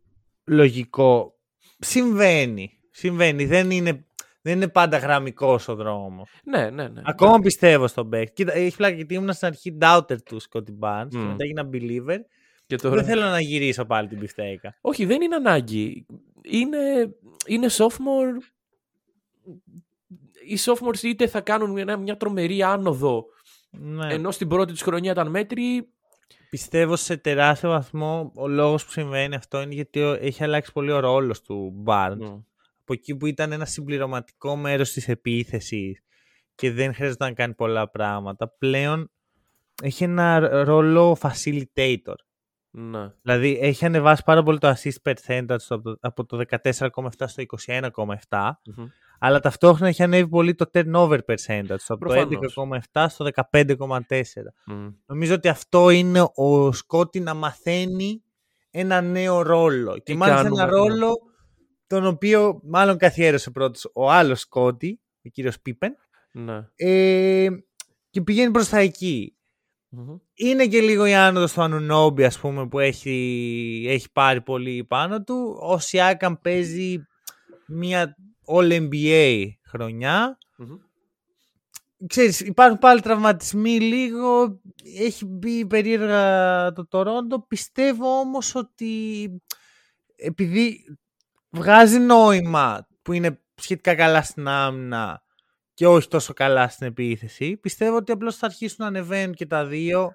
Λογικό. 0.44 1.34
Συμβαίνει. 1.78 2.70
Συμβαίνει. 2.90 3.44
Δεν 3.44 3.70
είναι, 3.70 4.06
δεν 4.46 4.56
είναι 4.56 4.68
πάντα 4.68 4.98
γραμμικός 4.98 5.68
ο 5.68 5.74
δρόμος. 5.74 6.30
Ναι, 6.44 6.70
ναι, 6.70 6.88
ναι. 6.88 7.02
Ακόμα 7.04 7.38
πιστεύω 7.38 7.86
στον 7.86 8.08
παίκτη. 8.08 8.32
Κοίτα, 8.34 8.54
έχει 8.54 8.76
πλάκα 8.76 8.94
γιατί 8.94 9.14
ήμουν 9.14 9.32
στην 9.32 9.46
αρχή 9.46 9.78
doubter 9.80 10.22
του 10.24 10.40
Σκότι 10.40 10.72
Μπάρνς 10.72 11.14
και 11.14 11.20
Μμ. 11.20 11.26
μετά 11.26 11.44
έγινα 11.44 11.68
believer. 11.72 12.18
Και 12.66 12.76
τώρα... 12.76 12.94
Δεν 12.94 13.04
θέλω 13.04 13.20
να 13.22 13.40
γυρίσω 13.40 13.84
πάλι 13.84 14.08
την 14.08 14.18
πιφτέκα. 14.18 14.76
Όχι, 14.80 15.04
δεν 15.04 15.22
είναι 15.22 15.34
ανάγκη. 15.34 16.06
Είναι, 16.42 16.78
είναι 17.46 17.66
sophomore. 17.70 18.42
Οι 20.46 20.58
sophomores 20.64 21.02
είτε 21.02 21.26
θα 21.26 21.40
κάνουν 21.40 21.70
μια, 21.70 21.96
μια 21.96 22.16
τρομερή 22.16 22.62
άνοδο, 22.62 23.24
Ναι. 23.70 24.12
ενώ 24.14 24.30
στην 24.30 24.48
πρώτη 24.48 24.72
τους 24.72 24.82
χρονιά 24.82 25.10
ήταν 25.12 25.30
μέτρη. 25.30 25.88
Πιστεύω 26.50 26.96
σε 26.96 27.16
τεράστιο 27.16 27.68
βαθμό 27.68 28.32
ο 28.34 28.48
λόγος 28.48 28.84
που 28.84 28.90
συμβαίνει 28.90 29.34
αυτό 29.34 29.60
είναι 29.62 29.74
γιατί 29.74 30.02
ο- 30.02 30.12
έχει 30.20 30.42
αλλάξει 30.44 30.72
πολύ 30.72 30.90
ο 30.90 30.98
ρόλος 31.00 31.42
του 31.42 31.82
Barnes. 31.86 32.42
Από 32.86 32.92
εκεί 32.92 33.16
που 33.16 33.26
ήταν 33.26 33.52
ένα 33.52 33.64
συμπληρωματικό 33.64 34.56
μέρος 34.56 34.92
της 34.92 35.08
επίθεσης 35.08 36.00
και 36.54 36.72
δεν 36.72 36.94
χρειάζεται 36.94 37.24
να 37.24 37.32
κάνει 37.32 37.54
πολλά 37.54 37.90
πράγματα, 37.90 38.48
πλέον 38.58 39.10
έχει 39.82 40.04
ένα 40.04 40.38
ρ- 40.38 40.66
ρόλο 40.66 41.16
facilitator. 41.20 42.14
Ναι. 42.70 43.12
Δηλαδή 43.22 43.58
έχει 43.60 43.84
ανεβάσει 43.84 44.22
πάρα 44.24 44.42
πολύ 44.42 44.58
το 44.58 44.68
assist 44.76 45.12
percentage 45.12 45.56
από 45.68 45.82
το, 45.82 45.96
από 46.00 46.24
το 46.26 46.40
14,7 46.50 46.68
στο 47.26 47.42
21,7 47.66 48.50
Μμμ. 48.76 48.86
αλλά 49.18 49.40
ταυτόχρονα 49.40 49.88
έχει 49.88 50.02
ανέβει 50.02 50.28
πολύ 50.28 50.54
το 50.54 50.70
turnover 50.72 51.18
percentage 51.26 51.76
από 51.88 51.98
Προφανώς. 51.98 52.54
το 52.54 52.68
11,7 52.92 53.06
στο 53.08 53.26
15,4. 53.50 53.98
Μμ. 54.66 54.88
Νομίζω 55.06 55.34
ότι 55.34 55.48
αυτό 55.48 55.90
είναι 55.90 56.26
ο 56.34 56.72
Σκότι 56.72 57.20
να 57.20 57.34
μαθαίνει 57.34 58.22
ένα 58.70 59.00
νέο 59.00 59.42
ρόλο. 59.42 59.94
Και 59.94 60.00
Τι 60.02 60.14
μάλιστα 60.14 60.42
κάνουμε, 60.42 60.62
ένα 60.62 60.70
ναι. 60.72 60.76
ρόλο 60.78 61.12
τον 61.86 62.06
οποίο 62.06 62.60
μάλλον 62.64 62.96
καθιέρωσε 62.98 63.50
πρώτος 63.50 63.90
ο 63.94 64.10
άλλος 64.10 64.40
Σκότι, 64.40 65.00
ο 65.24 65.28
κύριος 65.28 65.60
Πίπεν, 65.60 65.96
Ναι. 66.32 66.66
ε, 66.76 67.48
και 68.10 68.20
πηγαίνει 68.22 68.50
προς 68.50 68.68
τα 68.68 68.78
εκεί. 68.78 69.36
Μμμ. 69.88 70.16
Είναι 70.34 70.66
και 70.66 70.80
λίγο 70.80 71.06
η 71.06 71.14
άνοδος 71.14 71.52
του 71.52 71.62
Ανουνόμπι, 71.62 72.24
ας 72.24 72.38
πούμε, 72.38 72.68
που 72.68 72.78
έχει, 72.78 73.84
έχει 73.88 74.12
πάρει 74.12 74.40
πολύ 74.40 74.84
πάνω 74.84 75.22
του. 75.22 75.58
Ο 75.60 75.78
Σιάκαμ 75.78 76.34
παίζει 76.42 77.06
μια 77.66 78.16
All-NBA 78.46 79.46
χρονιά. 79.64 80.38
Μμμ. 80.56 80.76
Ξέρεις, 82.06 82.40
υπάρχουν 82.40 82.78
πάλι 82.78 83.00
τραυματισμοί 83.00 83.80
λίγο. 83.80 84.60
Έχει 84.98 85.24
μπει 85.24 85.66
περίεργα 85.66 86.72
το 86.72 86.86
Τορόντο. 86.86 87.46
Πιστεύω 87.46 88.18
όμως 88.18 88.54
ότι 88.54 89.30
επειδή 90.16 90.84
βγάζει 91.54 91.98
νόημα 91.98 92.86
που 93.02 93.12
είναι 93.12 93.38
σχετικά 93.54 93.94
καλά 93.94 94.22
στην 94.22 94.48
άμυνα 94.48 95.22
και 95.74 95.86
όχι 95.86 96.08
τόσο 96.08 96.32
καλά 96.32 96.68
στην 96.68 96.86
επίθεση, 96.86 97.56
πιστεύω 97.56 97.96
ότι 97.96 98.12
απλώς 98.12 98.36
θα 98.36 98.46
αρχίσουν 98.46 98.76
να 98.78 98.86
ανεβαίνουν 98.86 99.34
και 99.34 99.46
τα 99.46 99.66
δύο 99.66 100.14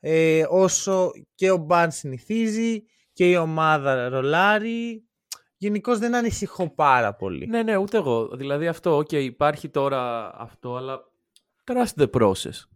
ε, 0.00 0.44
όσο 0.48 1.10
και 1.34 1.50
ο 1.50 1.56
Μπαν 1.56 1.90
συνηθίζει 1.90 2.82
και 3.12 3.30
η 3.30 3.36
ομάδα 3.36 4.08
ρολάρει. 4.08 5.04
Γενικώς 5.56 5.98
δεν 5.98 6.14
ανησυχώ 6.14 6.74
πάρα 6.74 7.14
πολύ. 7.14 7.46
Ναι, 7.46 7.62
ναι, 7.62 7.76
ούτε 7.76 7.96
εγώ. 7.96 8.28
Δηλαδή 8.36 8.66
αυτό, 8.66 8.96
οκ, 8.96 9.12
υπάρχει 9.12 9.68
τώρα 9.68 10.32
αυτό, 10.38 10.76
αλλά 10.76 11.00
trust 11.64 12.02
the 12.02 12.10
process. 12.10 12.66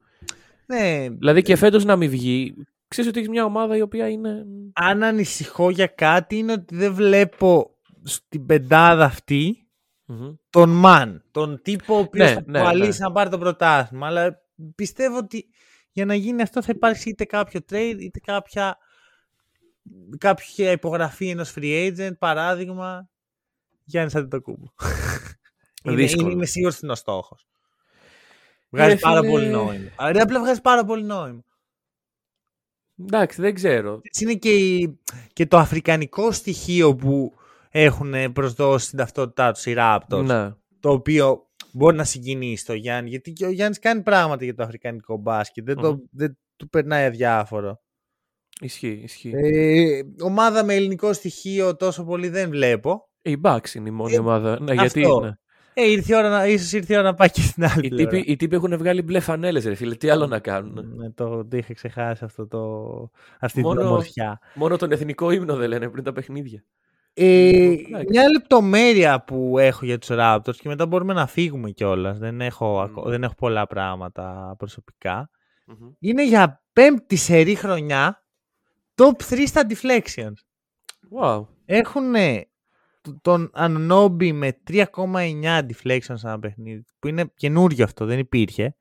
Ναι, 0.66 1.08
Δηλαδή 1.10 1.42
και 1.42 1.56
φέτος 1.56 1.84
να 1.84 1.96
μην 1.96 2.10
βγει, 2.10 2.54
ξέρεις 2.88 3.10
ότι 3.10 3.18
έχεις 3.18 3.30
μια 3.30 3.44
ομάδα 3.44 3.76
η 3.76 3.80
οποία 3.80 4.08
είναι... 4.08 4.44
αν 4.72 5.02
ανησυχώ 5.02 5.70
για 5.70 5.86
κάτι 5.86 6.36
είναι 6.36 6.52
ότι 6.52 6.76
δεν 6.76 6.94
βλέπω 6.94 7.77
στην 8.08 8.46
πεντάδα 8.46 9.04
αυτή 9.04 9.68
Μμμ. 10.04 10.34
τον 10.50 10.70
Μαν, 10.70 11.24
τον 11.30 11.62
τύπο 11.62 11.94
ο 11.94 11.98
οποίος 11.98 12.28
Ναι, 12.28 12.34
θα 12.34 12.42
ναι, 12.46 12.60
κουβαλήσει 12.60 13.00
ναι. 13.00 13.06
να 13.06 13.12
πάρει 13.12 13.30
το 13.30 13.38
πρωτάθλημα. 13.38 14.06
Αλλά 14.06 14.38
πιστεύω 14.74 15.16
ότι 15.16 15.48
για 15.92 16.04
να 16.04 16.14
γίνει 16.14 16.42
αυτό 16.42 16.62
θα 16.62 16.72
υπάρξει 16.74 17.08
είτε 17.08 17.24
κάποιο 17.24 17.60
trade 17.70 17.96
είτε 18.00 18.18
κάποια, 18.20 18.78
κάποια 20.18 20.70
υπογραφή 20.70 21.28
ενός 21.28 21.54
free 21.56 21.92
agent, 21.96 22.18
παράδειγμα 22.18 23.08
Γιάννης 23.84 24.14
Αντετοκούμπο. 24.14 24.66
είναι, 25.84 25.94
Δύσκολο. 25.96 26.24
είναι, 26.24 26.32
είμαι 26.34 26.46
σίγουρος 26.46 26.74
ότι 26.74 26.84
είναι 26.84 26.92
ο 26.92 26.96
στόχος. 26.96 27.46
Βγάζει 28.70 28.92
Ρε 28.94 28.98
πάρα 28.98 29.20
φίλε. 29.20 29.30
πολύ 29.30 29.46
νόημα. 29.48 29.90
Ρε, 30.12 30.20
απλά 30.20 30.40
βγάζει 30.40 30.60
πάρα 30.60 30.84
πολύ 30.84 31.02
νόημα. 31.04 31.42
Εντάξει, 33.00 33.40
δεν 33.40 33.54
ξέρω. 33.54 34.00
Έτσι 34.02 34.24
είναι 34.24 34.34
και, 34.34 34.50
η- 34.54 34.98
και 35.32 35.46
το 35.46 35.56
αφρικανικό 35.58 36.32
στοιχείο 36.32 36.94
που 36.94 37.34
έχουν 37.70 38.32
προσδώσει 38.32 38.86
στην 38.86 38.98
ταυτότητά 38.98 39.52
τους 39.52 39.66
οι 39.66 39.74
Raptors. 39.78 40.24
Ναι. 40.24 40.50
Το 40.80 40.90
οποίο 40.90 41.46
μπορεί 41.72 41.96
να 41.96 42.04
συγκινήσει 42.04 42.64
το 42.64 42.72
Γιάννη. 42.74 43.10
Γιατί 43.10 43.32
και 43.32 43.46
ο 43.46 43.50
Γιάννης 43.50 43.78
κάνει 43.78 44.02
πράγματα 44.02 44.44
για 44.44 44.54
το 44.54 44.62
αφρικανικό 44.62 45.16
μπάσκετ. 45.16 45.64
Δεν, 45.64 45.76
το, 45.76 45.90
Μμμ. 45.92 45.98
δεν 46.10 46.38
του 46.56 46.68
περνάει 46.68 47.04
αδιάφορο. 47.04 47.80
Ισχύει, 48.60 49.00
ισχύει. 49.04 49.30
Ε, 49.34 50.00
ομάδα 50.22 50.64
με 50.64 50.74
ελληνικό 50.74 51.12
στοιχείο 51.12 51.76
τόσο 51.76 52.04
πολύ 52.04 52.28
δεν 52.28 52.50
βλέπω. 52.50 53.08
Η 53.22 53.40
Bucks 53.42 53.74
είναι 53.74 53.88
η 53.88 53.92
μόνη 53.92 54.14
Ε, 54.14 54.18
ομάδα. 54.18 54.60
Ναι, 54.60 54.70
αυτό. 54.72 54.82
γιατί 55.00 55.20
ναι. 55.20 55.30
Ε, 55.74 55.90
ήρθε 55.90 56.14
η 56.14 56.16
ώρα 56.16 56.28
να, 56.28 56.46
ίσως 56.46 56.72
ήρθε 56.72 56.94
η 56.94 56.96
ώρα 56.96 57.06
να 57.06 57.14
πάει 57.14 57.30
και 57.30 57.40
στην 57.40 57.64
άλλη 57.64 57.86
Οι 57.86 57.88
πλευρά. 57.88 58.10
τύποι, 58.10 58.30
οι 58.32 58.36
τύποι 58.36 58.54
έχουν 58.56 58.78
βγάλει 58.78 59.02
μπλε 59.02 59.20
φανέλες, 59.20 59.64
ρε 59.64 59.74
φίλε. 59.74 59.94
Τι 59.94 60.08
άλλο 60.10 60.26
να 60.26 60.38
κάνουν; 60.38 60.94
Ναι, 60.96 61.10
το, 61.10 61.44
το 61.46 61.56
είχα 61.56 61.74
ξεχάσει 61.74 62.24
αυτό 62.24 62.46
το, 62.46 62.60
αυτή 63.40 63.60
Μόνο- 63.60 63.80
την 63.80 63.88
ομορφιά. 63.88 64.38
Μόνο 64.54 64.76
τον 64.76 64.90
εθνικό 64.92 65.30
ύμνο 65.30 65.56
δεν 65.56 65.68
λένε 65.68 65.88
πριν 65.88 66.04
τα 66.04 66.12
παιχνίδια. 66.12 66.64
Ε, 67.20 67.56
Εντάξει. 67.58 68.06
μια 68.08 68.28
λεπτομέρεια 68.30 69.24
που 69.24 69.58
έχω 69.58 69.84
για 69.84 69.98
τους 69.98 70.08
Raptors 70.12 70.56
και 70.56 70.68
μετά 70.68 70.86
μπορούμε 70.86 71.12
να 71.12 71.26
φύγουμε 71.26 71.70
κιόλας. 71.70 72.18
Δεν, 72.18 72.40
έχω, 72.40 72.80
ακο- 72.80 73.00
Μμμ. 73.02 73.10
δεν 73.10 73.22
έχω 73.22 73.34
πολλά 73.34 73.66
πράγματα 73.66 74.54
προσωπικά. 74.58 75.30
Μμμ. 75.64 75.90
Είναι 75.98 76.26
για 76.26 76.62
πέμπτη 76.72 77.16
σερή 77.16 77.54
χρονιά 77.54 78.24
top 78.94 79.10
3 79.30 79.46
στα 79.46 79.66
deflections. 79.68 80.32
Wow. 81.20 81.46
Έχουν 81.64 82.14
τον 83.22 83.50
Anunobi 83.54 84.32
με 84.32 84.60
3,9 84.70 85.60
deflections 85.60 85.98
σε 86.00 86.26
ένα 86.26 86.38
παιχνίδι 86.38 86.84
που 86.98 87.08
είναι 87.08 87.30
καινούριο 87.34 87.84
αυτό, 87.84 88.04
δεν 88.04 88.18
υπήρχε. 88.18 88.76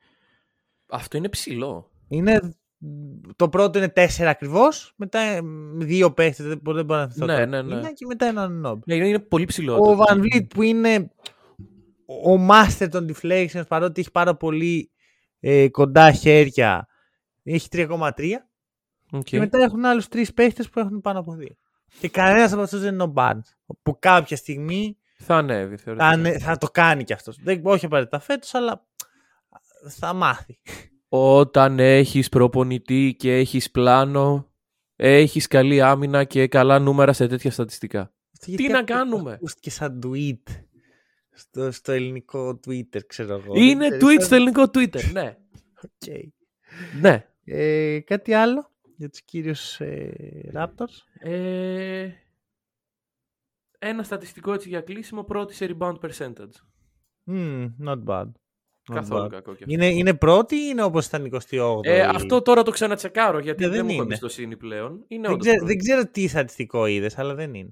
Αυτό 0.90 1.18
είναι 1.18 1.30
ψηλό. 1.30 1.92
Είναι, 2.08 2.40
το 3.36 3.50
πρώτο 3.50 3.78
είναι 3.78 3.94
4 3.96 4.08
ακριβώς, 4.24 4.94
μετά 4.96 5.20
ε, 5.20 5.40
δύο 5.78 6.12
παίχτες, 6.14 6.46
δεν 6.46 6.60
μπορώ 6.62 6.78
δεν 6.78 6.86
μπορώ 6.86 7.00
να 7.00 7.08
θυμηθώ 7.10 7.26
Ναι, 7.26 7.34
τώρα 7.34 7.46
ναι, 7.46 7.62
τι 7.62 7.68
ναι. 7.68 7.80
είναι, 7.80 7.92
και 7.94 8.06
μετά 8.06 8.26
ένα 8.26 8.46
Anunobi. 8.48 8.80
Ναι, 8.86 8.96
είναι 8.96 9.08
είναι 9.08 9.20
πολύ 9.20 9.46
ψηλό. 9.46 9.76
Ο 9.76 9.96
το. 9.96 10.04
Van 10.08 10.16
Vliet 10.18 10.48
που 10.50 10.62
είναι 10.62 11.12
ο 12.06 12.48
master 12.50 12.88
των 12.92 13.10
deflections 13.14 13.68
παρότι 13.68 14.00
έχει 14.02 14.12
πάρα 14.12 14.36
πολύ 14.36 14.92
ε, 15.40 15.70
κοντά 15.70 16.12
χέρια 16.12 16.88
έχει 17.44 17.68
3,3 17.72 18.10
Οκ. 19.12 19.24
και 19.24 19.40
μετά 19.40 19.58
έχουν 19.58 19.86
άλλους 19.86 20.08
τρεις 20.08 20.34
παίχτες 20.34 20.70
που 20.70 20.80
έχουν 20.80 21.02
πάνω 21.02 21.20
από 21.20 21.36
2. 21.40 21.46
Και 22.00 22.10
κανένας 22.10 22.52
από 22.54 22.62
αυτούς 22.62 22.80
δεν 22.82 22.94
είναι 22.94 23.04
ο 23.04 23.14
Barnes 23.16 23.76
που 23.82 23.98
κάποια 24.00 24.38
στιγμή 24.38 24.98
Θα 25.18 25.36
ανέβει, 25.36 25.76
Θα, 25.78 25.84
θεωρητικά. 25.84 26.10
ανε- 26.10 26.40
θα 26.40 26.58
το 26.58 26.68
κάνει 26.68 27.04
κι 27.04 27.14
αυτός. 27.14 27.38
Δεν, 27.44 27.62
όχι 27.64 27.86
απαραίτητα 27.86 28.20
φέτος, 28.20 28.54
αλλά 28.54 28.86
θα 29.90 30.14
μάθει. 30.14 30.60
Όταν 31.10 31.80
έχεις 31.80 32.30
προπονητή 32.30 33.16
και 33.20 33.36
έχεις 33.36 33.72
πλάνο, 33.72 34.52
έχεις 34.96 35.48
καλή 35.48 35.82
άμυνα 35.82 36.24
και 36.24 36.48
καλά 36.48 36.80
νούμερα 36.80 37.14
σε 37.14 37.28
τέτοια 37.28 37.52
στατιστικά. 37.52 38.14
Γιατί 38.46 38.68
να 38.68 38.80
αυτό 38.80 38.94
κάνουμε; 38.94 39.32
Ακούστηκε 39.32 39.70
σαν 39.70 40.02
tweet 40.06 40.54
στο, 41.32 41.72
στο 41.72 41.92
ελληνικό 41.92 42.60
Twitter, 42.68 43.06
ξέρω 43.08 43.34
εγώ. 43.36 43.54
Είναι 43.56 43.90
Δεν 43.90 44.00
tweet 44.00 44.06
ξέρω, 44.06 44.22
στο 44.22 44.36
ελληνικό 44.36 44.64
Twitter, 44.64 45.12
ναι. 45.12 45.38
οκ. 45.84 46.14
ναι. 47.02 47.28
Ε, 47.44 48.00
κάτι 48.00 48.34
άλλο 48.34 48.72
για 48.96 49.10
τους 49.10 49.22
κύριους 49.22 49.80
ε, 49.80 50.52
Raptors; 50.54 51.30
Ε, 51.30 52.10
ένα 53.80 54.04
στατιστικό 54.04 54.54
έτσι 54.54 54.70
για 54.70 54.82
κλείσιμο 54.82 55.24
πρώτη 55.24 55.54
σε 55.54 55.76
rebound 55.78 56.00
percentage. 56.00 56.56
Mm, 57.28 57.68
not 57.86 58.04
bad. 58.04 58.32
Not 58.92 58.94
Καθόλου 58.96 59.26
bad. 59.26 59.30
κακό 59.30 59.54
και 59.54 59.64
αυτό. 59.64 59.74
Είναι, 59.74 59.86
είναι 59.88 60.14
πρώτη 60.14 60.56
ή 60.56 60.68
είναι 60.72 60.84
όπως 60.84 61.06
ήταν 61.06 61.30
28 61.50 61.60
Ε, 61.84 62.02
αυτό 62.02 62.42
τώρα 62.42 62.64
το 62.64 62.72
ξανατσεκάρω 62.72 63.40
γιατί 63.40 63.64
Ναι, 63.64 63.68
δεν, 63.70 63.76
δεν 63.78 63.86
μου 63.86 63.92
έχω 63.92 64.02
είναι. 64.04 64.14
εμπιστοσύνη 64.14 64.58
πλέον. 64.58 65.04
Είναι 65.08 65.22
δεν, 65.28 65.32
όντως 65.32 65.46
ξέρω, 65.48 65.58
πρώτη. 65.58 65.74
δεν 65.74 65.78
ξέρω 65.84 66.08
τι 66.12 66.28
στατιστικό 66.28 66.86
είδες, 66.86 67.18
αλλά 67.18 67.34
δεν 67.36 67.54
είναι. 67.54 67.70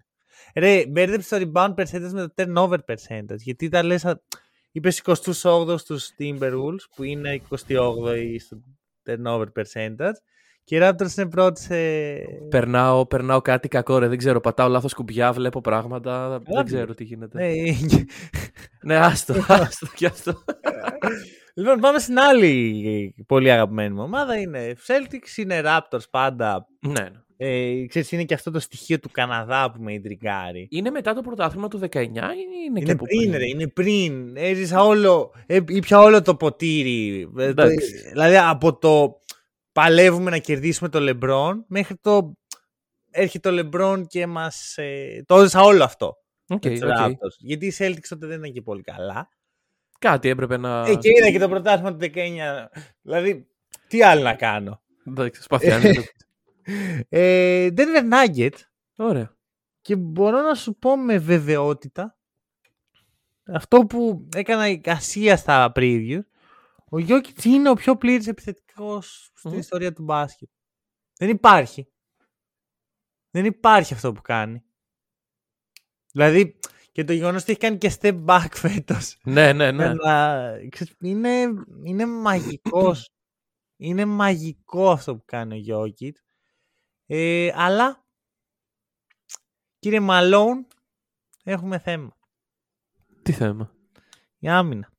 Ρε, 0.56 0.86
μπέρδεψε 0.88 1.40
το 1.40 1.52
rebound 1.54 1.74
percentage 1.76 2.12
με 2.12 2.28
το 2.28 2.34
turnover 2.36 2.78
percentage. 2.88 3.38
Γιατί 3.38 3.70
τα 3.70 3.84
λες, 3.84 4.06
α- 4.06 4.22
είπες 4.72 5.02
28 5.06 5.78
στους 5.78 6.10
Timberwolves, 6.20 6.86
που 6.96 7.04
είναι 7.04 7.42
28 7.50 8.40
στο 8.40 8.58
turnover 9.06 9.46
percentage, 9.56 10.14
και 10.66 10.76
οι 10.76 10.80
Raptors 10.82 11.18
είναι 11.18 11.30
πρώτοι 11.30 11.62
σε... 11.62 11.76
Περνάω, 12.50 13.06
περνάω 13.06 13.42
κάτι 13.42 13.68
κακό, 13.68 13.98
ρε. 13.98 14.08
Δεν 14.08 14.18
ξέρω. 14.18 14.40
Πατάω 14.40 14.68
λάθος 14.70 14.94
κουμπιά, 14.94 15.34
βλέπω 15.34 15.62
πράγματα. 15.62 16.42
δεν 16.54 16.66
ξέρω 16.66 16.94
τι 16.94 17.04
γίνεται. 17.04 17.38
Ναι, 17.40 17.54
Ναι, 18.94 18.96
άστο, 18.96 19.34
άστο 19.48 19.88
κι 19.96 20.06
αυτό. 20.06 20.44
λοιπόν, 21.54 21.80
πάμε 21.80 22.00
στην 22.00 22.20
άλλη 22.20 23.16
πολύ 23.28 23.52
αγαπημένη 23.52 23.94
μου 23.94 24.04
ομάδα. 24.04 24.38
Είναι 24.40 24.76
Celtics, 24.88 25.38
είναι 25.38 25.62
Raptors 25.66 26.10
πάντα. 26.10 26.68
ναι, 26.80 26.92
ναι. 26.92 27.10
Ε, 27.38 27.86
ξέρεις, 27.88 28.12
είναι 28.12 28.24
και 28.24 28.34
αυτό 28.34 28.52
το 28.52 28.60
στοιχείο 28.60 29.00
του 29.00 29.10
Καναδά 29.12 29.72
που 29.72 29.84
με 29.84 29.94
ιντριγκάρει. 29.94 30.68
Είναι 30.72 30.90
μετά 30.90 31.14
το 31.14 31.22
πρωτάθλημα 31.22 31.68
του 31.68 31.80
19 31.80 31.96
ή 31.96 32.00
είναι, 32.06 32.20
και 32.76 32.82
Είναι 32.82 32.92
από 32.92 33.04
πριν, 33.06 33.32
ρε, 33.38 33.48
είναι 33.48 33.68
πριν. 33.68 34.34
Έζησα 34.38 34.84
όλο, 34.84 35.32
ε, 35.46 35.60
ήπια 35.68 36.00
όλο 36.00 36.22
το 36.22 36.36
ποτήρι. 36.36 37.20
Ε, 37.22 37.26
το- 37.36 37.42
Εντάξει. 37.42 38.10
δηλαδή 38.12 38.38
από 38.38 38.78
το 38.78 39.22
παλεύουμε 39.76 40.30
να 40.30 40.38
κερδίσουμε 40.38 40.90
το 40.90 41.00
LeBron 41.02 41.54
μέχρι 41.68 41.96
το 42.02 42.38
έρχεται 43.12 43.52
το 43.52 43.70
LeBron 43.72 44.04
και 44.08 44.28
μας... 44.28 44.78
Ε, 44.78 45.24
το 45.26 45.36
έζησα 45.36 45.62
όλο 45.62 45.84
αυτό. 45.84 46.16
Οκ, 46.48 46.66
με 46.66 46.72
τους 46.72 46.82
οκ. 46.82 46.90
Raptors. 47.00 47.36
Γιατί 47.38 47.66
οι 47.66 47.74
Celtics 47.78 48.08
τότε 48.10 48.28
δεν 48.28 48.40
ήταν 48.40 48.52
και 48.52 48.62
πολύ 48.62 48.82
καλά. 48.82 49.30
Κάτι 50.00 50.30
έπρεπε 50.30 50.58
να. 50.58 50.86
Ε, 50.88 50.96
και 50.96 51.10
είδα 51.10 51.32
και 51.32 51.40
το 51.40 51.50
πρωτάθλημα 51.50 51.96
του 51.96 51.98
19. 52.00 52.10
Δηλαδή, 53.02 53.48
τι 53.88 54.04
άλλο 54.04 54.22
να 54.22 54.34
κάνω. 54.34 54.82
Εντάξει, 55.08 55.42
σ' 55.42 55.52
τα 55.52 55.62
πιάνει. 55.62 55.98
Ε, 57.10 57.68
Denver 57.78 58.14
Nuggets 58.14 58.60
Ωραία. 58.96 59.36
και 59.82 59.96
μπορώ 59.96 60.42
να 60.42 60.56
σου 60.56 60.76
πω 60.78 60.98
με 60.98 61.18
βεβαιότητα 61.18 62.18
αυτό 63.46 63.80
που 63.80 64.28
έκανα 64.36 64.70
η 64.70 64.82
Ασία 64.86 65.38
στα 65.38 65.72
preview 65.76 66.20
ο 66.92 67.00
Γιώκητς 67.00 67.44
είναι 67.44 67.70
ο 67.70 67.74
πιο 67.74 67.98
πλήρης 67.98 68.28
επιθετικός 68.28 69.32
στην 69.34 69.52
Μμμ. 69.52 69.60
ιστορία 69.60 69.94
του 69.94 70.04
μπάσκετ. 70.04 70.50
Δεν 71.18 71.30
υπάρχει. 71.30 71.88
Δεν 73.30 73.46
υπάρχει 73.46 73.94
αυτό 73.94 74.12
που 74.12 74.22
κάνει. 74.22 74.64
Δηλαδή 76.12 76.60
και 76.92 77.04
το 77.04 77.14
γεγονός 77.14 77.42
ότι 77.42 77.52
έχει 77.52 77.60
κάνει 77.60 77.78
και 77.78 77.98
step 78.00 78.26
back 78.26 78.48
φέτος. 78.62 79.18
Ναι, 79.24 79.54
ναι, 79.54 79.72
ναι. 79.72 79.86
Αλλά, 79.86 80.58
ξέρεις, 80.70 80.96
είναι, 81.00 81.44
είναι 81.84 82.06
μαγικός. 82.06 83.10
είναι 83.86 84.06
μαγικό 84.06 84.92
αυτό 84.92 85.16
που 85.16 85.24
κάνει 85.26 85.54
ο 85.54 85.58
Γιώκητς. 85.58 86.24
Ε, 87.06 87.52
αλλά, 87.56 88.06
κύριε 89.80 90.00
Μαλόν, 90.00 90.68
έχουμε 91.44 91.80
θέμα. 91.80 92.18
Τι 93.22 93.32
θέμα; 93.32 93.72
Η 94.40 94.50
άμυνα. 94.50 94.95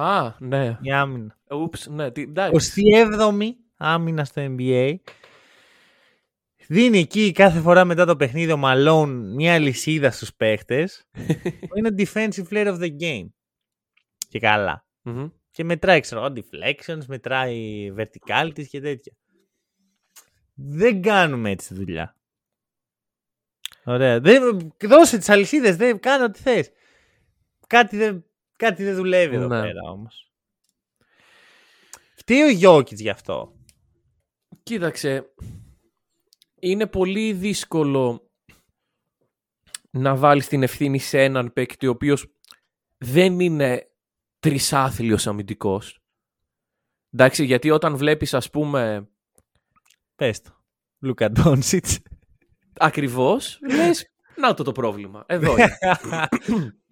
Α, 0.00 0.34
ναι. 0.38 0.78
Η 0.80 0.92
άμυνα. 0.92 1.38
Ούψ, 1.50 1.86
ναι. 1.86 2.10
Τι, 2.10 2.22
εντάξει. 2.22 2.82
27η 3.38 3.50
άμυνα 3.76 4.24
στο 4.24 4.42
NBA. 4.58 4.94
Δίνει 6.68 6.98
εκεί 6.98 7.32
κάθε 7.32 7.60
φορά 7.60 7.84
μετά 7.84 8.04
το 8.06 8.16
παιχνίδι 8.16 8.52
ο 8.52 8.56
Μαλόν 8.56 9.34
μια 9.34 9.58
λυσίδα 9.58 10.10
στους 10.10 10.34
παίχτες. 10.34 11.08
που 11.68 11.78
είναι 11.78 11.94
defensive 11.98 12.48
player 12.50 12.66
of 12.66 12.78
the 12.78 12.90
game. 13.00 13.28
Και 14.28 14.38
καλά. 14.38 14.86
Μμμ. 15.02 15.28
Και 15.50 15.64
μετράει, 15.64 16.00
ξέρω 16.00 16.24
εγώ, 16.24 16.34
deflections, 16.36 17.04
μετράει 17.06 17.92
verticalities 17.98 18.66
και 18.68 18.80
τέτοια. 18.80 19.12
Δεν 20.54 21.02
κάνουμε 21.02 21.50
έτσι 21.50 21.68
τη 21.68 21.74
δουλειά. 21.74 22.16
Ωραία. 23.84 24.20
Δεν, 24.20 24.72
δώσε 24.80 25.18
τις 25.18 25.28
αλυσίδες, 25.28 25.76
δεν 25.76 26.00
κάνω 26.00 26.24
ό,τι 26.24 26.40
θες. 26.40 26.70
Κάτι 27.66 27.96
δεν, 27.96 28.25
κάτι 28.56 28.84
δεν 28.84 28.94
δουλεύει 28.94 29.34
εδώ 29.34 29.46
Ναι. 29.46 29.60
πέρα 29.60 29.90
όμως. 29.90 30.30
Φταίει 32.16 32.42
ο 32.42 32.48
Γιώκητς 32.50 33.00
γι' 33.00 33.08
αυτό. 33.10 33.54
Κοίταξε, 34.62 35.32
είναι 36.60 36.86
πολύ 36.86 37.32
δύσκολο 37.32 38.30
να 39.90 40.16
βάλεις 40.16 40.48
την 40.48 40.62
ευθύνη 40.62 40.98
σε 40.98 41.22
έναν 41.22 41.52
παίκτη 41.52 41.86
ο 41.86 41.90
οποίος 41.90 42.26
δεν 42.98 43.40
είναι 43.40 43.90
τρισάθλιος 44.38 45.26
αμυντικός. 45.26 46.00
Εντάξει, 47.10 47.44
γιατί 47.44 47.70
όταν 47.70 47.96
βλέπεις 47.96 48.34
ας 48.34 48.50
πούμε 48.50 49.08
Πες 50.14 50.40
το. 50.40 50.50
Λούκα 50.98 51.30
Ντόνσιτς. 51.30 51.98
ακριβώς, 52.76 53.58
λες 53.70 54.06
να 54.36 54.54
το 54.54 54.62
το 54.62 54.72
πρόβλημα. 54.72 55.24
Εδώ 55.28 55.52
είναι. 55.56 55.78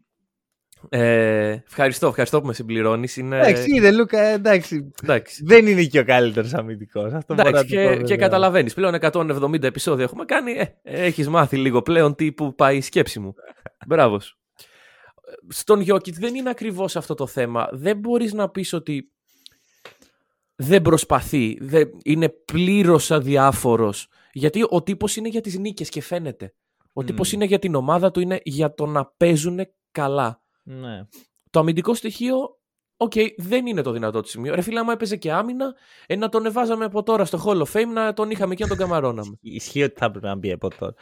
ε, 0.88 1.48
ευχαριστώ, 1.66 2.06
ευχαριστώ 2.06 2.40
που 2.40 2.46
με 2.46 2.52
συμπληρώνεις. 2.54 3.16
Είναι... 3.16 3.36
Εντάξει, 3.38 3.76
είναι 3.76 3.92
Λούκα, 3.92 4.20
εντάξει. 4.20 4.92
εντάξει. 5.02 5.42
Δεν 5.44 5.66
είναι 5.66 5.84
και 5.84 5.98
ο 5.98 6.04
καλύτερος 6.04 6.54
αμυντικός. 6.54 7.12
Αυτό 7.12 7.34
μπορώ 7.34 7.50
να 7.50 7.58
Εντάξει, 7.58 7.74
το 7.74 7.80
πω 7.80 7.82
και, 7.82 7.88
βέβαια. 7.88 8.06
και 8.06 8.16
καταλαβαίνεις. 8.16 8.74
Πλέον 8.74 8.94
170 9.00 9.62
επεισόδια 9.62 10.04
έχουμε 10.04 10.24
κάνει. 10.24 10.52
Ε, 10.52 10.70
Έχεις 10.82 11.28
μάθει 11.28 11.56
λίγο 11.56 11.82
πλέον 11.82 12.14
τι 12.14 12.32
που 12.32 12.54
πάει 12.54 12.76
η 12.76 12.80
σκέψη 12.80 13.20
μου. 13.20 13.34
Μπράβο. 13.86 14.20
σου. 14.20 14.38
Στον 15.48 15.80
Γιόκιτς 15.80 16.14
δεν 16.18 16.34
είναι 16.34 16.50
ακριβώς 16.50 16.96
αυτό 16.96 17.14
το 17.14 17.26
θέμα. 17.26 17.68
Δεν 17.72 17.98
μπορείς 17.98 18.32
να 18.32 18.48
πεις 18.50 18.72
ότι 18.72 19.10
δεν 20.56 20.82
προσπαθεί. 20.82 21.58
Δεν, 21.60 21.90
είναι 22.04 22.28
πλήρως 22.28 23.10
αδιάφορος. 23.10 24.08
Γιατί 24.32 24.66
ο 24.68 24.82
τύπος 24.82 25.16
είναι 25.16 25.28
για 25.28 25.40
τις 25.40 25.58
νίκες 25.58 25.88
και 25.88 26.02
φαίνεται. 26.02 26.54
Ο 26.92 27.02
Μμ. 27.02 27.06
τύπος 27.06 27.32
είναι 27.32 27.44
για 27.44 27.58
την 27.58 27.74
ομάδα 27.74 28.10
του, 28.10 28.20
είναι 28.20 28.40
για 28.42 28.74
το 28.74 28.86
να 28.86 29.12
παίζουν 29.16 29.60
καλά. 29.92 30.42
Ναι. 30.64 31.04
Το 31.50 31.60
αμυντικό 31.60 31.94
στοιχείο, 31.94 32.36
οκ, 32.96 33.12
δεν 33.36 33.66
είναι 33.66 33.82
το 33.82 33.90
δυνατό 33.90 34.20
του 34.22 34.28
σημείο. 34.28 34.54
Ρε 34.54 34.60
φίλε, 34.60 34.78
άμα 34.78 34.92
έπαιζε 34.92 35.16
και 35.16 35.32
άμυνα, 35.32 35.74
ε, 36.06 36.16
να 36.16 36.28
τον 36.28 36.46
βάζαμε 36.46 36.84
από 36.84 37.02
τώρα 37.02 37.24
στο 37.24 37.42
Hall 37.46 37.62
of 37.62 37.72
Fame, 37.72 37.92
να 37.92 38.12
τον 38.12 38.30
είχαμε 38.30 38.54
και 38.54 38.62
να 38.62 38.68
τον 38.68 38.78
καμαρώναμε. 38.78 39.38
Ισχύει 39.40 39.82
ότι 39.82 39.94
θα 39.98 40.04
έπρεπε 40.04 40.26
να 40.26 40.34
μπει 40.36 40.52
από 40.52 40.68
τώρα. 40.78 40.94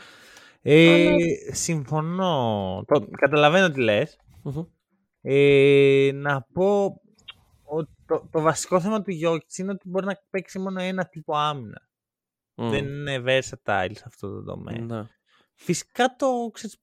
Ε, 0.63 1.07
Αλλά- 1.09 1.17
Συμφωνώ. 1.51 2.85
Το, 2.87 3.07
καταλαβαίνω 3.11 3.71
τι 3.71 3.81
λες. 3.81 4.19
Μμμ. 4.43 4.63
Ε, 5.21 6.11
να 6.15 6.47
πω 6.53 7.01
ότι 7.65 7.91
το, 8.07 8.29
το 8.31 8.41
βασικό 8.41 8.81
θέμα 8.81 9.03
του 9.03 9.11
Γιώκητς 9.11 9.59
είναι 9.59 9.71
ότι 9.71 9.89
μπορεί 9.89 10.07
να 10.07 10.19
παίξει 10.31 10.59
μόνο 10.59 10.81
ένα 10.81 11.07
τύπο 11.07 11.37
άμυνα. 11.37 11.89
Μμ. 12.55 12.71
Δεν 12.71 12.85
είναι 12.85 13.23
versatile 13.27 13.91
σε 13.95 14.05
αυτό 14.07 14.29
το 14.35 14.43
τομέα. 14.43 14.79
Ναι. 14.79 15.07
Φυσικά 15.55 16.17
το, 16.19 16.27
ξέρεις, 16.53 16.79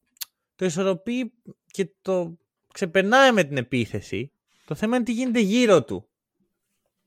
το 0.56 0.66
ισορροπεί 0.66 1.34
και 1.66 1.90
το 2.02 2.38
ξεπερνάει 2.74 3.32
με 3.32 3.44
την 3.44 3.58
επίθεση. 3.58 4.32
Το 4.66 4.76
θέμα 4.76 4.96
είναι 4.96 5.06
τι 5.06 5.12
γίνεται 5.14 5.40
γύρω 5.40 5.84
του. 5.84 6.10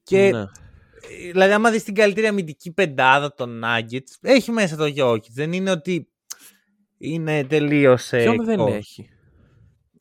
Και 0.03 0.31
Ναι. 0.31 0.41
ε, 0.41 1.31
Δηλαδή, 1.33 1.53
άμα 1.53 1.71
δεις 1.71 1.85
την 1.85 1.95
καλύτερη 1.95 2.27
αμυντική 2.27 2.73
πεντάδα 2.73 3.35
των 3.35 3.63
Nuggets, 3.65 4.17
έχει 4.21 4.51
μέσα 4.51 4.77
το 4.77 4.93
Jokic. 4.97 5.31
Δεν 5.31 5.53
είναι 5.53 5.71
ότι 5.71 6.09
είναι 6.99 7.45
τελείως. 7.45 8.09
Ποιον 8.09 8.45
δεν 8.45 8.61
έχει; 8.61 9.09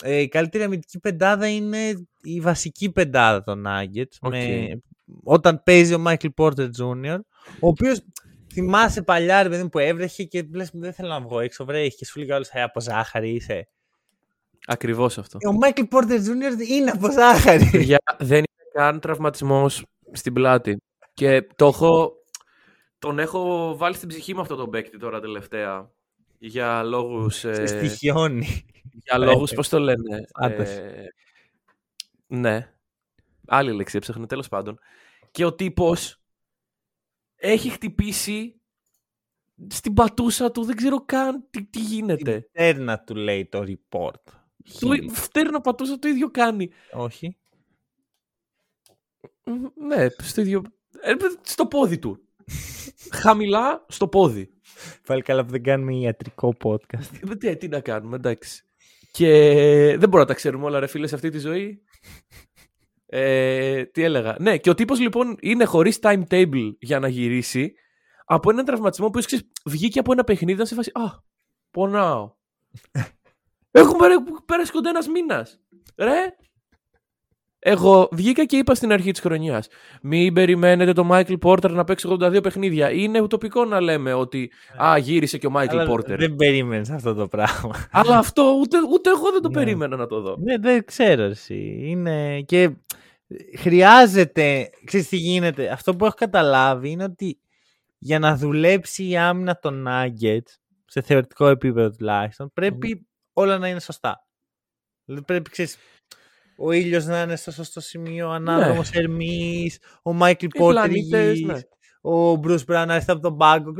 Ε, 0.03 0.17
η 0.19 0.27
καλύτερη 0.27 0.63
αμυντική 0.63 0.99
πεντάδα 0.99 1.47
είναι 1.47 2.07
η 2.21 2.39
βασική 2.39 2.91
πεντάδα 2.91 3.43
των 3.43 3.63
Nuggets. 3.67 4.15
Οκ. 4.19 4.31
Με, 4.33 4.81
όταν 5.23 5.63
παίζει 5.63 5.93
ο 5.93 6.03
Michael 6.07 6.29
Porter 6.35 6.69
Jr. 6.79 7.19
Ο 7.59 7.67
οποίος 7.67 7.99
θυμάσαι 8.53 9.01
παλιά 9.01 9.43
ρε 9.43 9.49
παιδί 9.49 9.63
μου, 9.63 9.69
που 9.69 9.79
έβρεχε 9.79 10.23
και 10.23 10.47
λες 10.53 10.69
δεν 10.73 10.93
θέλω 10.93 11.09
να 11.09 11.21
βγω 11.21 11.39
έξω, 11.39 11.65
βρέχει 11.65 11.95
και 11.95 12.05
σου 12.05 12.19
λέει 12.19 12.31
ο 12.31 12.34
άλλος 12.34 12.49
«Ε, 12.51 12.61
από 12.61 12.81
ζάχαρη 12.81 13.29
είσαι. 13.29 13.67
Ακριβώς 14.67 15.17
αυτό. 15.17 15.37
Ε, 15.41 15.47
Ο 15.47 15.51
Michael 15.63 15.87
Porter 15.89 16.17
Jr. 16.17 16.67
είναι 16.69 16.91
από 16.91 17.11
ζάχαρη. 17.11 17.69
Παιδιά, 17.71 17.97
δεν 18.19 18.37
είναι 18.37 18.69
καν 18.73 18.99
τραυματισμός 18.99 19.85
στην 20.11 20.33
πλάτη. 20.33 20.77
Και 21.13 21.47
το 21.55 21.65
έχω. 21.67 22.13
Τον 22.99 23.19
έχω 23.19 23.73
βάλει 23.77 23.95
στην 23.95 24.07
ψυχή 24.07 24.33
μου 24.33 24.41
αυτό 24.41 24.55
τον 24.55 24.69
παίκτη 24.69 24.97
τώρα 24.97 25.19
τελευταία. 25.19 25.91
Για 26.37 26.83
λόγους... 26.83 27.35
Σε 27.35 27.49
Ε, 27.49 27.65
στοιχιώνει. 27.65 28.65
Για 29.03 29.17
λόγους, 29.17 29.53
πώς 29.53 29.69
το 29.69 29.79
λένε. 29.79 30.25
Άντες. 30.33 30.77
ε, 30.77 31.13
ναι. 32.27 32.73
Άλλη 33.47 33.73
λέξη 33.73 33.97
έψαχνα, 33.97 34.25
τέλος 34.25 34.47
πάντων. 34.47 34.79
Και 35.31 35.45
ο 35.45 35.53
τύπος 35.53 36.21
έχει 37.35 37.69
χτυπήσει 37.69 38.61
στην 39.67 39.93
πατούσα 39.93 40.51
του, 40.51 40.63
δεν 40.63 40.75
ξέρω 40.75 41.05
καν 41.05 41.47
τι, 41.49 41.63
τι 41.65 41.79
γίνεται. 41.79 42.49
Τέρνα 42.51 42.99
του 42.99 43.15
λέει 43.15 43.45
το 43.45 43.63
report. 43.67 44.40
Του 44.79 45.09
φτέρνα 45.11 45.61
πατούσα 45.61 45.99
το 45.99 46.07
ίδιο 46.07 46.31
κάνει. 46.31 46.69
Όχι. 46.91 47.37
Μ, 49.43 49.85
Ναι, 49.87 50.07
στο 50.09 50.41
ίδιο. 50.41 50.61
ε, 51.01 51.13
Στο 51.41 51.65
πόδι 51.65 51.99
του. 51.99 52.19
Χαμηλά 53.21 53.85
στο 53.87 54.07
πόδι. 54.07 54.49
Πάλι 55.07 55.21
καλά 55.21 55.45
που 55.45 55.51
δεν 55.51 55.63
κάνουμε 55.63 55.95
ιατρικό 55.95 56.55
podcast. 56.63 57.29
Ε, 57.29 57.35
Τι, 57.35 57.57
τι 57.57 57.67
να 57.67 57.79
κάνουμε, 57.79 58.15
εντάξει. 58.15 58.63
Και 59.11 59.27
δεν 59.89 59.99
μπορούμε 59.99 60.19
να 60.19 60.25
τα 60.25 60.33
ξέρουμε 60.33 60.65
όλα, 60.65 60.79
ρε 60.79 60.87
φίλε, 60.87 61.07
σε 61.07 61.15
αυτή 61.15 61.29
τη 61.29 61.39
ζωή. 61.39 61.81
Ε, 63.13 63.85
τι 63.85 64.03
έλεγα. 64.03 64.35
Ναι, 64.39 64.57
και 64.57 64.69
ο 64.69 64.73
τύπος 64.73 64.99
λοιπόν 64.99 65.37
είναι 65.41 65.65
χωρίς 65.65 65.99
timetable 66.01 66.71
για 66.79 66.99
να 66.99 67.07
γυρίσει 67.07 67.73
από 68.25 68.49
έναν 68.49 68.65
τραυματισμό 68.65 69.09
που 69.09 69.19
ξέρεις, 69.19 69.45
βγήκε 69.65 69.99
από 69.99 70.11
ένα 70.11 70.23
παιχνίδι 70.23 70.59
να 70.59 70.65
σε 70.65 70.75
φάση 70.75 70.91
Α, 70.93 71.23
πονάω. 71.71 72.33
Έχουμε 73.71 74.07
ρε, 74.07 74.15
πέρασε 74.45 74.71
κοντά 74.71 74.89
ένας 74.89 75.07
μήνας. 75.07 75.59
Ρε. 75.97 76.35
Εγώ 77.63 78.09
βγήκα 78.11 78.45
και 78.45 78.57
είπα 78.57 78.75
στην 78.75 78.91
αρχή 78.91 79.11
της 79.11 79.21
χρονιάς 79.21 79.67
Μην 80.01 80.33
περιμένετε 80.33 80.93
τον 80.93 81.09
Michael 81.11 81.37
Porter 81.41 81.69
να 81.69 81.83
παίξει 81.83 82.07
82 82.19 82.39
παιχνίδια. 82.43 82.91
Είναι 82.91 83.21
ουτοπικό 83.21 83.65
να 83.65 83.81
λέμε 83.81 84.13
ότι 84.13 84.51
Α, 84.83 84.97
γύρισε 84.97 85.37
και 85.37 85.47
ο 85.47 85.51
Michael 85.55 85.67
Αλλά 85.69 85.91
Porter. 85.91 86.17
Δεν 86.17 86.35
περίμενες 86.35 86.89
αυτό 86.89 87.13
το 87.13 87.27
πράγμα. 87.27 87.87
Αλλά 87.91 88.17
αυτό 88.17 88.57
ούτε, 88.59 88.77
ούτε 88.91 89.09
εγώ 89.09 89.31
δεν 89.31 89.41
το 89.41 89.47
Ναι. 89.47 89.53
περίμενα 89.53 89.95
να 89.95 90.07
το 90.07 90.21
δω. 90.21 90.35
Ναι, 90.39 90.57
δεν 90.57 90.85
ξέρω 90.85 91.23
εσύ. 91.23 91.77
Είναι 91.81 92.41
και 92.41 92.69
χρειάζεται, 93.57 94.69
ξέρεις 94.85 95.07
τι 95.07 95.17
γίνεται, 95.17 95.69
αυτό 95.69 95.95
που 95.95 96.05
έχω 96.05 96.15
καταλάβει 96.17 96.89
είναι 96.89 97.03
ότι 97.03 97.39
για 97.97 98.19
να 98.19 98.35
δουλέψει 98.35 99.07
η 99.09 99.17
άμυνα 99.17 99.59
των 99.59 99.87
Nuggets, 99.87 100.53
σε 100.85 101.01
θεωρητικό 101.01 101.47
επίπεδο 101.47 101.89
τουλάχιστον, 101.89 102.51
πρέπει 102.53 103.07
όλα 103.33 103.57
να 103.57 103.67
είναι 103.67 103.79
σωστά. 103.79 104.27
Δηλαδή 105.05 105.25
πρέπει, 105.25 105.49
ξέρεις, 105.49 105.77
ο 106.57 106.71
ήλιος 106.71 107.05
να 107.05 107.21
είναι 107.21 107.35
στο 107.35 107.51
σωστό 107.51 107.79
σημείο, 107.79 108.27
ο 108.27 108.31
ανάδρομος 108.31 108.91
Ερμής, 108.91 109.79
ο 110.03 110.13
Μάικλ 110.13 110.45
Πόρτερ 110.57 110.83
πλανήτες, 110.83 111.37
υγιής, 111.37 111.47
ναι. 111.47 111.59
ο 112.01 112.35
Μπρους 112.35 112.65
Μπράουν 112.65 112.87
να 112.87 112.93
έρθει 112.93 113.11
από 113.11 113.21
τον 113.21 113.37
πάγκο. 113.37 113.73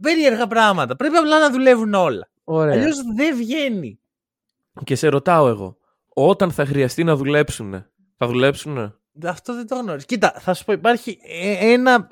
Περίεργα 0.00 0.46
πράγματα. 0.46 0.96
Πρέπει 0.96 1.16
απλά 1.16 1.38
να 1.38 1.50
δουλεύουν 1.50 1.94
όλα. 1.94 2.30
Ωραία. 2.44 2.74
Αλλιώς 2.74 2.96
δεν 3.16 3.36
βγαίνει. 3.36 4.00
Και 4.84 4.94
σε 4.94 5.08
ρωτάω 5.08 5.48
εγώ, 5.48 5.76
όταν 6.08 6.50
θα 6.50 6.66
χρειαστεί 6.66 7.04
να 7.04 7.16
δουλέψουν, 7.16 7.86
θα 8.16 8.26
δουλέψουν. 8.26 9.00
Αυτό 9.24 9.54
δεν 9.54 9.66
το 9.66 9.76
γνωρίζω. 9.76 10.06
Κοίτα, 10.06 10.34
θα 10.38 10.54
σου 10.54 10.64
πω, 10.64 10.72
υπάρχει 10.72 11.18
ε- 11.22 11.72
ένα 11.72 12.08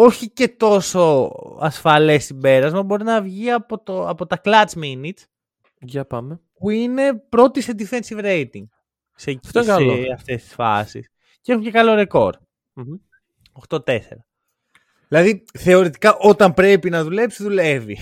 όχι 0.00 0.30
και 0.30 0.48
τόσο 0.48 1.30
ασφαλές 1.60 2.24
συμπέρασμα. 2.24 2.82
Μπορεί 2.82 3.04
να 3.04 3.22
βγει 3.22 3.50
από, 3.50 3.78
το, 3.82 4.08
από 4.08 4.26
τα 4.26 4.40
clutch 4.44 4.82
minutes 4.82 5.22
Για 5.80 6.04
πάμε. 6.04 6.40
που 6.54 6.70
είναι 6.70 7.14
πρώτη 7.28 7.60
σε 7.60 7.74
defensive 7.78 8.20
rating 8.24 8.62
σε, 9.14 9.38
Αυτό 9.44 9.58
είναι 9.60 9.68
σε 9.68 9.74
καλό. 9.74 10.12
αυτές 10.14 10.42
τις 10.42 10.52
φάσεις. 10.54 11.08
Και 11.40 11.52
έχουν 11.52 11.64
και 11.64 11.70
καλό 11.70 11.94
ρεκόρ. 11.94 12.36
Μμμ. 12.72 12.94
8-4. 13.68 13.98
Δηλαδή, 15.08 15.44
θεωρητικά, 15.58 16.16
όταν 16.16 16.54
πρέπει 16.54 16.90
να 16.90 17.02
δουλέψει, 17.04 17.42
δουλεύει. 17.42 17.98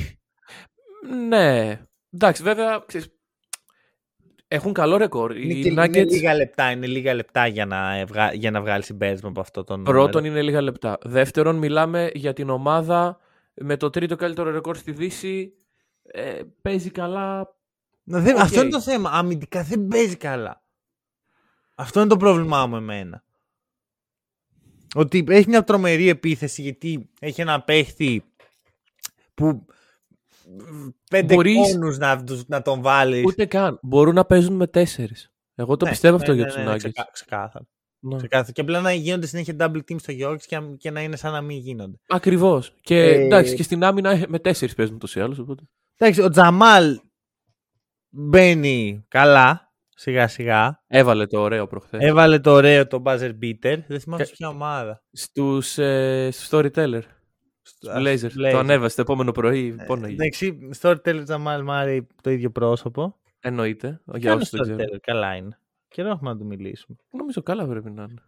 Ναι. 1.29 1.81
Εντάξει, 2.15 2.43
βέβαια, 2.43 2.83
ξέρεις, 2.87 3.09
έχουν 4.49 4.73
καλό 4.73 4.97
ρεκόρ. 4.97 5.37
Είναι, 5.37 5.53
Οι 5.55 5.63
και, 5.63 5.69
είναι 5.69 5.85
Nuggets 5.85 6.07
λίγα 6.07 6.35
λεπτά, 6.35 6.71
είναι 6.71 6.87
λίγα 6.87 7.15
λεπτά 7.15 7.47
για 7.47 7.67
να, 7.67 7.95
ευγα... 7.97 8.33
για 8.33 8.51
να 8.51 8.61
βγάλει 8.61 8.83
συμπέρασμα 8.83 9.29
από 9.29 9.41
αυτό 9.41 9.65
το 9.65 9.77
νούμερο. 9.77 9.99
πρώτον 10.03 10.25
είναι 10.25 10.43
λίγα 10.43 10.61
λεπτά. 10.61 10.99
Δεύτερον, 11.03 11.57
μιλάμε 11.57 12.11
για 12.15 12.33
την 12.33 12.51
ομάδα 12.51 13.19
με 13.55 13.77
το 13.77 13.91
τρίτο 13.91 14.17
καλύτερο 14.17 14.51
ρεκόρ 14.51 14.77
στη 14.77 14.93
Δύση. 14.93 15.53
Ε, 16.03 16.41
παίζει 16.63 16.91
καλά. 16.91 17.55
Να 18.05 18.21
δεν- 18.21 18.35
Οκ. 18.35 18.41
Αυτό 18.41 18.61
είναι 18.61 18.71
το 18.71 18.81
θέμα. 18.81 19.11
Αμυντικά 19.11 19.63
δεν 19.63 19.87
παίζει 19.87 20.17
καλά. 20.17 20.63
Αυτό 21.75 22.01
είναι 22.01 22.09
το 22.09 22.17
πρόβλημά 22.17 22.67
μου 22.67 22.77
εμένα. 22.77 23.25
Ότι 24.95 25.25
έχει 25.29 25.49
μια 25.49 25.65
τρομερή 25.65 26.09
επίθεση 26.09 26.63
γιατί 26.63 27.09
έχει 27.21 27.41
ένα 27.41 27.63
παίχτη 27.63 28.25
που 29.35 29.67
πέντε 31.11 31.35
Μπορείς- 31.35 31.73
κώνους 31.73 31.99
να, 31.99 32.25
τους- 32.25 32.47
να 32.49 32.63
τον 32.63 32.83
βάλεις. 32.83 33.25
Ούτε 33.25 33.47
καν. 33.47 33.79
Μπορούν 33.83 34.15
να 34.15 34.25
παίζουν 34.25 34.55
με 34.57 34.67
τέσσερις. 34.67 35.31
Εγώ 35.55 35.77
το 35.77 35.87
πιστεύω 35.87 36.17
αυτό 36.17 36.33
για 36.33 36.45
τους 36.47 36.55
Nuggets. 36.59 36.77
Ξεκά, 36.77 37.03
Ναι, 37.03 37.09
ξεκάθαρα. 37.13 37.67
Ναι. 37.99 38.17
ξεκάθαρα. 38.17 38.53
Και 38.53 38.61
απλά 38.61 38.81
να 38.81 38.93
γίνονται 38.93 39.27
συνέχεια 39.27 39.55
double 39.59 39.77
team 39.77 39.97
στο 39.99 40.13
Γιώργη 40.13 40.47
και, 40.47 40.59
και 40.79 40.91
να 40.91 41.01
είναι 41.03 41.17
σαν 41.17 41.33
να 41.33 41.41
μην 41.41 41.59
γίνονται. 41.59 41.97
Ακριβώς. 42.09 42.75
Και 42.81 42.97
Ε, 43.03 43.25
εντάξει, 43.25 43.55
και 43.55 43.63
στην 43.63 43.85
άμυνα 43.85 44.11
ε, 44.11 44.25
με 44.29 44.39
τέσσερις 44.39 44.75
παίζουν 44.75 44.99
τόσο 44.99 45.21
ή 45.21 45.23
άλλως. 45.23 45.39
Οπότε. 45.39 45.63
Εντάξει, 45.97 46.23
ο 46.23 46.29
Τζαμάλ 46.29 47.01
μπαίνει 48.09 49.05
καλά, 49.09 49.73
σιγά 49.89 50.29
σιγά. 50.29 50.83
Έβαλε 50.87 51.27
το 51.27 51.41
ωραίο 51.41 51.67
προχθές. 51.67 52.01
Έβαλε 52.03 52.39
το 52.39 52.51
ωραίο 52.53 52.87
το 52.87 53.03
buzzer 53.05 53.33
beater. 53.43 53.79
Δεν 53.89 54.01
θυμάμαι 54.01 54.23
Και- 54.23 54.29
σε 54.29 54.35
ποια 54.37 54.49
ομάδα. 54.49 55.03
Στους, 55.13 55.79
ε, 55.79 56.29
στους 56.33 56.49
Storyteller. 56.51 57.01
Στους 57.69 57.89
Α, 57.89 57.99
Blazers. 58.01 58.17
στους 58.19 58.35
Το 58.35 58.43
Blazers. 58.49 58.55
ανέβασε 58.55 58.97
το 58.97 59.03
επόμενο 59.03 59.33
πρωί. 59.33 59.77
Πόναγε. 59.87 60.13
Εντάξει, 60.15 60.59
storyteller 60.81 61.21
Τζαμάλ 61.25 61.63
Μάρι 61.63 62.07
το 62.23 62.31
ίδιο 62.31 62.51
πρόσωπο. 62.51 63.17
Εννοείται. 63.41 64.01
Για 64.05 64.19
Ποιο 64.19 64.33
είναι 64.33 64.41
όσους 64.41 64.51
δεν 64.51 64.61
ξέρουν. 64.61 64.81
storyteller, 64.81 64.99
καλά 65.03 65.35
είναι. 65.35 65.59
Καιρό 65.89 66.09
έχουμε 66.09 66.31
να 66.31 66.37
του 66.37 66.47
μιλήσουμε. 66.47 66.97
Νομίζω 67.11 67.43
καλά 67.43 67.67
πρέπει 67.67 67.91
να 67.91 68.03
είναι. 68.03 68.21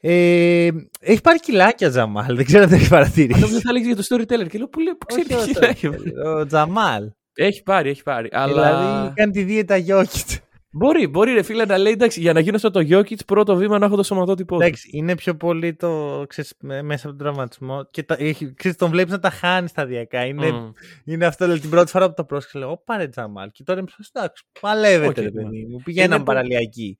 Ε, 0.00 0.68
έχει 1.00 1.20
πάρει 1.20 1.40
κιλάκια 1.40 1.90
Τζαμάλ, 1.90 2.36
δεν 2.36 2.44
ξέρω 2.44 2.62
αν 2.62 2.68
το 2.68 2.74
έχεις 2.74 2.92
Αλλά 2.92 3.00
παρατηρήσει. 3.00 3.40
νόμιζα 3.40 3.60
θα 3.60 3.72
λέγεις 3.72 3.86
για 3.86 3.96
το 3.96 4.02
Storyteller 4.08 4.48
και 4.48 4.58
λέω 4.58 4.68
που 4.68 4.80
λέει 4.80 4.94
που 4.94 5.06
ξέρει 5.06 5.34
Όχι 5.34 5.52
τι 5.54 5.64
ο 5.64 5.68
έχει. 5.68 5.88
storyteller, 5.92 6.36
Ο 6.40 6.46
Τζαμάλ. 6.46 7.10
Έχει 7.34 7.62
πάρει, 7.62 7.90
έχει 7.90 8.02
πάρει. 8.02 8.28
Αλλά 8.32 8.52
Δηλαδή 8.52 9.12
κάνει 9.14 9.32
τη 9.32 9.42
δίαιτα 9.42 9.76
Γιώκητ. 9.76 10.28
Μπορεί, 10.70 11.06
μπορεί 11.06 11.32
ρε 11.32 11.42
φίλε 11.42 11.64
να 11.64 11.78
λέει 11.78 11.92
εντάξει 11.92 12.20
για 12.20 12.32
να 12.32 12.40
γίνω 12.40 12.58
σαν 12.58 12.72
το 12.72 12.80
Jokic 12.90 13.24
πρώτο 13.26 13.56
βήμα 13.56 13.78
να 13.78 13.86
έχω 13.86 13.96
το 13.96 14.02
σωματότυπό 14.02 14.56
του. 14.56 14.62
Εντάξει, 14.62 14.90
είναι 14.92 15.14
πιο 15.14 15.36
πολύ 15.36 15.74
το 15.74 16.24
ξέρεις, 16.28 16.54
με- 16.60 16.82
μέσα 16.82 17.08
από 17.08 17.16
τον 17.16 17.26
τραυματισμό 17.26 17.84
και 17.90 18.02
τα, 18.02 18.16
έχει, 18.18 18.54
ξέρεις, 18.54 18.76
τον 18.76 18.90
βλέπεις 18.90 19.12
να 19.12 19.18
τα 19.18 19.30
χάνει 19.30 19.68
σταδιακά. 19.68 20.24
Είναι, 20.24 20.50
Μμμ. 20.52 20.70
είναι 21.04 21.26
αυτό 21.26 21.44
δηλαδή, 21.44 21.60
την 21.62 21.70
πρώτη 21.70 21.90
φορά 21.90 22.08
που 22.08 22.14
το 22.14 22.24
πρόσεξε. 22.24 22.58
Λέω, 22.58 22.70
Ώπα 22.70 22.96
ρε 22.96 23.08
Τζαμάλ. 23.08 23.50
Και 23.50 23.62
τώρα 23.62 23.78
είμαι 23.80 23.88
στο 23.90 24.20
εντάξει, 24.20 24.44
παλεύετε, 24.60 25.08
Οκ, 25.08 25.16
ρε 25.16 25.22
ναι. 25.22 25.30
παιδί 25.42 25.66
μου. 25.70 25.80
Πηγαίναμε 25.84 26.14
Είναι 26.14 26.24
που- 26.24 26.30
παραλιακή. 26.30 26.98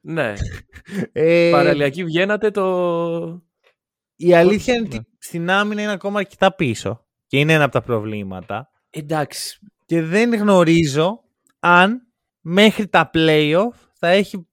Ναι. 0.00 0.32
Ε, 1.12 1.48
Παραλιακή 1.52 2.04
βγαίνατε 2.04 2.50
το. 2.50 3.42
Η 4.16 4.34
αλήθεια 4.34 4.74
είναι 4.74 4.88
Ναι. 4.88 4.96
ότι 4.96 5.06
στην 5.18 5.50
άμυνα 5.50 5.82
είναι 5.82 5.92
ακόμα 5.92 6.18
αρκετά 6.18 6.54
πίσω. 6.54 7.06
Και 7.26 7.38
είναι 7.38 7.52
ένα 7.52 7.64
από 7.64 7.72
τα 7.72 7.82
προβλήματα. 7.82 8.70
Εντάξει. 8.90 9.58
Και 9.86 10.02
δεν 10.02 10.34
γνωρίζω 10.34 11.20
αν 11.60 12.06
μέχρι 12.42 12.88
τα 12.88 13.10
playoff 13.14 13.72
θα 13.92 14.08
έχει 14.08 14.46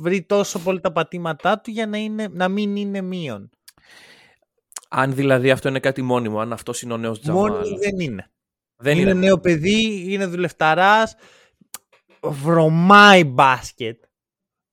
βρει 0.00 0.22
τόσο 0.22 0.58
πολύ 0.58 0.80
τα 0.80 0.92
πατήματά 0.92 1.60
του 1.60 1.70
για 1.70 1.86
να, 1.86 1.98
είναι, 1.98 2.28
να 2.30 2.48
μην 2.48 2.76
είναι 2.76 3.00
μείον. 3.00 3.50
Αν 4.88 5.14
δηλαδή 5.14 5.50
αυτό 5.50 5.68
είναι 5.68 5.80
κάτι 5.80 6.02
μόνιμο, 6.02 6.40
αν 6.40 6.52
αυτός 6.52 6.82
είναι 6.82 6.92
ο 6.92 6.96
νέος 6.96 7.20
Τζαμάλ. 7.20 7.50
Μόνο 7.50 7.76
δεν 7.76 8.00
είναι. 8.00 8.30
Δεν 8.76 8.98
είναι, 8.98 9.10
είναι. 9.10 9.20
νέο 9.20 9.38
παιδί, 9.38 10.12
είναι 10.12 10.26
δουλευταράς, 10.26 11.16
βρωμάει 12.22 13.24
μπάσκετ. 13.24 14.04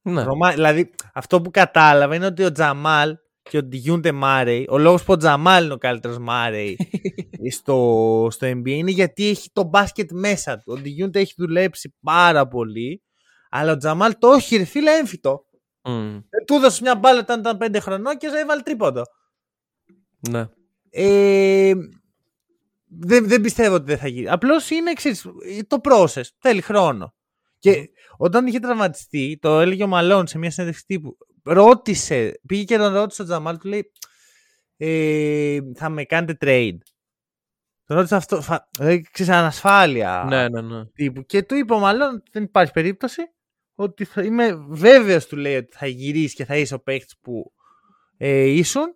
Ναι. 0.01 0.23
Βρωμάει, 0.23 0.53
δηλαδή 0.53 0.91
αυτό 1.13 1.41
που 1.41 1.51
κατάλαβα 1.51 2.15
είναι 2.15 2.25
ότι 2.25 2.43
ο 2.43 2.51
Τζαμάλ 2.51 3.17
και 3.51 3.57
ο 3.57 3.63
Ντιγιούντε 3.63 4.11
Μάρεϊ, 4.11 4.65
ο 4.69 4.77
λόγος 4.77 5.03
που 5.03 5.13
ο 5.13 5.17
Τζαμάλ 5.17 5.63
είναι 5.63 5.73
ο 5.73 5.77
καλύτερος 5.77 6.17
Μάρεϊ 6.17 6.77
στο, 7.57 8.27
στο 8.31 8.47
NBA 8.47 8.67
είναι 8.67 8.91
γιατί 8.91 9.29
έχει 9.29 9.49
το 9.53 9.63
μπάσκετ 9.63 10.11
μέσα 10.11 10.57
του. 10.57 10.63
Ο 10.65 10.77
Ντιγιούντε 10.77 11.19
έχει 11.19 11.33
δουλέψει 11.37 11.95
πάρα 12.01 12.47
πολύ, 12.47 13.03
αλλά 13.49 13.71
ο 13.71 13.77
Τζαμάλ 13.77 14.17
το 14.19 14.31
έχει 14.31 14.57
ρε 14.57 14.63
φίλε 14.63 14.91
έμφυτο. 14.91 15.45
Μμ. 15.83 16.15
Ε, 16.15 16.43
του 16.45 16.53
έδωσε 16.53 16.81
μια 16.81 16.95
μπάλα 16.95 17.19
όταν 17.19 17.39
ήταν 17.39 17.57
πέντε 17.57 17.79
χρονών 17.79 18.17
και 18.17 18.27
έβαλε 18.27 18.61
τρίποντο. 18.61 19.01
Ναι. 20.29 20.47
Ε, 20.89 21.73
δεν, 22.85 23.27
δεν 23.27 23.41
πιστεύω 23.41 23.75
ότι 23.75 23.85
δεν 23.85 23.97
θα 23.97 24.07
γίνει. 24.07 24.29
Απλώς 24.29 24.69
είναι 24.69 24.93
ξέρεις, 24.93 25.25
το 25.67 25.77
process. 25.83 26.25
Θέλει 26.39 26.61
χρόνο. 26.61 27.13
Και 27.59 27.89
όταν 28.17 28.47
είχε 28.47 28.59
τραυματιστεί, 28.59 29.37
το 29.41 29.59
έλεγε 29.59 29.83
ο 29.83 29.87
Μαλόν 29.87 30.27
σε 30.27 30.37
μια 30.37 30.51
συνέντευξη 30.51 30.85
τύπου. 30.85 31.17
Ρώτησε, 31.43 32.39
πήγε 32.47 32.63
και 32.63 32.77
τον 32.77 32.93
ρώτησε 32.93 33.21
ο 33.21 33.25
Τζαμάλ, 33.25 33.57
του 33.57 33.67
λέει 33.67 33.91
ε, 34.77 35.59
Θα 35.75 35.89
με 35.89 36.03
κάνετε 36.03 36.37
trade. 36.41 36.77
Τον 37.85 37.95
ρώτησε 37.95 38.15
αυτό. 38.15 38.41
Φα, 38.41 38.69
δηλαδή, 38.77 39.01
ξέρεις, 39.11 39.33
ανασφάλεια 39.33 40.25
ναι, 40.29 40.49
ναι, 40.49 40.61
ναι. 40.61 40.85
τύπου. 40.85 41.25
Και 41.25 41.43
του 41.43 41.55
είπε 41.55 41.73
ο 41.73 41.79
Μαλόν, 41.79 42.23
δεν 42.31 42.43
υπάρχει 42.43 42.71
περίπτωση. 42.71 43.21
Ότι 43.75 44.05
θα, 44.05 44.23
είμαι 44.23 44.65
βέβαιος 44.69 45.25
του 45.25 45.35
λέει 45.35 45.55
ότι 45.55 45.77
θα 45.77 45.85
γυρίσεις 45.85 46.33
και 46.33 46.45
θα 46.45 46.57
είσαι 46.57 46.73
ο 46.73 46.79
παίκτης 46.79 47.17
που 47.21 47.51
ε, 48.17 48.43
ήσουν. 48.43 48.95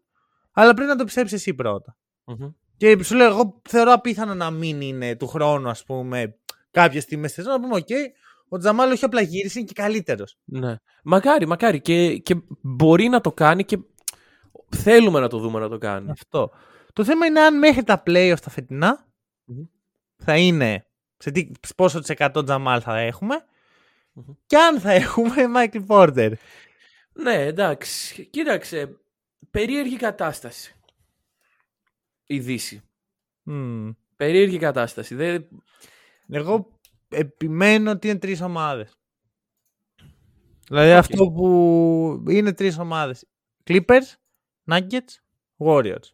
Αλλά 0.52 0.74
πρέπει 0.74 0.90
να 0.90 0.96
το 0.96 1.04
πιστέψεις 1.04 1.38
εσύ 1.38 1.54
πρώτα. 1.54 1.98
Μμμ. 2.24 2.52
Και 2.78 3.04
σου 3.04 3.16
λέω, 3.16 3.28
εγώ 3.28 3.62
θεωρώ 3.70 3.94
απίθανο 3.94 4.34
να 4.34 4.52
μην 4.52 4.82
είναι 4.82 5.16
του 5.16 5.28
χρόνου, 5.28 5.70
ας 5.70 5.84
πούμε, 5.84 6.36
κάποια 6.72 7.02
στιγμή 7.02 7.28
στη 7.28 7.36
σεζόν 7.36 7.54
να 7.54 7.60
πούμε: 7.60 7.82
OK, 7.82 7.92
ο 8.50 8.58
Τζαμάλ 8.58 8.92
όχι 8.92 9.06
απλά 9.06 9.22
γύρισε, 9.22 9.60
είναι 9.60 9.68
και 9.68 9.74
καλύτερος. 9.74 10.38
Ναι. 10.44 10.76
Μακάρι, 11.04 11.48
μακάρι. 11.48 11.82
Και, 11.82 12.18
και 12.18 12.36
μπορεί 12.62 13.08
να 13.08 13.22
το 13.22 13.32
κάνει 13.32 13.64
και 13.64 13.80
θέλουμε 14.70 15.20
να 15.20 15.28
το 15.28 15.38
δούμε 15.40 15.60
να 15.60 15.70
το 15.70 15.78
κάνει. 15.78 16.12
Αυτό. 16.12 16.52
Το 16.94 17.04
θέμα 17.04 17.26
είναι 17.26 17.40
αν 17.40 17.58
μέχρι 17.58 17.84
τα 17.84 18.04
playoffs 18.06 18.40
τα 18.44 18.50
φετινα 18.50 19.08
Μμμ. 19.46 19.64
θα 20.18 20.38
είναι 20.38 20.86
σε 21.18 21.32
τι, 21.32 21.52
πόσο 21.76 22.00
της 22.00 22.10
εκατό 22.10 22.44
Τζαμάλ 22.44 22.82
θα 22.84 22.98
εχουμε 23.00 23.46
Μμμ. 24.14 24.34
και 24.46 24.58
αν 24.58 24.80
θα 24.80 24.92
έχουμε 24.92 25.48
Μάικλ 25.54 25.80
Πόρτερ. 25.80 26.32
Ναι, 27.14 27.46
εντάξει. 27.46 28.26
Κοίταξε. 28.26 28.98
Περίεργη 29.52 29.96
κατάσταση. 29.98 30.76
Η 32.26 32.40
Δύση. 32.40 32.82
Μμ. 33.44 33.90
Περίεργη 34.16 34.58
κατάσταση. 34.58 35.16
Δεν... 35.16 35.48
Εγώ 36.28 36.75
επιμένω 37.10 37.92
ότι 37.92 38.08
είναι 38.08 38.20
τρεις 38.20 38.42
ομάδες. 38.42 38.98
Δηλαδή 40.68 40.92
αυτό 40.92 41.26
που 41.32 42.24
είναι 42.30 42.54
τρεις 42.54 42.80
ομάδες. 42.80 43.28
Clippers, 43.64 44.14
Nuggets, 44.72 45.20
Warriors. 45.58 46.14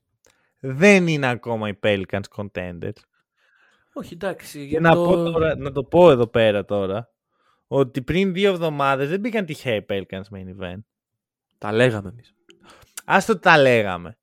Δεν 0.60 1.08
είναι 1.08 1.28
ακόμα 1.28 1.68
οι 1.70 1.80
Pelicans 1.84 2.22
contenders. 2.36 2.98
Όχι, 3.94 4.14
εντάξει. 4.14 4.60
Και 4.60 4.66
για 4.66 4.80
να, 4.80 4.94
το... 4.94 5.04
πω 5.04 5.16
τώρα, 5.16 5.56
να 5.56 5.72
το 5.72 5.84
πω 5.84 6.12
εδώ 6.12 6.28
πέρα 6.28 6.66
τώρα. 6.66 7.10
Ότι 7.68 8.02
πριν 8.02 8.34
δύο 8.34 8.50
εβδομάδες 8.52 9.10
δεν 9.10 9.22
πήγαν 9.22 9.46
τυχαία 9.46 9.76
οι 9.76 9.86
Pelicans 9.90 10.36
main 10.36 10.62
event. 10.62 10.80
Τα 11.58 11.72
λέγαμε 11.72 12.10
εμείς. 12.10 12.34
Άστο 13.06 13.40
τα 13.40 13.58
λέγαμε. 13.58 14.18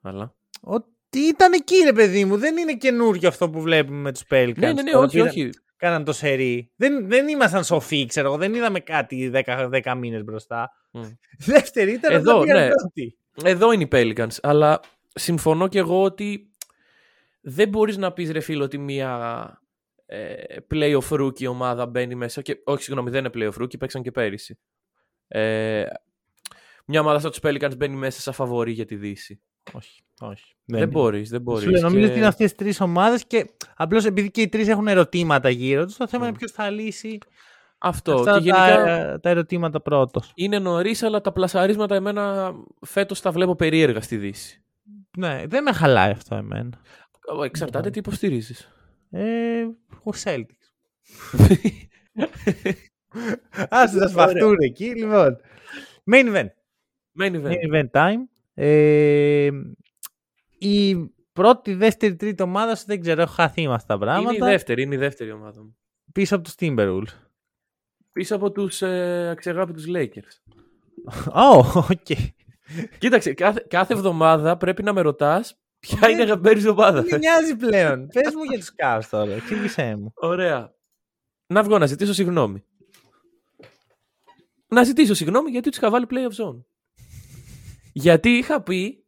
Αλλά... 0.00 0.34
Ότι 0.60 1.18
ήταν 1.18 1.52
εκεί 1.52 1.76
ρε 1.84 1.92
παιδί 1.92 2.24
μου. 2.24 2.36
Δεν 2.36 2.56
είναι 2.56 2.76
καινούριο 2.76 3.28
αυτό 3.28 3.50
που 3.50 3.60
βλέπουμε 3.60 3.98
με 4.00 4.12
τους 4.12 4.22
Pelicans. 4.30 4.56
Ναι, 4.56 4.72
ναι, 4.72 4.82
ναι, 4.82 4.90
Τώρα 4.90 5.04
όχι, 5.04 5.14
πήραν- 5.16 5.30
όχι. 5.30 5.50
Κάναν 5.78 6.04
το 6.04 6.12
σερί. 6.12 6.72
Δεν, 6.76 7.08
δεν 7.08 7.28
ήμασταν 7.28 7.64
σοφοί, 7.64 8.06
ξέρω 8.06 8.28
εγώ. 8.28 8.36
Δεν 8.36 8.54
είδαμε 8.54 8.80
κάτι 8.80 9.30
10, 9.34 9.70
10 9.82 9.94
μήνες 9.96 10.24
μπροστά. 10.24 10.70
Μμ. 10.92 11.02
Δεύτερη 11.38 11.92
ήταν 11.92 12.12
Εδώ, 12.12 12.32
όταν 12.32 12.46
πήγαν 12.46 12.62
ναι. 12.62 12.68
πρώτοι. 12.68 13.18
Εδώ 13.44 13.72
είναι 13.72 13.82
οι 13.82 13.88
Pelicans, 13.92 14.36
αλλά 14.42 14.80
συμφωνώ 15.14 15.68
και 15.68 15.78
εγώ 15.78 16.02
ότι 16.02 16.52
δεν 17.40 17.68
μπορείς 17.68 17.96
να 17.96 18.12
πεις 18.12 18.30
ρε 18.30 18.40
φίλο 18.40 18.64
ότι 18.64 18.78
μια 18.78 19.62
ε, 20.06 20.56
playoff 20.70 21.08
rookie 21.08 21.46
ομάδα 21.46 21.86
μπαίνει 21.86 22.14
μέσα 22.14 22.42
και 22.42 22.60
όχι 22.64 22.82
συγγνώμη 22.82 23.10
δεν 23.10 23.24
είναι 23.24 23.30
playoff 23.34 23.62
rookie, 23.62 23.78
παίξαν 23.78 24.02
και 24.02 24.10
πέρυσι. 24.10 24.58
Ε, 25.28 25.84
μια 26.86 27.00
ομάδα 27.00 27.18
σαν 27.18 27.30
τους 27.30 27.40
Pelicans 27.42 27.76
μπαίνει 27.76 27.96
μέσα 27.96 28.20
σαν 28.20 28.32
φαβορή 28.34 28.72
για 28.72 28.84
τη 28.84 28.96
Δύση. 28.96 29.42
Όχι, 29.72 30.02
όχι. 30.20 30.54
Δεν, 30.64 30.78
είναι. 30.82 30.86
μπορείς, 30.90 31.28
δεν 31.30 31.40
μπορείς. 31.40 31.62
Σου 31.62 31.70
λέω, 31.70 31.80
νομίζω 31.80 32.00
Και- 32.04 32.08
ότι 32.08 32.16
είναι 32.18 32.26
αυτές 32.26 32.50
τι 32.50 32.56
τρεις 32.56 32.80
ομάδες 32.80 33.24
και 33.26 33.50
απλώς 33.76 34.04
επειδή 34.04 34.30
και 34.30 34.40
οι 34.40 34.48
τρεις 34.48 34.68
έχουν 34.68 34.88
ερωτήματα 34.88 35.48
γύρω 35.48 35.84
τους, 35.84 35.96
το 35.96 36.08
θέμα 36.08 36.24
Μμ. 36.24 36.28
είναι 36.28 36.36
ποιος 36.38 36.50
θα 36.52 36.70
λύσει 36.70 37.18
Αυτό. 37.78 38.14
αυτά 38.14 38.32
και 38.32 38.38
γενικά 38.38 38.84
τα, 38.84 39.20
τα 39.20 39.28
ερωτήματα 39.30 39.80
πρώτος. 39.80 40.32
είναι 40.34 40.58
νωρίς, 40.58 41.02
αλλά 41.02 41.20
τα 41.20 41.32
πλασαρίσματα 41.32 41.94
εμένα 41.94 42.52
φέτος 42.86 43.20
τα 43.20 43.30
βλέπω 43.30 43.56
περίεργα 43.56 44.00
στη 44.00 44.16
Δύση. 44.16 44.62
Ναι, 45.18 45.42
δεν 45.46 45.62
με 45.62 45.72
χαλάει 45.72 46.10
αυτό 46.10 46.34
εμένα. 46.34 46.80
Εξαρτάται 47.44 47.90
τι 47.90 47.98
υποστηρίζεις. 47.98 48.68
Ε, 49.10 49.62
ο 50.04 50.10
Celtics. 50.24 50.66
Άσε 53.68 53.96
να 53.96 54.06
σπαχτούν 54.08 54.56
εκεί, 54.58 54.84
λοιπόν. 54.94 55.36
Main 56.12 56.34
event. 56.34 56.48
Main 57.20 57.32
event. 57.34 57.46
Main 57.52 57.72
event 57.72 57.90
time. 57.92 58.20
Ε, 58.60 59.50
η 60.58 60.96
πρώτη, 61.32 61.74
δεύτερη, 61.74 62.16
τρίτη 62.16 62.42
ομάδα 62.42 62.76
σου 62.76 62.84
δεν 62.86 63.00
ξέρω, 63.00 63.22
έχω 63.22 63.32
χαθεί 63.32 63.68
με 63.68 63.74
αυτά 63.74 63.98
τα 63.98 64.04
Είναι 64.04 64.20
η 64.20 64.22
πράγματα. 64.22 64.46
δεύτερη, 64.46 64.82
είναι 64.82 64.94
η 64.94 64.98
δεύτερη 64.98 65.30
ομάδα 65.32 65.62
μου. 65.62 65.76
Πίσω 66.12 66.34
από 66.34 66.44
τους 66.44 66.54
Timberwolves. 66.58 67.14
Πίσω 68.12 68.36
από 68.36 68.50
τους 68.52 68.82
ε, 68.82 69.28
αξιαγάπητους 69.30 69.84
Lakers. 69.88 70.54
Ω, 71.54 71.58
οκ. 71.78 72.18
Κοίταξε, 72.98 73.32
κάθε, 73.34 73.64
κάθε 73.68 73.92
εβδομάδα 73.92 74.56
πρέπει 74.56 74.82
να 74.82 74.92
με 74.92 75.00
ρωτάς 75.00 75.58
ποια 75.78 75.98
Ναι. 76.00 76.08
είναι 76.12 76.20
η 76.20 76.24
αγαπημένη 76.24 76.60
σου 76.60 76.70
ομάδα. 76.70 77.00
Δεν 77.02 77.08
με 77.10 77.18
νοιάζει 77.18 77.56
πλέον. 77.56 78.06
Πες 78.06 78.34
μου 78.34 78.42
για 78.42 78.58
τους 78.58 78.72
Cavs 78.76 79.02
τώρα. 79.10 79.32
Εξήγησέ 79.32 79.96
μου. 79.98 80.12
Ωραία. 80.14 80.74
Να 81.46 81.62
βγω 81.62 81.78
να 81.78 81.86
ζητήσω 81.86 82.12
συγγνώμη. 82.12 82.64
Να 84.68 84.82
ζητήσω 84.84 85.14
συγγνώμη 85.14 85.50
γιατί 85.50 85.68
τους 85.68 85.78
είχα 85.78 85.90
βάλει 85.90 86.06
playoff 86.10 86.44
zone. 86.44 86.62
Γιατί 87.92 88.28
είχα 88.30 88.62
πει 88.62 89.06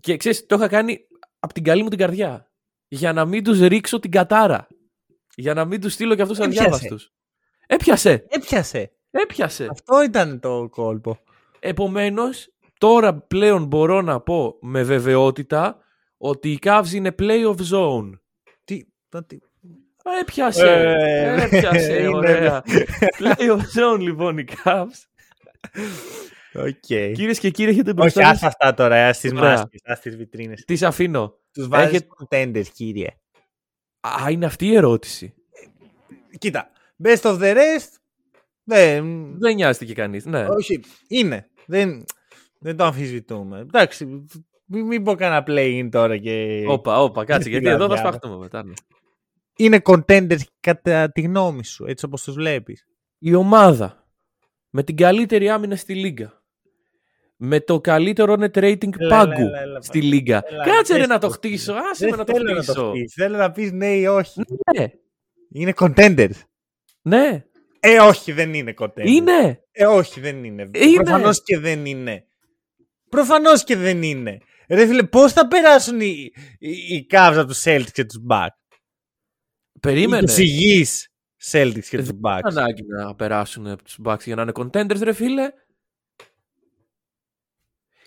και 0.00 0.16
ξέρεις, 0.16 0.46
το 0.46 0.54
είχα 0.56 0.68
κάνει 0.68 0.98
από 1.38 1.54
την 1.54 1.64
καλή 1.64 1.82
μου 1.82 1.88
την 1.88 1.98
καρδιά. 1.98 2.50
Για 2.88 3.12
να 3.12 3.24
μην 3.24 3.44
τους 3.44 3.60
ρίξω 3.60 3.98
την 4.00 4.10
κατάρα. 4.10 4.66
Για 5.36 5.54
να 5.54 5.64
μην 5.64 5.80
τους 5.80 5.92
στείλω 5.92 6.14
και 6.14 6.22
αυτούς 6.22 6.38
Έπιασε. 6.38 6.58
αδιάβαστους. 6.60 7.12
Έπιασε. 7.66 8.24
Έπιασε. 8.28 8.92
Έπιασε. 9.10 9.66
Αυτό 9.70 10.02
ήταν 10.02 10.40
το 10.40 10.68
κόλπο. 10.70 11.18
Επομένως, 11.60 12.48
τώρα 12.78 13.14
πλέον 13.14 13.64
μπορώ 13.66 14.02
να 14.02 14.20
πω 14.20 14.58
με 14.60 14.82
βεβαιότητα 14.82 15.78
ότι 16.16 16.50
οι 16.52 16.58
Cavs 16.62 16.90
είναι 16.92 17.14
playoff 17.18 17.56
zone. 17.72 18.10
Τι, 18.64 18.80
το, 19.08 19.24
τι. 19.24 19.36
Α, 20.02 20.18
Έπιασε. 20.20 20.72
Ε, 20.72 21.42
Έπιασε. 21.44 21.98
είναι- 21.98 22.08
Ωραία. 22.16 22.62
play 23.18 23.50
of 23.50 23.58
zone 23.58 23.98
λοιπόν 23.98 24.38
η 24.38 24.44
Cavs. 24.64 24.98
Οκ. 26.54 26.78
Κυρίες 26.86 27.38
και 27.38 27.50
κύριοι, 27.50 27.70
έχετε 27.70 27.90
Όχι, 27.90 27.98
μπροστά 27.98 28.28
άσε 28.28 28.46
αυτά 28.46 28.74
τώρα, 28.74 29.08
άσ' 29.08 29.18
τις 29.20 29.32
Ωραία. 29.32 29.42
μάσκες, 29.50 29.80
άσ' 29.84 30.00
τις 30.00 30.16
βιτρίνες. 30.16 30.64
Τις 30.64 30.82
αφήνω. 30.82 31.38
Τους 31.52 31.68
βάζεις 31.68 31.88
Έχετε- 31.88 32.06
contenders, 32.18 32.68
κύριε. 32.74 33.08
Α, 34.00 34.30
είναι 34.30 34.46
αυτή 34.46 34.66
η 34.66 34.74
ερώτηση. 34.76 35.34
Κοίτα, 36.38 36.70
best 37.04 37.20
of 37.20 37.38
the 37.40 37.54
rest, 37.54 37.88
δεν, 38.64 39.32
Δεν 39.38 39.54
νοιάζεται 39.54 39.92
κανείς. 39.92 40.24
Ναι. 40.26 40.46
όχι, 40.48 40.80
είναι. 41.08 41.48
Δεν, 41.66 42.04
δεν 42.58 42.76
το 42.76 42.84
αμφισβητούμε. 42.84 43.58
Εντάξει, 43.58 44.04
μην, 44.64 44.86
μην 44.86 45.02
πω 45.02 45.14
κανένα 45.14 45.44
play-in 45.46 45.88
τώρα 45.90 46.18
και... 46.18 46.64
Όπα, 46.68 47.02
όπα, 47.02 47.24
κάτσε. 47.24 47.40
Στην 47.40 47.52
γιατί 47.52 47.68
εδώ 47.68 47.78
θα 47.88 47.94
καρδιά. 47.94 48.10
σπαχτούμε 48.12 48.36
μετά. 48.36 48.64
ναι. 48.64 48.72
Είναι 49.56 49.80
contenders 49.84 50.40
κατά 50.60 51.10
τη 51.12 51.20
γνώμη 51.20 51.64
σου, 51.64 51.86
έτσι 51.86 52.04
όπως 52.04 52.22
τους 52.22 52.34
βλέπεις. 52.34 52.86
Η 53.18 53.34
ομάδα 53.34 54.06
με 54.70 54.82
την 54.82 54.96
καλύτερη 54.96 55.48
άμυνα 55.50 55.76
στη 55.76 55.94
Λίγκα. 55.94 56.43
Με 57.36 57.60
το 57.60 57.80
καλύτερο 57.80 58.34
net 58.38 58.58
rating 58.58 58.88
Έλα, 58.98 59.08
πάγκου 59.08 59.40
έλα, 59.40 59.60
έλα, 59.60 59.80
στη 59.82 60.02
Λίγκα. 60.02 60.42
Έλα, 60.46 60.64
Κάτσε 60.64 60.92
ρε 60.92 60.98
πες 60.98 61.08
να 61.08 61.18
το, 61.18 61.26
το 61.26 61.32
χτίσω. 61.32 61.72
Άσε 61.72 62.06
Δεν 62.06 62.10
με 62.10 62.16
να 62.16 62.24
το 62.24 62.32
θέλω 62.32 62.48
να 62.54 62.64
το 62.64 62.72
χτίσω. 62.72 62.90
πεις, 62.90 63.12
θέλω 63.12 63.36
να 63.36 63.50
πεις 63.50 63.72
ναι 63.72 63.92
ή 63.94 64.06
όχι. 64.06 64.40
Ναι. 64.76 64.86
Είναι 65.52 65.72
contenders. 65.76 66.34
Ναι. 67.02 67.44
Ε, 67.80 67.98
όχι, 68.00 68.32
δεν 68.32 68.54
είναι 68.54 68.74
contenders. 68.78 69.06
Είναι. 69.06 69.62
Ε, 69.72 69.86
όχι, 69.86 70.20
δεν 70.20 70.44
είναι. 70.44 70.70
Είναι. 70.72 71.02
Προφανώς 71.02 71.42
και 71.42 71.58
δεν 71.58 71.86
είναι. 71.86 72.24
Προφανώς 73.08 73.64
και 73.64 73.76
δεν 73.76 74.02
είναι. 74.02 74.38
Ρε 74.68 74.86
φίλε, 74.86 75.02
πώς 75.02 75.32
θα 75.32 75.48
περάσουν 75.48 76.00
οι, 76.00 76.30
οι, 76.58 76.70
οι 76.70 77.06
Cavs 77.10 77.34
από 77.36 77.46
τους 77.46 77.62
Celtics 77.64 77.90
και 77.92 78.04
τους 78.04 78.18
Bucks; 78.30 78.76
Περίμενε. 79.80 80.26
Τους 80.26 80.38
υγιείς 80.38 81.08
Celtics 81.52 81.84
και 81.88 81.96
τους 81.98 82.06
Δεν 82.06 82.20
Bucks. 82.22 82.40
ανάγκη 82.42 82.82
να 82.82 83.14
περάσουν 83.14 83.66
από 83.66 83.82
τους 83.84 83.98
Bucks 84.04 84.20
για 84.24 84.34
να 84.34 84.42
είναι 84.42 84.52
contenders, 84.54 85.00
ρε 85.02 85.12
φίλε. 85.12 85.50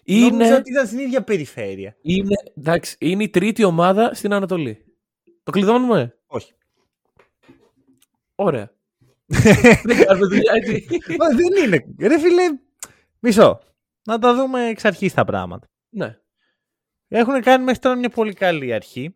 Νόμιζα 0.08 0.46
Είναι, 0.46 0.56
ότι 0.56 0.72
ήταν 0.72 0.88
στην 0.88 1.00
ίδια 1.00 1.24
περιφέρεια. 1.24 1.98
είναι, 2.02 2.36
εντάξει, 2.58 2.96
είναι 3.00 3.24
η 3.24 3.30
τρίτη 3.30 3.64
ομάδα 3.64 4.14
στην 4.14 4.34
Ανατολή. 4.34 4.86
Το 5.44 5.52
κλειδώνουμε; 5.52 6.18
Όχι. 6.28 6.54
Ωραία. 8.36 8.72
Δεν 9.84 10.06
κάνουμε 10.06 10.28
δουλειά 10.28 10.52
έτσι. 10.54 10.88
Μα 11.18 11.28
δεν 11.28 11.66
είναι. 11.66 11.86
Ρε 12.00 12.20
φίλε, 12.20 12.44
μισό. 13.20 13.60
Να 14.04 14.20
τα 14.20 14.36
δούμε 14.36 14.68
εξ 14.68 14.86
αρχής 14.86 15.14
τα 15.14 15.26
πράγματα. 15.26 15.68
ναι. 15.90 16.18
Έχουν 17.10 17.42
κάνει 17.42 17.64
μέχρι 17.64 17.80
τώρα 17.80 17.96
μια 17.96 18.10
πολύ 18.10 18.34
καλή 18.34 18.74
αρχή. 18.74 19.16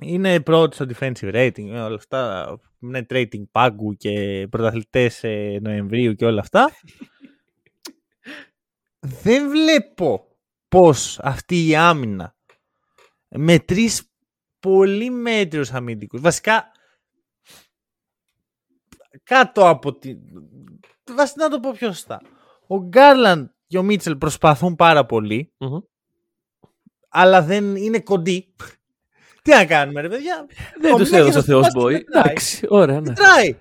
Είναι 0.00 0.40
πρώτοι 0.40 0.74
στο 0.74 0.86
defensive 0.88 1.34
rating, 1.34 1.68
ε, 1.70 1.80
όλα 1.80 1.94
αυτά. 1.94 2.54
Net 2.94 3.06
rating 3.08 3.42
πάγκου 3.52 3.94
και 3.96 4.46
πρωταθλητές 4.50 5.24
ε, 5.24 5.58
Νοεμβρίου 5.62 6.14
και 6.14 6.24
όλα 6.24 6.40
αυτά. 6.40 6.70
Δεν 9.06 9.48
βλέπω 9.50 10.26
πώς 10.68 11.18
αυτή 11.22 11.66
η 11.68 11.76
άμυνα 11.76 12.34
με 13.28 13.58
τρεις 13.58 14.10
πολύ 14.60 15.10
μέτριους 15.10 15.72
αμυντικούς. 15.72 16.20
Βασικά 16.20 16.72
κάτω 19.22 19.68
από 19.68 19.98
τη... 19.98 20.14
Βασικά 21.14 21.44
να 21.44 21.50
το 21.50 21.60
πω 21.60 21.70
πιο 21.72 21.86
σωστά. 21.92 22.20
Ο 22.66 22.78
Γκάρλαντ 22.78 23.46
και 23.66 23.78
ο 23.78 23.82
Μίτσελ 23.82 24.16
προσπαθούν 24.16 24.74
πάρα 24.76 25.06
πολύ 25.06 25.52
Μμμ. 25.58 25.78
αλλά 27.08 27.42
δεν 27.42 27.76
είναι 27.76 28.00
κοντοί. 28.00 28.54
Τι 29.42 29.50
να 29.50 29.66
κάνουμε, 29.66 30.00
ρε 30.00 30.08
παιδιά; 30.08 30.46
Δεν 30.80 30.92
Ο 30.92 30.96
τους 30.96 31.10
Μίτσελ 31.10 31.20
έδωσε 31.26 31.38
ο 31.38 31.42
Θεός 31.42 31.66
τουλάχιστον 31.68 31.88
boy. 31.88 31.92
μετράει. 31.92 32.22
Εντάξει, 32.24 32.66
ωραία, 32.68 33.00
ναι. 33.00 33.08
Μετράει. 33.08 33.58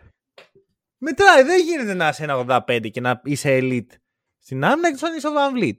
Μετράει. 0.98 1.44
Δεν 1.44 1.64
γίνεται 1.64 1.94
να 1.94 2.08
είσαι 2.08 2.24
ένα 2.24 2.64
85 2.68 2.90
και 2.92 3.02
να 3.02 3.22
είσαι 3.24 3.58
elite 3.62 3.96
στην 4.42 4.64
άμυνα 4.64 4.96
και 4.96 5.08
να 5.08 5.16
είσαι 5.16 5.28
ο 5.28 5.32
Van 5.36 5.58
Vliet. 5.58 5.78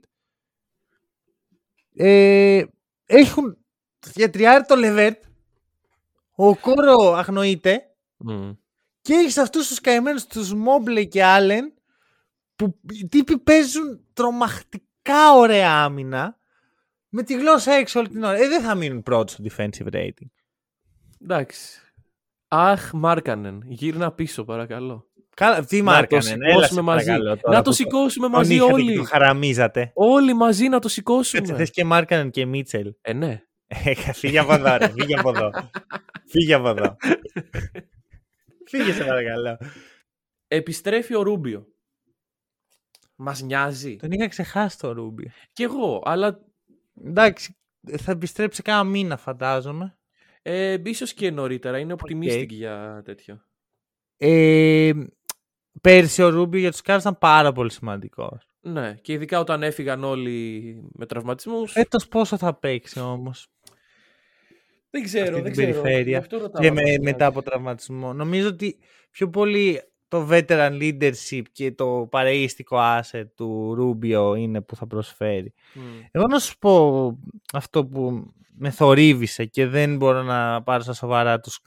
Ε, 1.95 2.63
έχουν 3.05 3.57
για 4.13 4.29
τριάρι 4.29 4.65
το 4.65 4.75
Λεβέρτ. 4.75 5.23
Ο 6.35 6.55
Κόρο 6.55 7.13
αγνοείται. 7.13 7.95
Μμ. 8.17 8.51
Και 9.01 9.13
έχεις 9.13 9.37
αυτούς 9.37 9.67
τους 9.67 9.81
καημένους, 9.81 10.25
τους 10.25 10.53
Μόμπλε 10.53 11.03
και 11.03 11.23
Άλεν, 11.23 11.73
που 12.55 12.79
οι 12.89 13.07
τύποι 13.07 13.37
παίζουν 13.37 14.05
τρομακτικά 14.13 15.33
ωραία 15.33 15.83
άμυνα 15.83 16.37
με 17.09 17.23
τη 17.23 17.33
γλώσσα 17.33 17.71
έξω 17.71 17.99
όλη 17.99 18.09
την 18.09 18.23
ώρα. 18.23 18.37
Ε, 18.37 18.47
δεν 18.47 18.61
θα 18.61 18.75
μείνουν 18.75 19.03
πρώτοι 19.03 19.31
στο 19.31 19.43
defensive 19.49 19.93
rating. 19.93 20.29
Εντάξει. 21.21 21.81
Αχ, 22.47 22.93
Μάρκανεν. 22.93 23.61
Γύρνα 23.65 24.11
πίσω, 24.11 24.43
παρακαλώ. 24.43 25.11
Καλά, 25.35 25.65
τι 25.65 25.77
Να 25.77 25.83
μάρκανε, 25.91 26.21
το 26.23 26.35
ναι, 26.35 26.51
έλα 26.51 26.53
σε 26.61 26.67
σηκώσουμε 26.67 26.81
μαζί. 26.81 27.05
παρακαλώ 27.05 27.37
τώρα 27.37 27.57
Να 27.57 27.63
το 27.63 27.69
που 27.69 27.75
σηκώσουμε 27.75 28.27
τον 28.27 28.35
μαζί 28.35 28.53
είχατε 28.55 28.67
και 28.67 28.73
όλοι. 28.73 28.95
Το 28.95 29.03
χαραμίζατε. 29.03 29.91
Όλοι 29.93 30.33
μαζί 30.33 30.63
να 30.63 30.71
το 30.71 30.77
Έτσι 30.83 30.93
σηκώσουμε. 30.93 31.53
θες 31.55 31.69
και 31.71 31.83
Μάρκανεν 31.83 32.29
και 32.29 32.45
Μίτσελ. 32.45 32.93
Ε, 33.01 33.13
ναι. 33.13 33.43
Ε, 33.67 33.93
Φύγε 34.13 34.39
από 34.39 34.53
εδώ, 34.53 34.77
ρε. 34.77 34.87
Φύγε 34.89 35.15
από 35.19 35.29
εδώ. 35.29 35.51
Φύγε 36.27 36.53
από 36.53 36.67
εδώ. 36.69 36.95
Φύγε 38.65 38.93
σε 38.93 39.03
παρακαλώ. 39.03 39.57
Επιστρέφει 40.47 41.15
ο 41.15 41.21
Ρούμπιο. 41.21 41.67
Μας 43.15 43.41
νοιάζει. 43.41 43.95
Τον 43.95 44.11
είχα 44.11 44.27
ξεχάσει 44.27 44.77
το 44.79 44.91
Ρούμπι. 44.91 45.31
Κι 45.53 45.63
εγώ, 45.63 46.01
αλλά 46.05 46.39
Εντάξει, 47.05 47.57
θα 47.97 48.11
επιστρέψει 48.11 48.61
κάνα 48.61 48.83
μήνα 48.83 49.17
φαντάζομαι. 49.17 49.97
ε, 50.41 50.77
ίσως 50.85 51.13
και 51.13 51.31
νωρίτερα. 51.31 51.79
Είναι 51.79 51.95
optimistic 51.97 52.47
για 52.49 53.01
τέτοιο. 53.05 53.41
Ε, 54.17 54.91
πέρσι 55.83 56.23
ο 56.23 56.29
Ρούμπι 56.29 56.59
για 56.59 56.71
τους 56.71 56.81
Cavs 56.83 56.97
ήταν 56.99 57.17
πάρα 57.17 57.51
πολύ 57.51 57.71
σημαντικός. 57.71 58.47
Ναι, 58.61 58.93
και 59.01 59.13
ειδικά 59.13 59.39
όταν 59.39 59.63
έφυγαν 59.63 60.03
όλοι 60.03 60.75
με 60.91 61.05
τραυματισμούς. 61.05 61.71
Φέτος 61.71 62.07
πόσο 62.07 62.37
θα 62.37 62.53
παίξει 62.59 62.99
όμως; 62.99 63.47
Δεν 64.89 65.03
ξέρω, 65.03 65.23
αυτή 65.25 65.41
δεν 65.41 65.43
την 65.43 65.51
ξέρω. 65.51 65.81
περιφέρεια 65.81 66.03
Γι' 66.03 66.15
αυτό 66.15 66.37
ρωτάω 66.37 66.61
και 66.61 66.67
αν 66.67 66.73
με, 66.73 66.81
μας 66.81 66.91
μετά 66.91 66.99
νοιάζει. 67.17 67.23
από 67.23 67.41
τραυματισμό. 67.41 68.13
Νομίζω 68.13 68.47
ότι 68.47 68.77
πιο 69.11 69.29
πολύ 69.29 69.81
το 70.07 70.27
veteran 70.31 70.71
leadership 70.81 71.41
και 71.51 71.71
το 71.71 72.07
παρεΐστικο 72.11 72.77
asset 72.79 73.25
του 73.35 73.73
Ρούμπιο 73.75 74.35
είναι 74.35 74.61
που 74.61 74.75
θα 74.75 74.87
προσφέρει. 74.87 75.53
Μμ. 75.73 75.81
Εγώ 76.11 76.27
να 76.27 76.39
σου 76.39 76.57
πω 76.57 77.17
αυτό 77.53 77.85
που 77.85 78.33
με 78.57 78.69
θορύβησε 78.69 79.45
και 79.45 79.67
δεν 79.67 79.97
μπορώ 79.97 80.23
να 80.23 80.63
πάρω 80.63 80.83
στα 80.83 80.93
σοβαρά 80.93 81.39
τους 81.39 81.59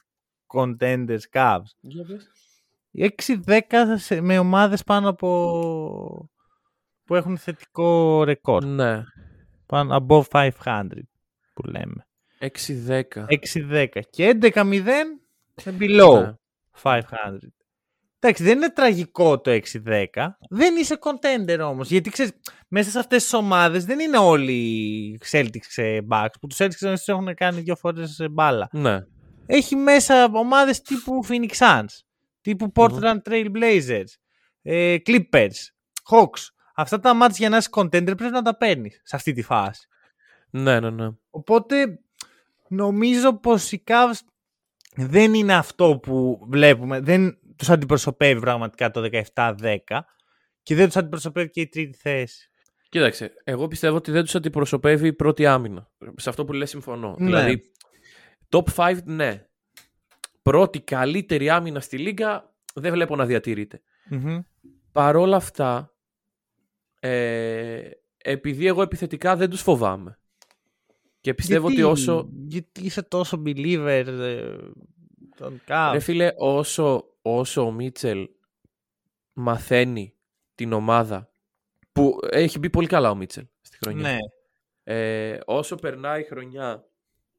contenders 0.47 1.19
Cavs. 1.33 1.71
Για 1.81 2.05
πες. 2.05 2.31
6-10 2.99 3.97
σε- 3.97 4.21
με 4.21 4.39
ομάδες 4.39 4.83
πάνω 4.85 5.09
από 5.09 6.31
που 7.05 7.15
έχουν 7.15 7.39
θετικό 7.39 8.23
ρεκόρ. 8.25 8.65
Ναι, 8.65 9.03
Πάνω, 9.67 10.07
above 10.09 10.23
500 10.31 10.51
που 11.55 11.63
λέμε. 11.67 12.07
6-10. 12.39 13.27
6-10 13.29 13.87
και 14.11 14.29
11-0 14.41 14.83
με 15.65 15.77
below 15.81 16.21
Ναι. 16.23 16.33
500. 16.83 17.03
Εντάξει, 18.21 18.45
δεν 18.45 18.57
είναι 18.57 18.71
τραγικό 18.71 19.41
το 19.41 19.51
6-10. 19.51 20.37
Δεν 20.51 20.77
είσαι 20.77 20.99
contender 21.01 21.59
όμως. 21.63 21.91
Γιατί 21.91 22.11
ξέρεις, 22.11 22.33
μέσα 22.69 22.91
σε 22.91 22.99
αυτές 22.99 23.23
τις 23.23 23.33
ομάδες 23.33 23.85
δεν 23.85 23.99
είναι 24.01 24.19
όλοι 24.19 24.53
οι 24.53 25.21
Celtics 25.31 25.67
σε 25.69 25.83
Bucks. 26.11 26.33
Που 26.41 26.47
τους 26.47 26.59
Celtics 26.61 26.75
τους 26.95 27.09
έχουν 27.09 27.35
κάνει 27.35 27.61
δύο 27.61 27.77
φορές 27.77 28.19
ε, 28.19 28.29
μπάλα. 28.29 28.69
Ναι. 28.73 28.99
Έχει 29.47 29.77
μέσα 29.77 30.31
ομάδες 30.33 30.81
τύπου 30.81 31.25
Phoenix 31.29 31.51
Suns. 31.59 31.85
Τύπου 32.47 32.73
Portland 32.75 33.19
Trail 33.29 33.51
Blazers. 33.57 34.11
Ε, 34.63 34.97
Clippers. 35.07 35.59
Hawks. 36.11 36.49
Αυτά 36.75 37.01
τα 37.01 37.15
μάτια 37.15 37.37
για 37.39 37.49
να 37.49 37.57
είσαι 37.57 37.69
contender 37.73 38.17
πρέπει 38.17 38.31
να 38.31 38.43
τα 38.43 38.57
παίρνεις 38.57 39.01
σε 39.05 39.17
αυτή 39.17 39.33
τη 39.33 39.43
φάση. 39.43 39.87
Ναι, 40.51 40.81
ναι, 40.81 40.91
ναι. 40.91 41.09
Οπότε 41.31 41.99
νομίζω 42.69 43.37
πως 43.39 43.73
οι 43.73 43.83
Cavs 43.87 44.19
δεν 44.97 45.35
είναι 45.35 45.55
αυτό 45.55 45.99
που 46.03 46.47
βλέπουμε. 46.49 47.01
Δεν 47.01 47.39
τους 47.57 47.71
αντιπροσωπεύει 47.71 48.41
πραγματικά 48.41 48.91
το 48.91 49.09
17-10 49.35 49.77
και 50.63 50.75
δεν 50.75 50.87
τους 50.87 50.97
αντιπροσωπεύει 50.97 51.51
και 51.51 51.61
η 51.61 51.69
τρίτη 51.69 51.99
θέση. 51.99 52.51
Κοίταξε, 52.89 53.33
εγώ 53.45 53.69
πιστεύω 53.69 53.97
ότι 53.97 54.11
δεν 54.11 54.25
τους 54.25 54.35
αντιπροσωπεύει 54.35 55.07
η 55.07 55.13
πρώτη 55.13 55.47
άμυνα. 55.47 55.91
Σε 56.17 56.29
αυτό 56.29 56.45
που 56.45 56.53
λες 56.53 56.71
συμφωνώ. 56.71 57.17
Ναι. 57.19 57.27
Δηλαδή, 57.27 57.63
top 58.49 58.65
5 58.77 58.97
ναι. 59.05 59.47
Πρώτη 60.51 60.81
καλύτερη 60.81 61.51
άμυνα 61.51 61.81
στη 61.81 61.99
λίγα 61.99 62.53
δεν 62.75 62.93
βλέπω 62.93 63.17
να 63.17 63.27
διατηρείται. 63.27 63.81
Μμμ. 64.09 64.39
Παρόλα 64.93 65.37
αυτά, 65.37 65.95
ε, 67.01 67.91
επειδή 68.17 68.67
εγώ 68.67 68.83
επιθετικά 68.83 69.37
δεν 69.37 69.51
τους 69.51 69.61
φοβάμαι. 69.63 70.19
Και 71.21 71.35
πιστεύω 71.35 71.69
Γιατί- 71.69 71.83
ότι 71.83 71.93
όσο... 71.93 72.29
Γιατί 72.47 72.81
είσαι 72.85 73.03
τόσο 73.03 73.43
believer 73.47 74.05
ε, 74.07 74.57
των 75.37 75.61
Cavs; 75.69 75.91
Ρε 75.93 75.99
φίλε, 75.99 76.33
όσο, 76.37 77.05
όσο 77.23 77.67
ο 77.67 77.71
Μίτσελ 77.71 78.29
μαθαίνει 79.33 80.15
την 80.55 80.73
ομάδα 80.73 81.31
που 81.93 82.19
έχει 82.31 82.59
μπει 82.59 82.71
πολύ 82.71 82.87
καλά 82.87 83.11
ο 83.11 83.15
Μίτσελ 83.15 83.45
στη 83.61 83.77
χρονιά. 83.81 84.03
ναι. 84.03 84.19
Ε, 84.85 85.39
όσο 85.47 85.75
περνάει 85.77 86.21
η 86.21 86.25
χρονιά 86.25 86.85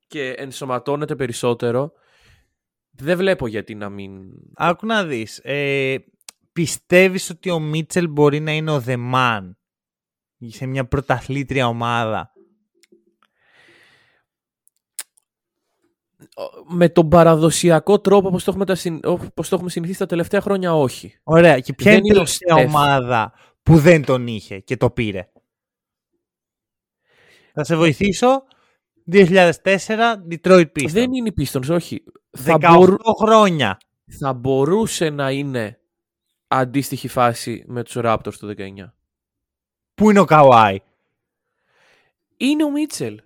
και 0.08 0.30
ενσωματώνεται 0.32 1.16
περισσότερο, 1.16 1.92
δεν 2.98 3.18
βλέπω 3.18 3.48
γιατί 3.48 3.76
να 3.76 3.90
μην... 3.90 4.22
Άκου 4.56 4.86
να 4.86 5.04
δεις. 5.06 5.40
Ε, 5.44 5.96
πιστεύεις 6.54 7.30
ότι 7.30 7.50
ο 7.50 7.60
Μίτσελ 7.60 8.10
μπορεί 8.10 8.40
να 8.40 8.52
είναι 8.52 8.72
ο 8.72 8.84
The 8.86 9.14
Man 9.14 9.52
σε 10.48 10.66
μια 10.66 10.86
πρωταθλήτρια 10.88 11.68
ομάδα; 11.68 12.32
Με 16.68 16.90
τον 16.90 17.10
παραδοσιακό 17.10 18.00
τρόπο 18.00 18.28
όπως 18.28 18.44
το 18.44 18.50
έχουμε, 18.52 18.66
τα 18.66 18.76
συν- 18.76 19.06
όπως 19.06 19.50
το 19.50 19.56
έχουμε 19.56 19.70
συνηθίσει 19.70 20.00
τα 20.00 20.06
τελευταία 20.06 20.42
χρόνια, 20.42 20.76
όχι. 20.76 21.20
Ωραία. 21.24 21.60
Και 21.60 21.74
ποια 21.74 21.92
Δεν 21.92 22.00
είναι 22.00 22.08
η 22.08 22.10
είναι 22.12 22.20
ο 22.20 22.24
τελευταία 22.24 22.58
Στεφ. 22.58 22.68
ομάδα 22.76 23.34
που 23.64 23.78
δεν 23.78 24.06
τον 24.06 24.28
είχε 24.28 24.60
και 24.60 24.78
το 24.78 24.90
πήρε; 24.90 25.30
Θα 27.54 27.64
σε 27.64 27.76
βοηθήσω. 27.76 28.44
2004 29.12 29.52
Detroit 30.32 30.66
Pistons. 30.80 30.90
Δεν 30.90 31.14
είναι 31.14 31.30
οι 31.30 31.34
Pistons, 31.42 31.70
όχι. 31.70 32.04
18 32.32 32.42
Θα, 32.44 32.58
μπορού- 32.58 33.02
χρόνια. 33.20 33.78
θα 34.20 34.34
μπορούσε 34.34 35.10
να 35.10 35.32
είναι 35.32 35.80
αντίστοιχη 36.48 37.08
φάση 37.08 37.64
με 37.68 37.84
τους 37.84 37.96
Raptors 37.98 38.34
το 38.40 38.48
19. 38.48 38.94
Πού 39.94 40.10
είναι 40.10 40.20
ο 40.20 40.26
Καουάι. 40.26 40.78
Είναι 42.38 42.64
ο 42.64 42.72
Μίτσελ. 42.72 43.20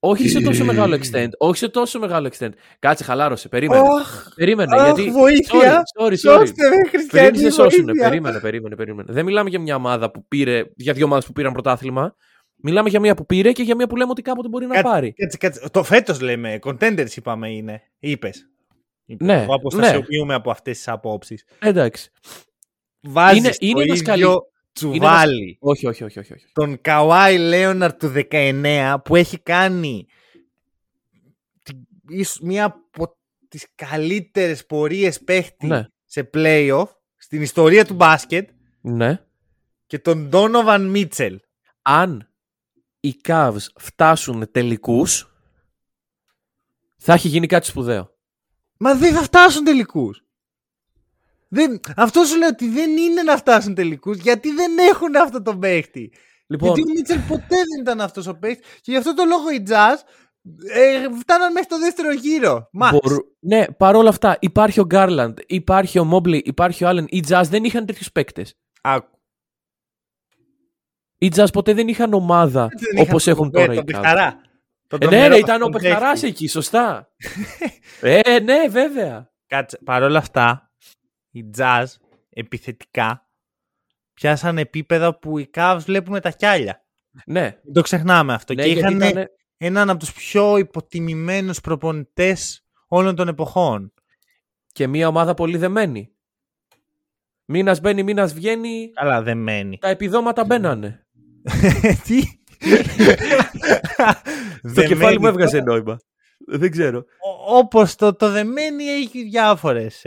Όχι 0.00 0.28
σε 0.28 0.40
τόσο 0.40 0.64
μεγάλο 0.64 0.96
extent. 1.02 1.28
Όχι 1.38 1.58
σε 1.58 1.68
τόσο 1.68 1.98
μεγάλο 1.98 2.30
extent. 2.32 2.50
Κάτσε, 2.78 3.04
χαλάρωσε. 3.04 3.48
Περίμενε. 3.48 3.88
Αχ, 4.00 4.28
Περίμενε. 4.34 4.76
αχ, 4.80 4.84
γιατί... 4.94 5.10
βοήθεια. 5.10 5.82
Sorry, 5.98 6.02
sorry, 6.04 6.10
sorry. 6.12 6.16
Σώστε 6.16 6.68
με, 6.68 6.76
Πριν 6.76 6.88
χριστιανοί, 6.88 7.38
σε 7.38 7.50
σώσουνε. 7.50 7.84
βοήθεια. 7.84 8.08
Περίμενε, 8.08 8.40
περίμενε, 8.40 8.76
περίμενε. 8.76 9.12
Δεν 9.12 9.24
μιλάμε 9.24 9.50
για 9.50 9.58
μια 9.60 9.74
ομάδα 9.76 10.10
που 10.10 10.26
πήρε, 10.28 10.62
για 10.76 10.92
δύο 10.92 11.04
ομάδες 11.04 11.26
που 11.26 11.32
πήραν 11.32 11.52
πρωτάθλημα. 11.52 12.14
Μιλάμε 12.56 12.88
για 12.88 13.00
μια 13.00 13.14
που 13.14 13.26
πήρε 13.26 13.52
και 13.52 13.62
για 13.62 13.74
μια 13.74 13.86
που 13.86 13.96
λέμε 13.96 14.10
ότι 14.10 14.22
κάποτε 14.22 14.48
μπορεί 14.48 14.66
να 14.66 14.74
Κάτσε, 14.74 14.90
πάρει. 14.90 15.12
Κάτσε, 15.12 15.36
κάτσε. 15.36 15.68
Το 15.70 15.82
φέτος 15.82 16.20
λέμε. 16.20 16.58
Contenders 16.62 17.10
είπαμε 17.16 17.50
είναι. 17.50 17.82
Είπες. 17.98 18.48
Είπες. 19.04 19.26
Ναι, 19.26 19.42
Εγώ 19.42 19.54
αποστασιοποιούμε 19.54 20.34
από 20.34 20.50
αυτές 20.50 20.76
τις 20.76 20.88
απόψεις. 20.88 21.44
Εντάξει. 21.58 22.10
Βάζεις 23.00 23.38
Είναι- 23.38 23.50
το 23.50 23.56
είναι 23.66 23.82
ένας 23.82 23.98
ίδιο 24.00 24.10
καλή- 24.12 24.38
τσουβάλι. 24.72 25.56
Όχι, 25.60 25.86
όχι, 25.86 26.04
όχι, 26.04 26.18
όχι. 26.18 26.32
όχι. 26.32 26.44
τον 26.52 26.80
Καουάι 26.80 27.38
Λέοναρ 27.38 27.94
του 27.96 28.08
19 28.08 29.00
που 29.04 29.16
έχει 29.16 29.38
κάνει 29.38 30.06
την- 31.62 31.86
ίσως 32.08 32.38
μία 32.40 32.64
από 32.64 33.16
τις 33.48 33.66
καλύτερες 33.74 34.66
πορείες 34.66 35.20
παίχτη 35.24 35.66
Ναι. 35.66 35.86
σε 36.04 36.30
playoff 36.34 36.86
στην 37.16 37.42
ιστορία 37.42 37.84
του 37.84 37.94
μπάσκετ 37.94 38.48
Ναι. 38.80 39.20
και 39.86 39.98
τον 39.98 40.30
Donovan 40.32 40.86
Μίτσελ. 40.90 41.40
Αν 41.82 42.28
οι 43.04 43.20
Cavs 43.28 43.66
φτάσουν 43.76 44.50
τελικούς, 44.50 45.28
θα 46.96 47.12
έχει 47.12 47.28
γίνει 47.28 47.46
κάτι 47.46 47.66
σπουδαίο. 47.66 48.10
Μα 48.78 48.94
δεν 48.94 49.14
θα 49.14 49.22
φτάσουν 49.22 49.64
τελικούς. 49.64 50.24
Δεν, 51.48 51.80
αυτό 51.96 52.24
σου 52.24 52.36
λέω 52.38 52.48
ότι 52.48 52.68
δεν 52.68 52.96
είναι 52.96 53.22
να 53.22 53.36
φτάσουν 53.36 53.74
τελικούς 53.74 54.16
γιατί 54.18 54.52
δεν 54.52 54.78
έχουν 54.78 55.16
αυτό 55.16 55.42
το 55.42 55.56
παίχτη. 55.58 56.12
Λοιπόν, 56.46 56.68
Γιατί 56.68 56.90
ο 56.90 56.92
Μίτσελ 56.94 57.18
ποτέ 57.20 57.46
δεν 57.48 57.80
ήταν 57.80 58.00
αυτός 58.00 58.26
ο 58.26 58.34
παίχτης 58.34 58.80
και 58.80 58.90
γι' 58.90 58.96
αυτό 58.96 59.14
το 59.14 59.24
λόγο 59.24 59.50
οι 59.50 59.62
Jazz 59.68 59.96
ε, 60.72 61.06
φτάναν 61.18 61.52
μέχρι 61.52 61.68
το 61.68 61.78
δεύτερο 61.78 62.12
γύρο. 62.12 62.70
Max. 62.82 62.90
μπορού- 62.90 63.26
ναι, 63.40 63.64
παρόλα 63.68 64.08
αυτά 64.08 64.36
υπάρχει 64.40 64.80
ο 64.80 64.86
Garland, 64.90 65.34
υπάρχει 65.46 65.98
ο 65.98 66.10
Mobley, 66.12 66.42
υπάρχει 66.44 66.84
ο 66.84 66.88
Allen. 66.90 67.04
Οι 67.08 67.24
Jazz 67.28 67.42
δεν 67.48 67.64
είχαν 67.64 67.86
τέτοιους 67.86 68.12
παίκτες. 68.12 68.54
Άκου. 68.82 69.18
Οι 71.18 71.28
Jazz 71.36 71.46
ποτέ 71.52 71.74
δεν 71.74 71.88
είχαν 71.88 72.12
ομάδα 72.12 72.68
Δεν 72.68 72.92
είχαν 72.92 73.06
όπως 73.08 73.24
τον 73.24 73.32
έχουν 73.32 73.50
Κομπέ, 73.50 73.60
τώρα 73.60 73.72
οι 73.72 73.76
Τον 73.76 73.84
Cavs. 73.84 73.92
Πεχταρά. 73.92 74.40
Τον 74.86 74.98
Ε, 75.02 75.04
ναι, 75.04 75.10
τρομερό 75.10 75.34
ρε, 75.34 75.38
ήταν 75.38 75.56
ο 75.62 75.68
τον 75.68 75.72
Πεχταρά 75.72 76.10
παίχτη. 76.10 76.26
εκεί, 76.26 76.48
σωστά. 76.48 77.08
ε, 78.00 78.38
ναι, 78.40 78.68
βέβαια. 78.68 79.32
Κάτσε, 79.46 79.78
παρόλα 79.84 80.18
αυτά, 80.18 80.72
οι 81.30 81.50
Jazz 81.58 81.84
επιθετικά 82.30 83.28
πιάσαν 84.14 84.58
επίπεδα 84.58 85.18
που 85.18 85.38
οι 85.38 85.50
Cavs 85.54 85.78
βλέπουν 85.84 86.20
τα 86.20 86.30
κιάλια. 86.30 86.84
Ναι, 87.26 87.58
Μην 87.64 87.74
το 87.74 87.80
ξεχνάμε 87.80 88.32
αυτό. 88.34 88.54
ναι 88.54 88.62
και 88.62 88.68
γιατί 88.68 88.78
είχαν 88.78 88.96
Και 94.72 94.86
μια 94.86 95.08
ομάδα 95.08 95.34
πολύ 95.34 95.56
δεμένη. 95.56 96.08
Μήνας 97.44 97.80
μπαίνει, 97.80 98.02
μήνας 98.02 98.34
βγαίνει. 98.34 98.90
Καλά, 98.94 99.22
δεν 99.22 99.38
μένει. 99.38 99.78
Τα 99.78 99.88
επιδόματα 99.88 100.44
μπαίνανε. 100.44 101.03
Τι; 102.04 102.22
Το 104.74 104.84
κεφάλι 104.86 105.20
μου 105.20 105.26
έβγαζε 105.26 105.60
νόημα. 105.60 105.98
Δεν 106.46 106.70
ξέρω. 106.70 107.04
Όπως 107.46 107.94
το, 107.94 108.14
το 108.14 108.30
δεμένη 108.30 108.84
έχει 108.84 109.22
διάφορες. 109.22 110.04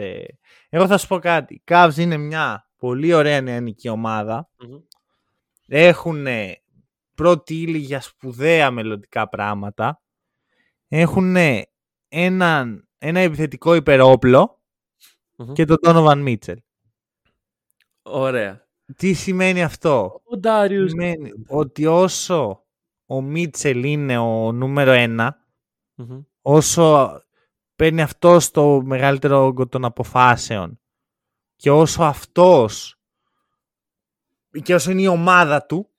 Εγώ 0.69 0.88
θα 0.88 0.97
σου 0.97 1.07
πω 1.07 1.19
κάτι. 1.19 1.53
Η 1.53 1.63
Cavs 1.65 1.93
είναι 1.97 2.17
μια 2.17 2.69
πολύ 2.77 3.13
ωραία 3.13 3.41
νεανική 3.41 3.89
ομάδα. 3.89 4.49
Έχουν 5.67 6.25
πρώτη 7.15 7.61
ύλη 7.61 7.77
για 7.77 8.01
σπουδαία 8.01 8.71
μελλοντικά 8.71 9.29
πράγματα. 9.29 10.01
Έχουν 10.88 11.35
ένα, 12.07 12.65
ένα 12.97 13.19
επιθετικό 13.19 13.75
υπερόπλο 13.75 14.61
Μμμ. 15.38 15.53
και 15.53 15.65
τον 15.65 15.77
Donovan 15.81 16.27
Mitchell. 16.27 16.57
Ωραία. 18.01 18.66
Τι 18.95 19.13
σημαίνει 19.13 19.63
αυτό; 19.63 20.21
Ο 20.23 20.38
Ντάριους. 20.38 20.89
Σημαίνει 20.89 21.31
ότι 21.47 21.85
όσο 21.85 22.65
ο 23.05 23.21
Μίτσελ 23.21 23.83
είναι 23.83 24.17
ο 24.17 24.51
νούμερο 24.51 24.91
ένα, 24.91 25.45
Μμμ. 25.95 26.21
όσο 26.41 27.21
παίρνει 27.75 28.01
αυτό 28.01 28.38
το 28.51 28.81
μεγαλύτερο 28.81 29.45
όγκο 29.45 29.67
των 29.67 29.85
αποφάσεων 29.85 30.79
και 31.55 31.71
όσο 31.71 32.03
αυτός 32.03 32.99
και 34.63 34.73
όσο 34.75 34.91
είναι 34.91 35.01
η 35.01 35.07
ομάδα 35.07 35.65
του, 35.65 35.89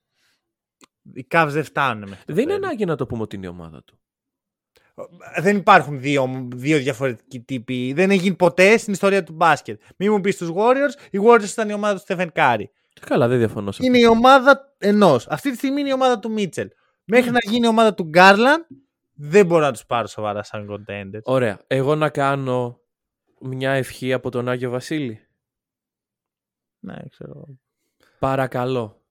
οι 1.14 1.26
Cavs 1.30 1.48
δεν 1.50 1.64
φτάνουν 1.64 2.08
μέχρι 2.08 2.24
το 2.24 2.32
Δεν 2.34 2.42
είναι 2.42 2.52
τέλος. 2.52 2.66
ανάγκη 2.66 2.84
να 2.84 2.96
το 2.96 3.06
πούμε 3.06 3.22
ότι 3.22 3.36
είναι 3.36 3.46
η 3.46 3.48
ομάδα 3.48 3.82
του. 3.84 3.98
Δεν 5.40 5.56
υπάρχουν 5.56 6.00
δύο, 6.00 6.48
δύο 6.54 6.78
διαφορετικοί 6.78 7.40
τύποι. 7.40 7.92
Δεν 7.92 8.10
έχει 8.10 8.20
γίνει 8.20 8.36
ποτέ 8.36 8.76
στην 8.76 8.92
ιστορία 8.92 9.22
του 9.24 9.32
μπάσκετ. 9.32 9.80
Μην 9.96 10.12
μου 10.12 10.20
πεις 10.20 10.34
στους 10.34 10.50
Warriors, 10.54 11.08
οι 11.10 11.18
Warriors 11.22 11.48
ήταν 11.50 11.68
η 11.68 11.72
ομάδα 11.72 11.94
του 11.94 12.00
Στέφεν 12.00 12.32
Κάρι. 12.32 12.70
Καλά, 13.00 13.28
δεν 13.28 13.38
διαφωνώ 13.38 13.72
σε 13.72 13.82
αυτό. 13.82 13.84
Είναι 13.84 14.04
η 14.04 14.06
ομάδα 14.06 14.74
ενός. 14.78 15.26
Αυτή 15.28 15.50
τη 15.50 15.56
στιγμή 15.56 15.80
είναι 15.80 15.88
η 15.88 15.92
ομάδα 15.92 16.18
του 16.18 16.30
Μίτσελ. 16.30 16.68
Μέχρι 17.04 17.30
να 17.30 17.38
γίνει 17.42 17.66
η 17.66 17.68
ομάδα 17.68 17.94
του 17.94 18.04
Γκάρλαν, 18.04 18.66
δεν 19.14 19.46
μπορώ 19.46 19.64
να 19.64 19.72
τους 19.72 19.86
πάρω 19.86 20.06
σοβαρά 20.06 20.42
σαν 20.42 20.68
contenders. 20.70 21.22
Ωραία. 21.22 21.60
Εγώ 21.66 21.94
να 21.94 22.08
κάνω 22.10 22.80
μια 23.40 23.72
ευχή 23.72 24.12
από 24.12 24.30
τον 24.30 24.48
Άγιο 24.48 24.70
Βασίλη. 24.70 25.20
Ναι, 26.78 26.96
ξέρω. 27.10 27.58
Παρακαλώ. 28.18 29.02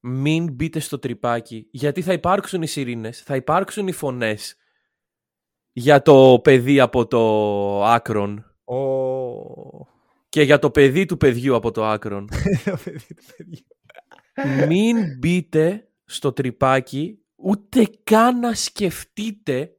Μην 0.00 0.52
μπείτε 0.52 0.78
στο 0.78 0.98
τρυπάκι, 0.98 1.68
γιατί 1.70 2.02
θα 2.02 2.12
υπάρξουν 2.12 2.62
οι 2.62 2.66
σιρήνες, 2.66 3.22
θα 3.22 3.36
υπάρξουν 3.36 3.88
οι 3.88 3.92
φωνές 3.92 4.56
για 5.76 6.02
το 6.02 6.40
παιδί 6.42 6.80
από 6.80 7.06
το 7.06 7.84
άκρον 7.84 8.44
Ο... 8.64 8.76
και 10.28 10.42
για 10.42 10.58
το 10.58 10.70
παιδί 10.70 11.04
του 11.04 11.16
παιδιού 11.16 11.54
από 11.54 11.70
το 11.70 11.84
άκρον. 11.84 12.28
Το 12.64 12.78
παιδί 12.84 13.14
του 13.14 13.24
παιδιού. 13.36 14.66
Μην 14.66 14.96
μπείτε 15.18 15.88
στο 16.04 16.32
τρυπάκι 16.32 17.18
ούτε 17.36 17.88
καν 18.04 18.38
να 18.38 18.54
σκεφτείτε 18.54 19.76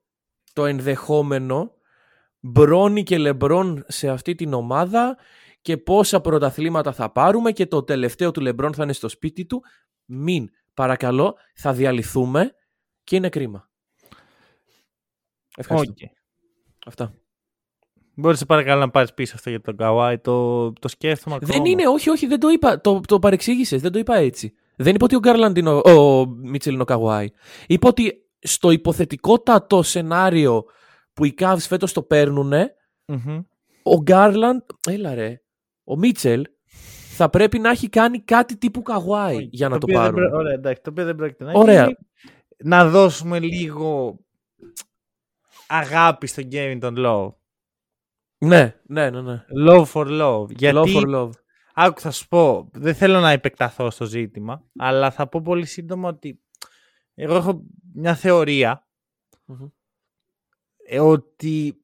το 0.53 0.65
ενδεχόμενο 0.65 1.71
Μπρόνι 2.39 3.03
και 3.03 3.17
Λεμπρόν 3.17 3.85
σε 3.87 4.09
αυτή 4.09 4.35
την 4.35 4.53
ομάδα 4.53 5.17
και 5.61 5.77
πόσα 5.77 6.21
πρωταθλήματα 6.21 6.93
θα 6.93 7.11
πάρουμε 7.11 7.51
και 7.51 7.65
το 7.65 7.83
τελευταίο 7.83 8.31
του 8.31 8.41
Λεμπρόν 8.41 8.73
θα 8.73 8.83
είναι 8.83 8.93
στο 8.93 9.09
σπίτι 9.09 9.45
του. 9.45 9.63
Μην, 10.05 10.49
παρακαλώ, 10.73 11.35
θα 11.55 11.73
διαλυθούμε 11.73 12.51
και 13.03 13.15
είναι 13.15 13.29
κρίμα. 13.29 13.69
Ευχαριστώ. 15.57 15.91
Οκ. 15.91 16.09
Αυτά. 16.85 17.13
Μπορείς 18.17 18.37
σε 18.39 18.45
παρακαλώ 18.45 18.79
να 18.79 18.89
πάρεις 18.89 19.13
πίσω 19.13 19.33
αυτό 19.35 19.49
για 19.49 19.61
τον 19.61 19.75
Καουάι. 19.77 20.17
Το, 20.19 20.73
το 20.73 20.87
σκέφτομαι 20.87 21.35
ακόμα. 21.35 21.51
Δεν 21.53 21.65
είναι, 21.65 21.87
όχι, 21.87 22.09
όχι, 22.09 22.27
δεν 22.27 22.39
το 22.39 22.47
είπα. 22.49 22.81
Το, 22.81 23.01
το 23.07 23.19
παρεξήγησες, 23.19 23.81
δεν 23.81 23.91
το 23.91 23.99
είπα 23.99 24.15
έτσι. 24.15 24.53
Δεν 24.75 24.95
είπα 24.95 25.05
ότι 25.05 25.15
ο 25.15 25.19
Γκάρλαντ 25.19 25.57
είναι 25.57 25.69
ο, 25.69 25.77
ο 26.19 26.25
Μίτσελ 26.27 26.73
είναι 26.73 26.81
ο 26.81 26.85
Καουάι. 26.85 27.27
Είπα 27.67 27.87
ότι 27.87 28.25
στο 28.39 28.71
υποθετικότατο 28.71 29.83
σενάριο 29.83 30.63
που 31.13 31.25
οι 31.25 31.33
Cavs 31.39 31.55
φέτος 31.59 31.93
το 31.93 32.03
παίρνουν, 32.03 32.53
Μμμ. 33.07 33.39
ο 33.83 34.01
Γκάρλαντ, 34.01 34.61
έλα 34.89 35.13
ρε, 35.13 35.41
ο 35.83 35.97
Μίτσελ 35.97 36.43
θα 37.17 37.29
πρέπει 37.29 37.59
να 37.59 37.69
έχει 37.69 37.89
κάνει 37.89 38.19
κάτι 38.21 38.57
τύπου 38.57 38.81
Καουάι 38.81 39.47
για 39.51 39.69
να 39.69 39.77
το, 39.77 39.85
οποίο 39.89 40.01
δεν 40.01 40.11
πάρουν. 40.13 40.29
πρό- 40.29 40.39
Ωραία, 40.39 40.53
εντάξει, 40.53 40.81
το 40.81 40.89
οποίο 40.89 41.05
δεν 41.05 41.15
πρόκειται 41.15 41.43
να 41.43 41.51
Ωραία. 41.55 41.83
γίνει. 41.83 41.95
Να 42.63 42.89
δώσουμε 42.89 43.39
λίγο 43.39 44.19
αγάπη 45.75 46.27
στον 46.27 46.43
Kevin 46.51 46.77
τον 46.79 46.95
Love. 46.97 47.33
Ναι, 48.37 48.75
ναι, 48.83 49.09
ναι, 49.09 49.21
ναι. 49.21 49.45
Love 49.67 49.85
for 49.85 50.21
love. 50.21 50.49
Γιατί, 50.49 50.77
Love 50.93 50.95
for 51.01 51.15
love. 51.15 51.29
άκου 51.73 51.99
θα 51.99 52.11
σου 52.11 52.27
πω, 52.27 52.69
δεν 52.73 52.95
θέλω 52.95 53.19
να 53.19 53.29
επεκταθώ 53.31 53.89
στο 53.91 54.05
ζήτημα, 54.05 54.63
αλλά 54.77 55.11
θα 55.11 55.27
πω 55.27 55.41
πολύ 55.41 55.65
σύντομα 55.65 56.09
ότι 56.09 56.39
εγώ 57.13 57.35
έχω 57.35 57.63
μια 57.93 58.15
θεωρία 58.15 58.87
Μμμ. 59.45 59.67
ε, 60.87 60.99
ότι 60.99 61.81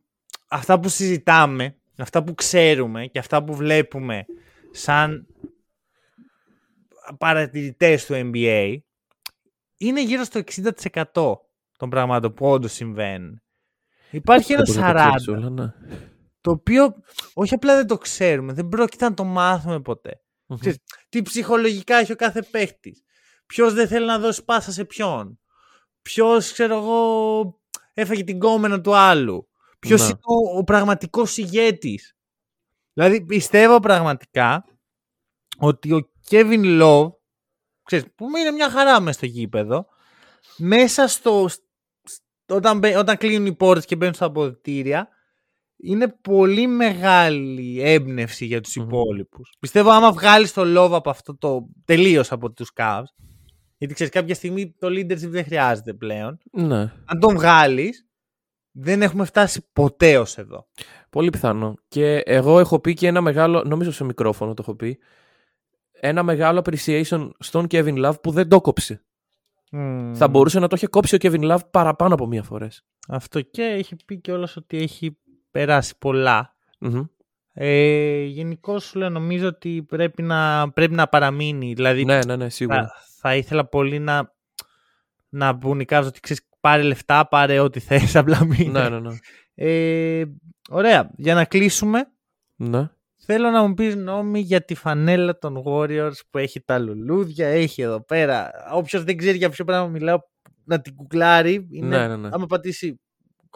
αυτά 0.47 0.79
που 0.79 0.89
συζητάμε, 0.89 1.75
αυτά 1.97 2.23
που 2.23 2.33
ξέρουμε 2.35 3.07
και 3.07 3.19
αυτά 3.19 3.43
που 3.43 3.55
βλέπουμε 3.55 4.25
σαν 4.71 5.27
παρατηρητές 7.17 8.05
του 8.05 8.13
NBA 8.33 8.77
είναι 9.77 10.03
γύρω 10.03 10.23
στο 10.23 10.41
60% 11.13 11.33
των 11.77 11.89
πραγμάτων 11.89 12.33
που 12.33 12.45
όντως 12.49 12.71
συμβαίνουν. 12.71 13.41
Υπάρχει 14.11 14.53
ένα 14.53 14.63
Δεν 14.63 14.73
μπορεί 14.73 14.87
να 14.87 14.93
τα 14.93 15.09
40% 15.09 15.15
ξέρεις 15.15 15.27
όλα, 15.27 15.49
ναι. 15.49 15.73
το 16.41 16.51
οποίο 16.51 16.93
όχι 17.33 17.53
απλά 17.53 17.75
δεν 17.75 17.87
το 17.87 17.97
ξέρουμε, 17.97 18.53
δεν 18.53 18.67
πρόκειται 18.67 19.05
να 19.05 19.13
το 19.13 19.23
μάθουμε 19.23 19.81
ποτέ. 19.81 20.21
Μμμ. 20.45 20.57
Ξέρεις, 20.57 20.77
τι 21.09 21.21
ψυχολογικά 21.21 21.95
έχει 21.95 22.11
ο 22.11 22.15
κάθε 22.15 22.41
παίχτης. 22.41 23.03
Ποιος 23.45 23.73
δεν 23.73 23.87
θέλει 23.87 24.05
να 24.05 24.19
δώσει 24.19 24.43
πάσα 24.45 24.71
σε 24.71 24.85
ποιον. 24.85 25.39
Ποιος, 26.01 26.51
ξέρω 26.51 26.77
εγώ, 26.77 27.59
έφαγε 27.93 28.23
την 28.23 28.39
κόμενα 28.39 28.81
του 28.81 28.95
άλλου. 28.95 29.49
Ποιος 29.79 29.99
Ναι. 30.01 30.05
είναι 30.05 30.19
ο, 30.21 30.57
ο 30.57 30.63
πραγματικός 30.63 31.37
ηγέτης. 31.37 32.15
Δηλαδή 32.93 33.25
πιστεύω 33.25 33.79
πραγματικά 33.79 34.65
ότι 35.57 35.93
ο 35.93 36.09
Kevin 36.29 36.81
Love, 36.81 37.11
ξέρεις, 37.83 38.05
που 38.15 38.37
είναι 38.37 38.51
μια 38.51 38.69
χαρά 38.69 38.99
μέσα 38.99 39.17
στο 39.17 39.25
γήπεδο, 39.25 39.85
μέσα 40.57 41.07
στο. 41.07 41.47
Σ- 42.51 42.55
Όταν, 42.57 42.77
μπαι- 42.77 42.97
όταν 42.97 43.17
κλείνουν 43.17 43.45
οι 43.45 43.55
πόρτες 43.55 43.85
και 43.85 43.95
μπαίνουν 43.95 44.13
στα 44.13 44.25
αποδητήρια, 44.25 45.07
είναι 45.83 46.07
πολύ 46.21 46.67
μεγάλη 46.67 47.81
έμπνευση 47.81 48.45
για 48.45 48.61
τους 48.61 48.75
Μμμ. 48.75 48.83
υπόλοιπους. 48.87 49.53
Πιστεύω 49.59 49.89
άμα 49.89 50.11
βγάλεις 50.11 50.53
το 50.53 50.61
Love 50.65 50.91
από 50.93 51.09
αυτό 51.09 51.37
το 51.37 51.67
τελείως 51.85 52.31
από 52.31 52.51
τους 52.51 52.71
Cavs, 52.75 53.03
γιατί 53.77 53.93
ξέρεις 53.93 54.13
κάποια 54.13 54.35
στιγμή 54.35 54.75
το 54.79 54.87
leadership 54.87 55.17
δεν 55.29 55.43
χρειάζεται 55.43 55.93
πλέον, 55.93 56.37
Ναι. 56.51 56.79
αν 57.05 57.19
τον 57.19 57.35
βγάλεις, 57.35 58.05
δεν 58.71 59.01
έχουμε 59.01 59.25
φτάσει 59.25 59.69
ποτέ 59.73 60.17
ως 60.17 60.37
εδώ. 60.37 60.67
Πολύ 61.09 61.29
πιθανό. 61.29 61.75
Και 61.87 62.15
εγώ 62.25 62.59
έχω 62.59 62.79
πει 62.79 62.93
και 62.93 63.07
ένα 63.07 63.21
μεγάλο, 63.21 63.63
νομίζω 63.63 63.91
σε 63.91 64.03
μικρόφωνο 64.03 64.53
το 64.53 64.61
έχω 64.65 64.75
πει, 64.75 64.97
ένα 65.91 66.23
μεγάλο 66.23 66.61
appreciation 66.65 67.29
στον 67.39 67.65
Kevin 67.69 68.05
Love 68.05 68.21
που 68.21 68.31
δεν 68.31 68.47
το 68.49 68.61
κόψε. 68.61 69.05
Μμμ. 69.73 70.13
Θα 70.15 70.27
μπορούσε 70.27 70.59
να 70.59 70.67
το 70.67 70.75
είχε 70.75 70.87
κόψει 70.87 71.15
ο 71.15 71.17
Kevin 71.21 71.51
Love 71.51 71.59
παραπάνω 71.71 72.13
από 72.13 72.27
μία 72.27 72.43
φορές. 72.43 72.83
Αυτό 73.07 73.41
και 73.41 73.63
έχει 73.63 73.95
πει 74.05 74.17
κιόλας 74.17 74.55
ότι 74.57 74.77
έχει 74.77 75.17
περάσει 75.51 75.97
πολλά. 75.97 76.55
Μμμ. 76.79 77.03
Ε, 77.53 78.23
Γενικώ 78.23 78.79
σου 78.79 78.97
λέω 78.99 79.09
νομίζω 79.09 79.47
ότι 79.47 79.83
πρέπει 79.87 80.21
να, 80.21 80.71
πρέπει 80.71 80.93
να 80.93 81.07
παραμείνει. 81.07 81.73
Δηλαδή 81.73 82.05
Ναι, 82.05 82.19
ναι, 82.25 82.35
ναι, 82.35 82.49
σίγουρα. 82.49 82.81
θα, 82.87 82.93
θα 83.19 83.35
ήθελα 83.35 83.65
πολύ 83.65 83.99
να, 83.99 84.33
να 85.29 85.51
μπουν 85.53 85.79
οι 85.79 85.85
Cavs 85.89 86.03
ότι 86.05 86.19
ξέρεις, 86.19 86.47
πάρε 86.59 86.81
λεφτά, 86.83 87.27
πάρε 87.27 87.59
ό,τι 87.59 87.79
θες, 87.79 88.15
απλά 88.15 88.45
μην. 88.45 88.71
ναι, 88.71 88.89
ναι, 88.89 88.99
ναι. 88.99 89.15
Ε, 89.55 90.25
ωραία, 90.69 91.11
για 91.17 91.33
να 91.33 91.45
κλείσουμε, 91.45 92.11
ναι. 92.55 92.89
Θέλω 93.31 93.49
να 93.49 93.67
μου 93.67 93.73
πεις 93.73 93.95
νόμι 93.95 94.39
για 94.39 94.61
τη 94.65 94.75
φανέλα 94.75 95.37
των 95.37 95.63
Warriors 95.65 96.11
που 96.29 96.37
έχει 96.37 96.61
τα 96.61 96.79
λουλούδια, 96.79 97.47
έχει 97.47 97.81
εδώ 97.81 98.05
πέρα. 98.05 98.51
Όποιος 98.73 99.03
δεν 99.03 99.17
ξέρει 99.17 99.37
για 99.37 99.49
ποιο 99.49 99.65
πράγμα 99.65 99.87
μιλάω, 99.87 100.17
να 100.63 100.81
την 100.81 100.95
κουκλάρει. 100.95 101.67
Είναι, 101.71 101.97
Ναι, 101.97 102.07
ναι, 102.07 102.15
ναι. 102.15 102.29
Άμα 102.31 102.45
πατήσει 102.45 102.99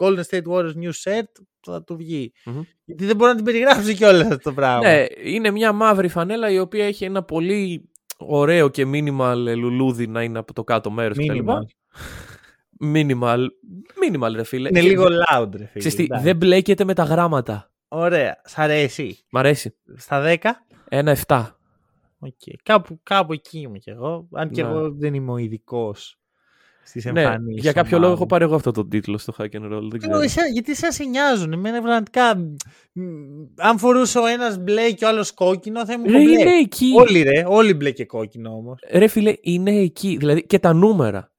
Golden 0.02 0.20
State 0.30 0.42
Warriors 0.52 0.72
New 0.82 0.90
Set, 1.04 1.24
θα 1.60 1.84
του 1.84 1.96
βγει. 1.96 2.32
Μμμ. 2.44 2.60
Γιατί 2.84 3.04
δεν 3.04 3.16
μπορεί 3.16 3.30
να 3.30 3.36
την 3.36 3.44
περιγράψει 3.44 3.94
κιόλας 3.94 4.22
αυτό 4.26 4.38
το 4.38 4.52
πράγμα. 4.52 4.88
Ναι, 4.88 5.04
είναι 5.24 5.50
μια 5.50 5.72
μαύρη 5.72 6.08
φανέλα 6.08 6.50
η 6.50 6.58
οποία 6.58 6.84
έχει 6.86 7.04
ένα 7.04 7.22
πολύ 7.22 7.90
ωραίο 8.18 8.68
και 8.68 8.86
minimal 8.92 9.34
λουλούδι 9.56 10.06
να 10.06 10.22
είναι 10.22 10.38
από 10.38 10.52
το 10.52 10.64
κάτω 10.64 10.90
μέρος 10.90 11.16
κτλ. 11.16 11.38
Minimal. 11.38 11.60
Minimal. 12.94 13.38
Minimal, 14.02 14.32
ρε 14.34 14.44
φίλε. 14.44 14.68
Είναι 14.68 14.80
Και 14.80 14.88
λίγο 14.88 15.08
δεν- 15.08 15.18
loud, 15.30 15.48
ρε 15.52 15.56
φίλε. 15.66 15.78
Ξέρεις 15.78 15.94
τι, 15.94 16.02
εντάξει. 16.02 16.24
δεν 16.24 16.36
μπλέκεται 16.36 16.84
με 16.84 16.94
τα 16.94 17.02
γράμματα. 17.02 17.70
Ωραία. 17.98 18.40
Σ' 18.44 18.58
αρέσει. 18.58 19.24
Μ' 19.30 19.36
αρέσει. 19.38 19.76
Στα 19.96 20.20
10. 20.20 20.36
Ένα 20.88 21.16
7. 21.26 21.46
Οκ. 22.18 22.32
Κάπου, 22.62 23.00
κάπου 23.02 23.32
εκεί 23.32 23.58
είμαι 23.58 23.78
κι 23.78 23.90
εγώ. 23.90 24.28
Αν 24.32 24.50
και 24.50 24.62
Ναι. 24.62 24.68
εγώ 24.68 24.90
δεν 24.92 25.14
είμαι 25.14 25.32
ο 25.32 25.36
ειδικός 25.36 26.18
στις 26.84 27.04
Ναι, 27.04 27.20
εμφανίσεις. 27.22 27.62
για 27.62 27.72
κάποιο 27.72 27.88
ομάδων. 27.90 28.00
λόγο 28.02 28.12
έχω 28.14 28.26
πάρει 28.26 28.44
εγώ 28.44 28.54
αυτό 28.54 28.70
τον 28.70 28.88
τίτλο 28.88 29.18
στο 29.18 29.34
hack 29.38 29.42
and 29.50 29.72
roll. 29.72 29.88
Δεν 29.90 29.98
ξέρω. 29.98 30.14
Εγώ, 30.14 30.22
εσέ- 30.22 30.52
γιατί 30.52 30.70
εσένα 30.70 30.92
σε 30.92 31.04
νοιάζουν. 31.04 31.52
Εμένα 31.52 31.80
πραγματικά. 31.82 32.36
μ, 32.92 33.02
Αν 33.56 33.78
φορούσε 33.78 34.18
ο 34.18 34.26
ένας 34.26 34.58
μπλε 34.58 34.92
και 34.92 35.04
ο 35.04 35.08
άλλος 35.08 35.32
κόκκινο, 35.32 35.86
θα 35.86 35.92
ήμουν 35.92 36.06
Ρε, 36.06 36.18
μπλε. 36.18 36.40
είναι 36.40 36.56
εκεί. 36.60 36.92
Όλοι 36.96 37.22
ρε, 37.22 37.44
όλοι 37.46 37.74
μπλε 37.74 37.90
και 37.90 38.04
κόκκινο 38.04 38.50
όμως. 38.50 38.78
Ρε 38.90 39.06
φίλε, 39.06 39.34
είναι 39.40 39.70
εκεί. 39.70 40.16
Δηλαδή 40.16 40.46
και 40.46 40.58
τα 40.58 40.72
νούμερα 40.72 41.32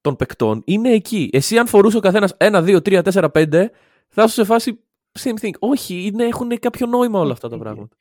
των 0.00 0.16
παικτών 0.16 0.62
είναι 0.64 0.90
εκεί. 0.90 1.30
Εσύ 1.32 1.58
αν 1.58 1.66
φορούσε 1.66 1.96
ο 1.96 2.00
καθένας 2.00 2.34
1, 2.38 2.62
2, 2.62 2.80
3, 2.82 3.02
4, 3.02 3.30
5, 3.30 3.70
θα 4.08 4.22
είσαι 4.22 4.34
σε 4.34 4.44
φάση 4.44 4.83
same 5.20 5.38
thing. 5.40 5.52
Όχι, 5.58 5.94
είναι, 6.06 6.24
έχουν 6.24 6.58
κάποιο 6.58 6.86
νόημα 6.86 7.20
όλα 7.20 7.32
αυτά 7.32 7.48
τα 7.48 7.56
Οκ. 7.56 7.62
πράγματα. 7.62 7.96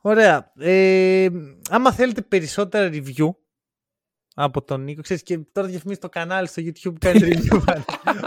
Ωραία. 0.00 0.52
Ε, 0.58 1.28
άμα 1.70 1.92
θέλετε 1.92 2.22
περισσότερα 2.22 2.88
review 2.92 3.30
από 4.34 4.62
τον 4.62 4.84
Νίκο, 4.84 5.02
ξέρεις 5.02 5.22
και 5.22 5.38
τώρα 5.38 5.68
διαφημίζεις 5.68 6.00
το 6.02 6.08
κανάλι 6.08 6.46
στο 6.48 6.62
YouTube 6.62 6.82
που 6.92 6.98
κάνει 6.98 7.20
review. 7.32 7.82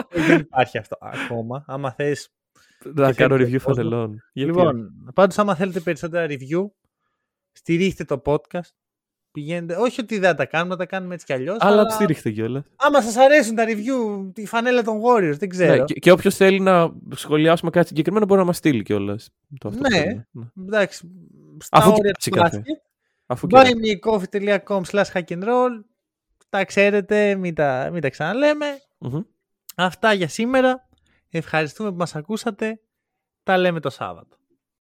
Δεν 0.09 0.39
υπάρχει 0.39 0.77
αυτό 0.77 0.97
ακόμα. 1.01 1.63
Άμα 1.67 1.91
θες 1.91 2.29
Να 2.83 3.07
Και 3.07 3.13
κάνω 3.13 3.35
θέλετε 3.35 3.55
review 3.57 3.61
κόσμο. 3.63 3.73
φανελών. 3.73 4.21
Γιατί; 4.33 4.51
Λοιπόν, 4.51 4.93
πάντως 5.13 5.37
άμα 5.37 5.55
θέλετε 5.55 5.79
περισσότερα 5.79 6.25
review, 6.29 6.65
στηρίχτε 7.51 8.03
το 8.03 8.21
podcast. 8.25 8.71
Πηγαίνετε, 9.33 9.75
όχι 9.75 10.01
ότι 10.01 10.19
δεν 10.19 10.35
τα 10.35 10.45
κάνουμε, 10.45 10.75
τα 10.75 10.85
κάνουμε 10.85 11.13
έτσι 11.13 11.25
κι 11.25 11.33
αλλιώς. 11.33 11.57
Αλλά 11.59 11.89
στήριχτε 11.89 12.31
κιόλας. 12.31 12.63
Άμα 12.75 13.01
σας 13.01 13.15
αρέσουν 13.17 13.55
τα 13.55 13.65
review, 13.67 14.31
η 14.35 14.45
φανέλα 14.45 14.83
των 14.83 15.01
Warriors, 15.03 15.37
δεν 15.37 15.49
ξέρω. 15.49 15.75
Ναι, 15.75 15.83
και, 15.83 15.93
και 15.93 16.11
όποιος 16.11 16.35
θέλει 16.35 16.59
να 16.59 16.93
σχολιάσουμε 17.15 17.71
κάτι 17.71 17.87
συγκεκριμένο 17.87 18.25
μπορεί 18.25 18.39
να 18.39 18.45
μας 18.45 18.57
στείλει 18.57 18.83
κιόλας. 18.83 19.29
Ναι. 19.71 20.25
Εντάξει, 20.67 21.11
στα 21.59 21.77
Αφού 21.77 21.91
όρια 21.91 22.11
κάτσει 22.11 22.29
του 22.29 22.35
κάθε. 22.35 22.57
μπάσκετ, 22.57 22.81
Αφού 23.25 23.47
και... 23.47 23.57
buymeacoffee.com 23.59 24.81
slash 24.91 25.11
hack 25.13 25.27
and 25.27 25.43
roll 25.43 25.83
τα 26.49 26.65
ξέρετε, 26.65 27.35
μην 27.35 27.55
τα, 27.55 27.89
μην 27.91 28.01
τα 28.01 28.09
ξαναλέμε. 28.09 28.65
Μμμ. 28.97 29.21
Αυτά 29.75 30.13
για 30.13 30.27
σήμερα. 30.27 30.87
Ευχαριστούμε 31.29 31.89
που 31.89 31.97
μας 31.97 32.15
ακούσατε. 32.15 32.79
Τα 33.43 33.57
λέμε 33.57 33.79
το 33.79 33.89
Σάββατο. 33.89 34.37